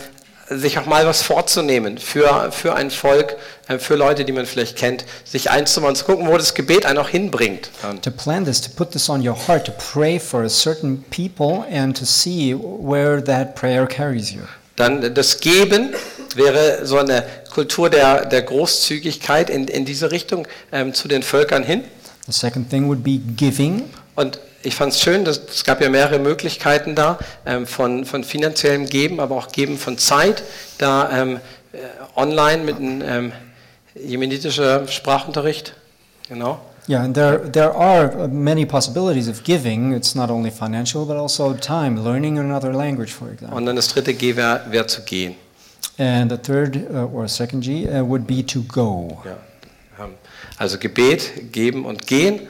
sich 0.49 0.77
auch 0.77 0.85
mal 0.85 1.05
was 1.05 1.21
vorzunehmen 1.21 1.97
für, 1.97 2.51
für 2.51 2.75
ein 2.75 2.91
Volk, 2.91 3.37
äh, 3.67 3.79
für 3.79 3.95
Leute, 3.95 4.25
die 4.25 4.33
man 4.33 4.45
vielleicht 4.45 4.77
kennt, 4.77 5.05
sich 5.23 5.49
einzumachen, 5.49 5.95
zu 5.95 6.05
gucken, 6.05 6.27
wo 6.27 6.37
das 6.37 6.53
Gebet 6.53 6.85
einen 6.85 6.97
auch 6.97 7.09
hinbringt. 7.09 7.69
To 8.01 8.11
plan 8.11 8.43
this, 8.43 8.59
to 8.61 8.69
put 8.75 8.91
this 8.91 9.09
on 9.09 9.25
your 9.25 9.35
heart, 9.47 9.65
to 9.65 9.71
pray 9.93 10.19
for 10.19 10.43
a 10.43 10.49
certain 10.49 11.03
people 11.09 11.65
and 11.71 11.97
to 11.97 12.05
see 12.05 12.53
where 12.53 13.23
that 13.23 13.55
prayer 13.55 13.87
carries 13.87 14.31
you. 14.31 14.41
Dann 14.75 15.13
das 15.13 15.39
Geben 15.39 15.93
wäre 16.35 16.85
so 16.85 16.97
eine 16.97 17.23
Kultur 17.53 17.89
der, 17.89 18.25
der 18.25 18.41
Großzügigkeit 18.41 19.49
in, 19.49 19.67
in 19.67 19.85
diese 19.85 20.11
Richtung 20.11 20.47
ähm, 20.71 20.93
zu 20.93 21.07
den 21.07 21.23
Völkern 21.23 21.63
hin. 21.63 21.83
The 22.25 22.31
second 22.31 22.69
thing 22.69 22.87
would 22.87 23.03
be 23.03 23.19
giving. 23.35 23.89
Und 24.15 24.39
ich 24.63 24.75
fand 24.75 24.93
es 24.93 25.01
schön, 25.01 25.25
dass, 25.25 25.41
es 25.49 25.63
gab 25.63 25.81
ja 25.81 25.89
mehrere 25.89 26.19
Möglichkeiten 26.19 26.95
da 26.95 27.19
ähm, 27.45 27.65
von, 27.65 28.05
von 28.05 28.23
finanziellem 28.23 28.85
Geben, 28.85 29.19
aber 29.19 29.35
auch 29.35 29.51
Geben 29.51 29.77
von 29.77 29.97
Zeit, 29.97 30.43
da 30.77 31.09
ähm, 31.11 31.39
äh, 31.73 31.77
online 32.15 32.63
mit 32.63 32.77
einem 32.77 33.01
ähm, 33.05 33.31
jemenitischer 33.95 34.87
Sprachunterricht. 34.87 35.75
Genau. 36.29 36.59
Yeah, 36.89 37.03
and 37.03 37.13
there, 37.13 37.51
there 37.51 37.75
are 37.75 38.27
many 38.27 38.65
possibilities 38.65 39.29
of 39.29 39.43
giving. 39.43 39.93
It's 39.93 40.15
not 40.15 40.31
only 40.31 40.49
financial, 40.49 41.05
but 41.05 41.15
also 41.15 41.53
time, 41.53 42.03
learning 42.03 42.39
another 42.39 42.73
language, 42.73 43.13
for 43.13 43.29
example. 43.29 43.55
Und 43.55 43.65
dann 43.67 43.75
das 43.75 43.89
dritte 43.89 44.13
G 44.13 44.35
wäre 44.35 44.61
wär 44.69 44.87
zu 44.87 45.01
gehen. 45.03 45.35
And 45.99 46.31
the 46.31 46.37
third 46.37 46.75
uh, 46.91 47.07
or 47.13 47.27
second 47.27 47.63
G 47.63 47.87
uh, 47.87 48.03
would 48.03 48.25
be 48.25 48.43
to 48.45 48.61
go. 48.63 49.21
Ja. 49.23 49.37
Ähm, 50.03 50.13
Also 50.57 50.77
Gebet, 50.77 51.51
Geben 51.51 51.85
und 51.85 52.07
Gehen. 52.07 52.41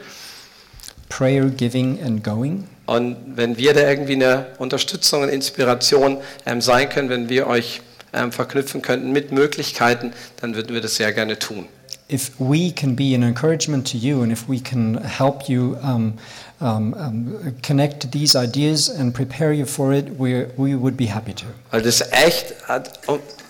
Prayer, 1.11 1.49
giving, 1.49 2.01
and 2.01 2.23
going. 2.23 2.63
Und 2.85 3.17
wenn 3.35 3.57
wir 3.57 3.73
da 3.73 3.81
irgendwie 3.87 4.13
eine 4.13 4.47
Unterstützung 4.57 5.21
und 5.23 5.29
Inspiration 5.29 6.17
ähm, 6.45 6.61
sein 6.61 6.89
können, 6.89 7.09
wenn 7.09 7.29
wir 7.29 7.47
euch 7.47 7.81
ähm, 8.13 8.31
verknüpfen 8.31 8.81
könnten 8.81 9.11
mit 9.11 9.31
Möglichkeiten, 9.31 10.13
dann 10.39 10.55
würden 10.55 10.73
wir 10.73 10.81
das 10.81 10.95
sehr 10.95 11.11
gerne 11.13 11.37
tun. 11.37 11.67
If 12.11 12.31
we 12.39 12.71
can 12.71 12.95
be 12.95 13.15
an 13.15 13.23
encouragement 13.23 13.89
to 13.91 13.97
you 13.97 14.21
and 14.21 14.31
if 14.31 14.49
we 14.49 14.59
can 14.59 14.99
help 15.03 15.47
you 15.47 15.77
um, 15.81 16.15
um, 16.59 17.55
connect 17.65 18.11
these 18.11 18.37
ideas 18.37 18.89
and 18.89 19.13
prepare 19.13 19.53
you 19.53 19.65
for 19.65 19.93
it, 19.93 20.07
we, 20.17 20.47
we 20.57 20.75
would 20.75 20.97
be 20.97 21.05
happy 21.05 21.33
to. 21.33 21.45
Weil 21.71 21.81
das 21.81 22.01
echt 22.11 22.53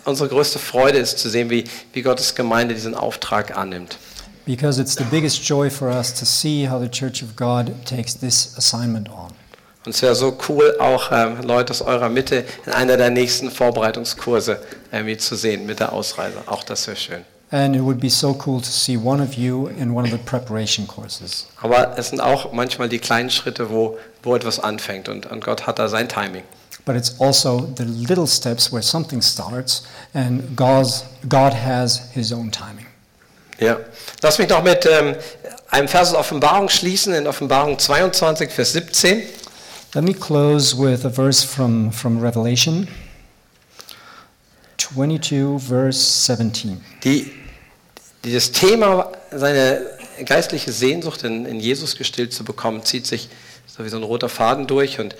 unsere 0.06 0.30
größte 0.30 0.60
Freude 0.60 1.00
ist, 1.00 1.18
zu 1.18 1.30
sehen, 1.30 1.50
wie, 1.50 1.64
wie 1.94 2.02
Gottes 2.02 2.36
Gemeinde 2.36 2.76
diesen 2.76 2.94
Auftrag 2.96 3.58
annimmt. 3.58 3.98
Because 4.46 4.82
it's 4.82 4.96
the 4.96 5.06
biggest 5.06 5.44
joy 5.44 5.70
for 5.70 5.90
us 5.90 6.12
to 6.20 6.26
see 6.26 6.68
how 6.68 6.80
the 6.80 6.90
Church 6.90 7.22
of 7.22 7.36
God 7.36 7.74
takes 7.86 8.16
this 8.16 8.58
assignment 8.58 9.10
on. 9.10 9.32
Und 9.86 9.96
es 9.96 10.02
wäre 10.04 10.14
so 10.14 10.38
cool, 10.48 10.76
auch 10.80 11.12
ähm, 11.12 11.42
Leute 11.42 11.72
aus 11.72 11.82
eurer 11.82 12.10
Mitte 12.10 12.46
in 12.66 12.72
einer 12.72 12.98
der 12.98 13.10
nächsten 13.10 13.50
Vorbereitungskurse 13.50 14.60
irgendwie 14.92 15.18
zu 15.18 15.36
sehen 15.36 15.66
mit 15.66 15.80
der 15.80 15.92
Ausreise. 15.92 16.38
Auch 16.46 16.64
das 16.64 16.86
wäre 16.86 16.98
schön. 16.98 17.26
And 17.50 17.76
it 17.76 17.82
would 17.82 18.00
be 18.00 18.10
so 18.10 18.38
cool 18.46 18.62
to 18.62 18.70
see 18.70 18.96
one 18.96 19.22
of 19.22 19.34
you 19.34 19.68
in 19.68 19.92
one 19.92 20.06
of 20.06 20.12
the 20.12 20.18
preparation 20.18 20.88
courses. 20.88 21.48
Aber 21.62 21.98
es 21.98 22.10
sind 22.10 22.22
auch 22.22 22.54
manchmal 22.54 22.88
die 22.90 23.00
kleinen 23.00 23.30
Schritte, 23.30 23.70
wo, 23.70 23.98
wo 24.24 24.36
etwas 24.36 24.60
anfängt 24.60 25.10
und, 25.10 25.26
und 25.26 25.44
Gott 25.44 25.68
hat 25.68 25.78
da 25.78 25.90
sein 25.90 26.08
Timing. 26.08 26.44
But 26.86 26.96
it's 26.96 27.20
also 27.20 27.70
the 27.78 27.84
little 27.84 28.26
steps 28.26 28.72
where 28.72 28.82
something 28.82 29.22
starts, 29.22 29.84
and 30.14 30.56
God's, 30.56 31.04
God 31.28 31.54
has 31.54 32.02
His 32.14 32.32
own 32.32 32.52
timing. 32.52 32.81
Ja. 33.62 33.80
Lass 34.24 34.40
mich 34.40 34.50
noch 34.50 34.64
mit 34.64 34.88
ähm, 34.88 35.16
einem 35.70 35.88
Vers 35.88 36.10
aus 36.10 36.16
Offenbarung 36.16 36.68
schließen, 36.68 37.14
in 37.14 37.28
Offenbarung 37.28 37.78
22, 37.78 38.50
Vers 38.50 38.74
17. 38.74 39.22
Let 39.94 40.04
me 40.04 40.16
close 40.16 40.76
with 40.76 41.06
a 41.06 41.12
verse 41.12 41.46
from, 41.46 41.92
from 41.92 42.20
Revelation 42.20 42.88
22, 44.78 45.60
verse 45.60 46.26
17. 46.26 46.84
Die, 47.04 47.32
die 48.24 48.34
das 48.34 48.52
Thema, 48.52 49.12
seine 49.30 49.86
geistliche 50.26 50.72
Sehnsucht 50.72 51.22
in, 51.22 51.46
in 51.46 51.60
Jesus 51.60 51.96
gestillt 51.96 52.34
zu 52.34 52.44
bekommen, 52.44 52.84
zieht 52.84 53.06
sich 53.06 53.30
so 53.68 53.86
wie 53.86 53.90
so 53.90 53.98
ein 53.98 54.04
roter 54.04 54.30
Faden 54.30 54.66
durch. 54.66 55.00
Und 55.00 55.16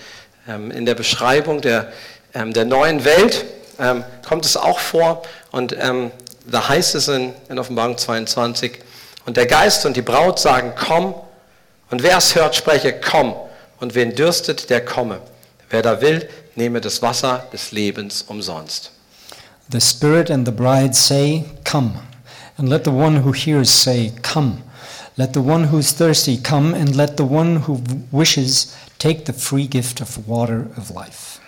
ähm, 0.48 0.72
in 0.72 0.84
der 0.84 0.96
Beschreibung 0.96 1.60
der, 1.60 1.92
ähm, 2.34 2.52
der 2.52 2.64
neuen 2.64 3.04
Welt 3.04 3.44
ähm, 3.78 4.02
kommt 4.26 4.44
es 4.46 4.56
auch 4.56 4.80
vor. 4.80 5.22
Und 5.52 5.76
ähm, 5.78 6.10
da 6.46 6.68
heißt 6.68 6.94
es 6.94 7.08
in, 7.08 7.32
in 7.48 7.58
Offenbarung 7.58 7.96
22, 7.96 8.78
und 9.24 9.36
der 9.36 9.46
Geist 9.46 9.86
und 9.86 9.96
die 9.96 10.02
Braut 10.02 10.38
sagen, 10.38 10.72
komm. 10.76 11.14
Und 11.90 12.02
wer 12.02 12.18
es 12.18 12.34
hört, 12.34 12.56
spreche, 12.56 12.92
komm. 12.92 13.34
Und 13.78 13.94
wen 13.94 14.14
dürstet, 14.14 14.70
der 14.70 14.84
komme. 14.84 15.20
Wer 15.70 15.82
da 15.82 16.00
will, 16.00 16.28
nehme 16.54 16.80
das 16.80 17.02
Wasser 17.02 17.46
des 17.52 17.72
Lebens 17.72 18.22
umsonst. 18.22 18.92
The 19.70 19.80
Spirit 19.80 20.30
and 20.30 20.46
the 20.46 20.52
bride 20.52 20.94
say, 20.94 21.44
Come. 21.64 21.92
And 22.58 22.68
let 22.68 22.84
the 22.84 22.90
one 22.90 23.22
who 23.22 23.32
hears 23.32 23.70
say, 23.70 24.12
Come. 24.22 24.58
Let 25.16 25.34
the 25.34 25.40
one 25.40 25.68
who 25.70 25.78
is 25.78 25.92
thirsty 25.92 26.38
come, 26.38 26.74
and 26.74 26.96
let 26.96 27.16
the 27.16 27.24
one 27.24 27.66
who 27.66 27.82
wishes 28.10 28.74
take 28.98 29.26
the 29.26 29.32
free 29.32 29.66
gift 29.66 30.00
of 30.00 30.26
water 30.26 30.66
of 30.76 30.90
life. 30.90 31.38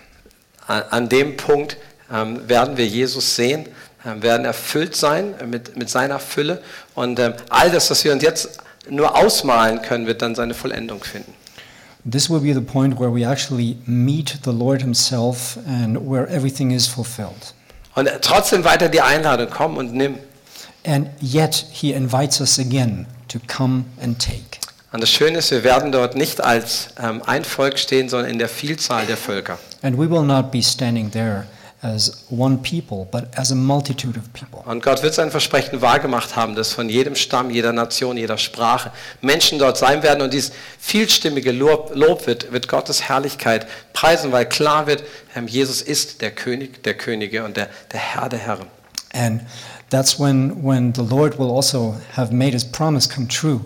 An, 0.67 0.83
an 0.91 1.09
dem 1.09 1.37
Punkt 1.37 1.77
ähm, 2.13 2.47
werden 2.49 2.77
wir 2.77 2.87
Jesus 2.87 3.37
sehen, 3.37 3.67
werden 4.05 4.45
erfüllt 4.45 4.97
sein 4.97 5.35
äh, 5.41 5.47
mit, 5.47 5.77
mit 5.77 5.89
seiner 5.89 6.19
Fülle. 6.19 6.63
Und 6.95 7.19
ähm, 7.19 7.35
all 7.49 7.71
das, 7.71 7.91
was 7.91 8.05
wir 8.05 8.13
uns 8.13 8.23
jetzt 8.23 8.59
nur 8.89 9.17
ausmalen 9.17 9.83
können, 9.83 10.07
wird 10.07 10.23
dann 10.23 10.35
seine 10.35 10.55
Vollendung 10.55 11.03
finden. 11.03 11.33
This 12.11 12.29
will 12.29 12.41
be 12.41 12.53
the 12.53 12.61
point 12.61 13.01
where 13.01 13.11
we 13.11 13.27
actually 13.27 13.79
meet 13.87 14.39
the 14.45 14.51
Lord 14.51 14.83
Himself 14.83 15.57
and 15.67 15.99
where 15.99 16.29
everything 16.29 16.71
is 16.71 16.87
fulfilled. 16.87 17.55
Und 17.95 18.07
äh, 18.07 18.19
trotzdem 18.21 18.65
weiter 18.65 18.89
die 18.89 19.01
Einladung, 19.01 19.49
komm 19.51 19.79
und 19.79 19.95
nimm. 19.95 20.19
And 20.87 21.09
yet 21.23 21.67
He 21.71 21.93
invites 21.93 22.41
us 22.41 22.59
again 22.59 23.07
to 23.29 23.39
come 23.47 23.85
and 24.03 24.19
take. 24.19 24.61
Und 24.93 25.03
das 25.03 25.11
Schöne 25.11 25.39
ist, 25.39 25.51
wir 25.51 25.65
werden 25.65 25.91
dort 25.91 26.15
nicht 26.15 26.41
als 26.41 26.89
ähm, 27.03 27.23
ein 27.27 27.43
Volk 27.43 27.79
stehen, 27.79 28.09
sondern 28.09 28.31
in 28.31 28.39
der 28.39 28.49
Vielzahl 28.49 29.07
der 29.07 29.17
Völker. 29.17 29.59
And 29.83 29.99
we 29.99 30.09
will 30.09 30.23
not 30.23 30.53
be 30.53 30.63
standing 30.63 31.11
there 31.11 31.47
as 31.85 32.25
one 32.31 32.57
people, 32.63 33.07
but 33.11 33.29
as 33.37 33.53
a 33.53 33.55
multitude 33.55 34.17
of 34.17 34.33
people. 34.33 34.63
Und 34.65 34.83
Gott 34.83 35.03
wird 35.03 35.13
sein 35.13 35.31
Versprechen 35.31 35.83
wahrgemacht 35.83 36.35
haben, 36.35 36.55
dass 36.55 36.73
von 36.73 36.89
jedem 36.89 37.15
Stamm, 37.15 37.51
jeder 37.51 37.73
Nation, 37.73 38.17
jeder 38.17 38.39
Sprache 38.39 38.91
Menschen 39.21 39.59
dort 39.59 39.77
sein 39.77 40.03
werden 40.03 40.23
und 40.23 40.33
dieses 40.33 40.53
vielstimmige 40.79 41.53
Lob, 41.53 41.93
Lob 41.95 42.27
wird, 42.27 42.51
wird 42.53 42.69
Gottes 42.69 43.03
Herrlichkeit 43.03 43.67
preisen, 43.93 44.33
weil 44.33 44.47
klar 44.47 44.87
wird, 44.87 45.05
Jesus 45.47 45.83
ist 45.83 46.23
der 46.23 46.31
König 46.31 46.83
der 46.85 46.95
Könige 46.95 47.45
und 47.45 47.57
der, 47.59 47.69
der 47.93 48.01
Herr 48.01 48.29
der 48.31 48.39
Herren. 48.39 48.67
And 49.13 49.43
that's 49.91 50.19
when, 50.19 50.65
when 50.65 50.95
the 50.95 51.03
Lord 51.03 51.39
will 51.39 51.51
also 51.51 51.97
have 52.17 52.33
made 52.33 52.53
his 52.53 52.65
promise 52.65 53.07
come 53.09 53.29
true 53.29 53.61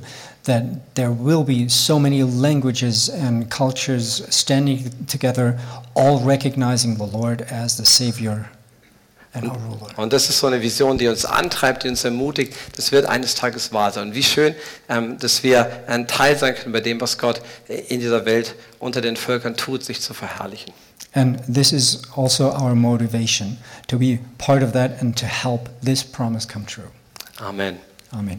that 0.49 0.95
there 0.95 1.13
will 1.13 1.45
be 1.45 1.69
so 1.69 1.99
many 1.99 2.23
languages 2.23 3.11
and 3.11 3.51
cultures 3.51 4.23
standing 4.31 4.91
together, 5.07 5.59
all 5.99 6.19
recognizing 6.25 6.97
the 6.97 7.07
Lord 7.07 7.43
as 7.51 7.77
the 7.77 7.85
Savior 7.85 8.49
and 9.35 9.51
our 9.51 9.59
ruler. 9.59 9.99
Und 9.99 10.13
das 10.13 10.29
ist 10.31 10.39
so 10.39 10.47
eine 10.47 10.63
Vision, 10.63 10.97
die 10.99 11.09
uns 11.09 11.25
antreibt, 11.25 11.85
die 11.85 11.89
uns 11.89 12.05
ermutigt. 12.05 12.55
Das 12.77 12.93
wird 12.93 13.07
eines 13.07 13.35
Tages 13.35 13.73
wahr 13.73 13.91
sein. 13.91 14.09
Und 14.09 14.15
wie 14.15 14.23
schön, 14.23 14.55
ähm, 14.89 15.19
dass 15.19 15.43
wir 15.43 15.85
ein 15.89 16.07
Teil 16.07 16.39
sein 16.39 16.55
können 16.55 16.73
bei 16.73 16.81
dem, 16.81 17.01
was 17.01 17.19
Gott 17.19 17.43
äh, 17.69 17.75
in 17.89 18.01
dieser 18.01 18.25
Welt 18.25 18.55
unter 18.79 19.01
den 19.01 19.17
Völkern 19.17 19.57
tut, 19.57 19.85
sich 19.85 20.01
zu 20.01 20.15
verherrlichen. 20.15 20.73
And 21.15 21.41
this 21.53 21.73
is 21.73 22.03
also 22.15 22.53
our 22.53 22.75
motivation 22.75 23.59
to 23.89 23.99
be 23.99 24.21
part 24.37 24.63
of 24.63 24.73
that 24.73 25.01
and 25.01 25.19
to 25.19 25.27
help 25.27 25.69
this 25.83 26.05
promise 26.05 26.47
come 26.47 26.67
true. 26.67 26.91
Amen. 27.41 27.79
Amen. 28.13 28.39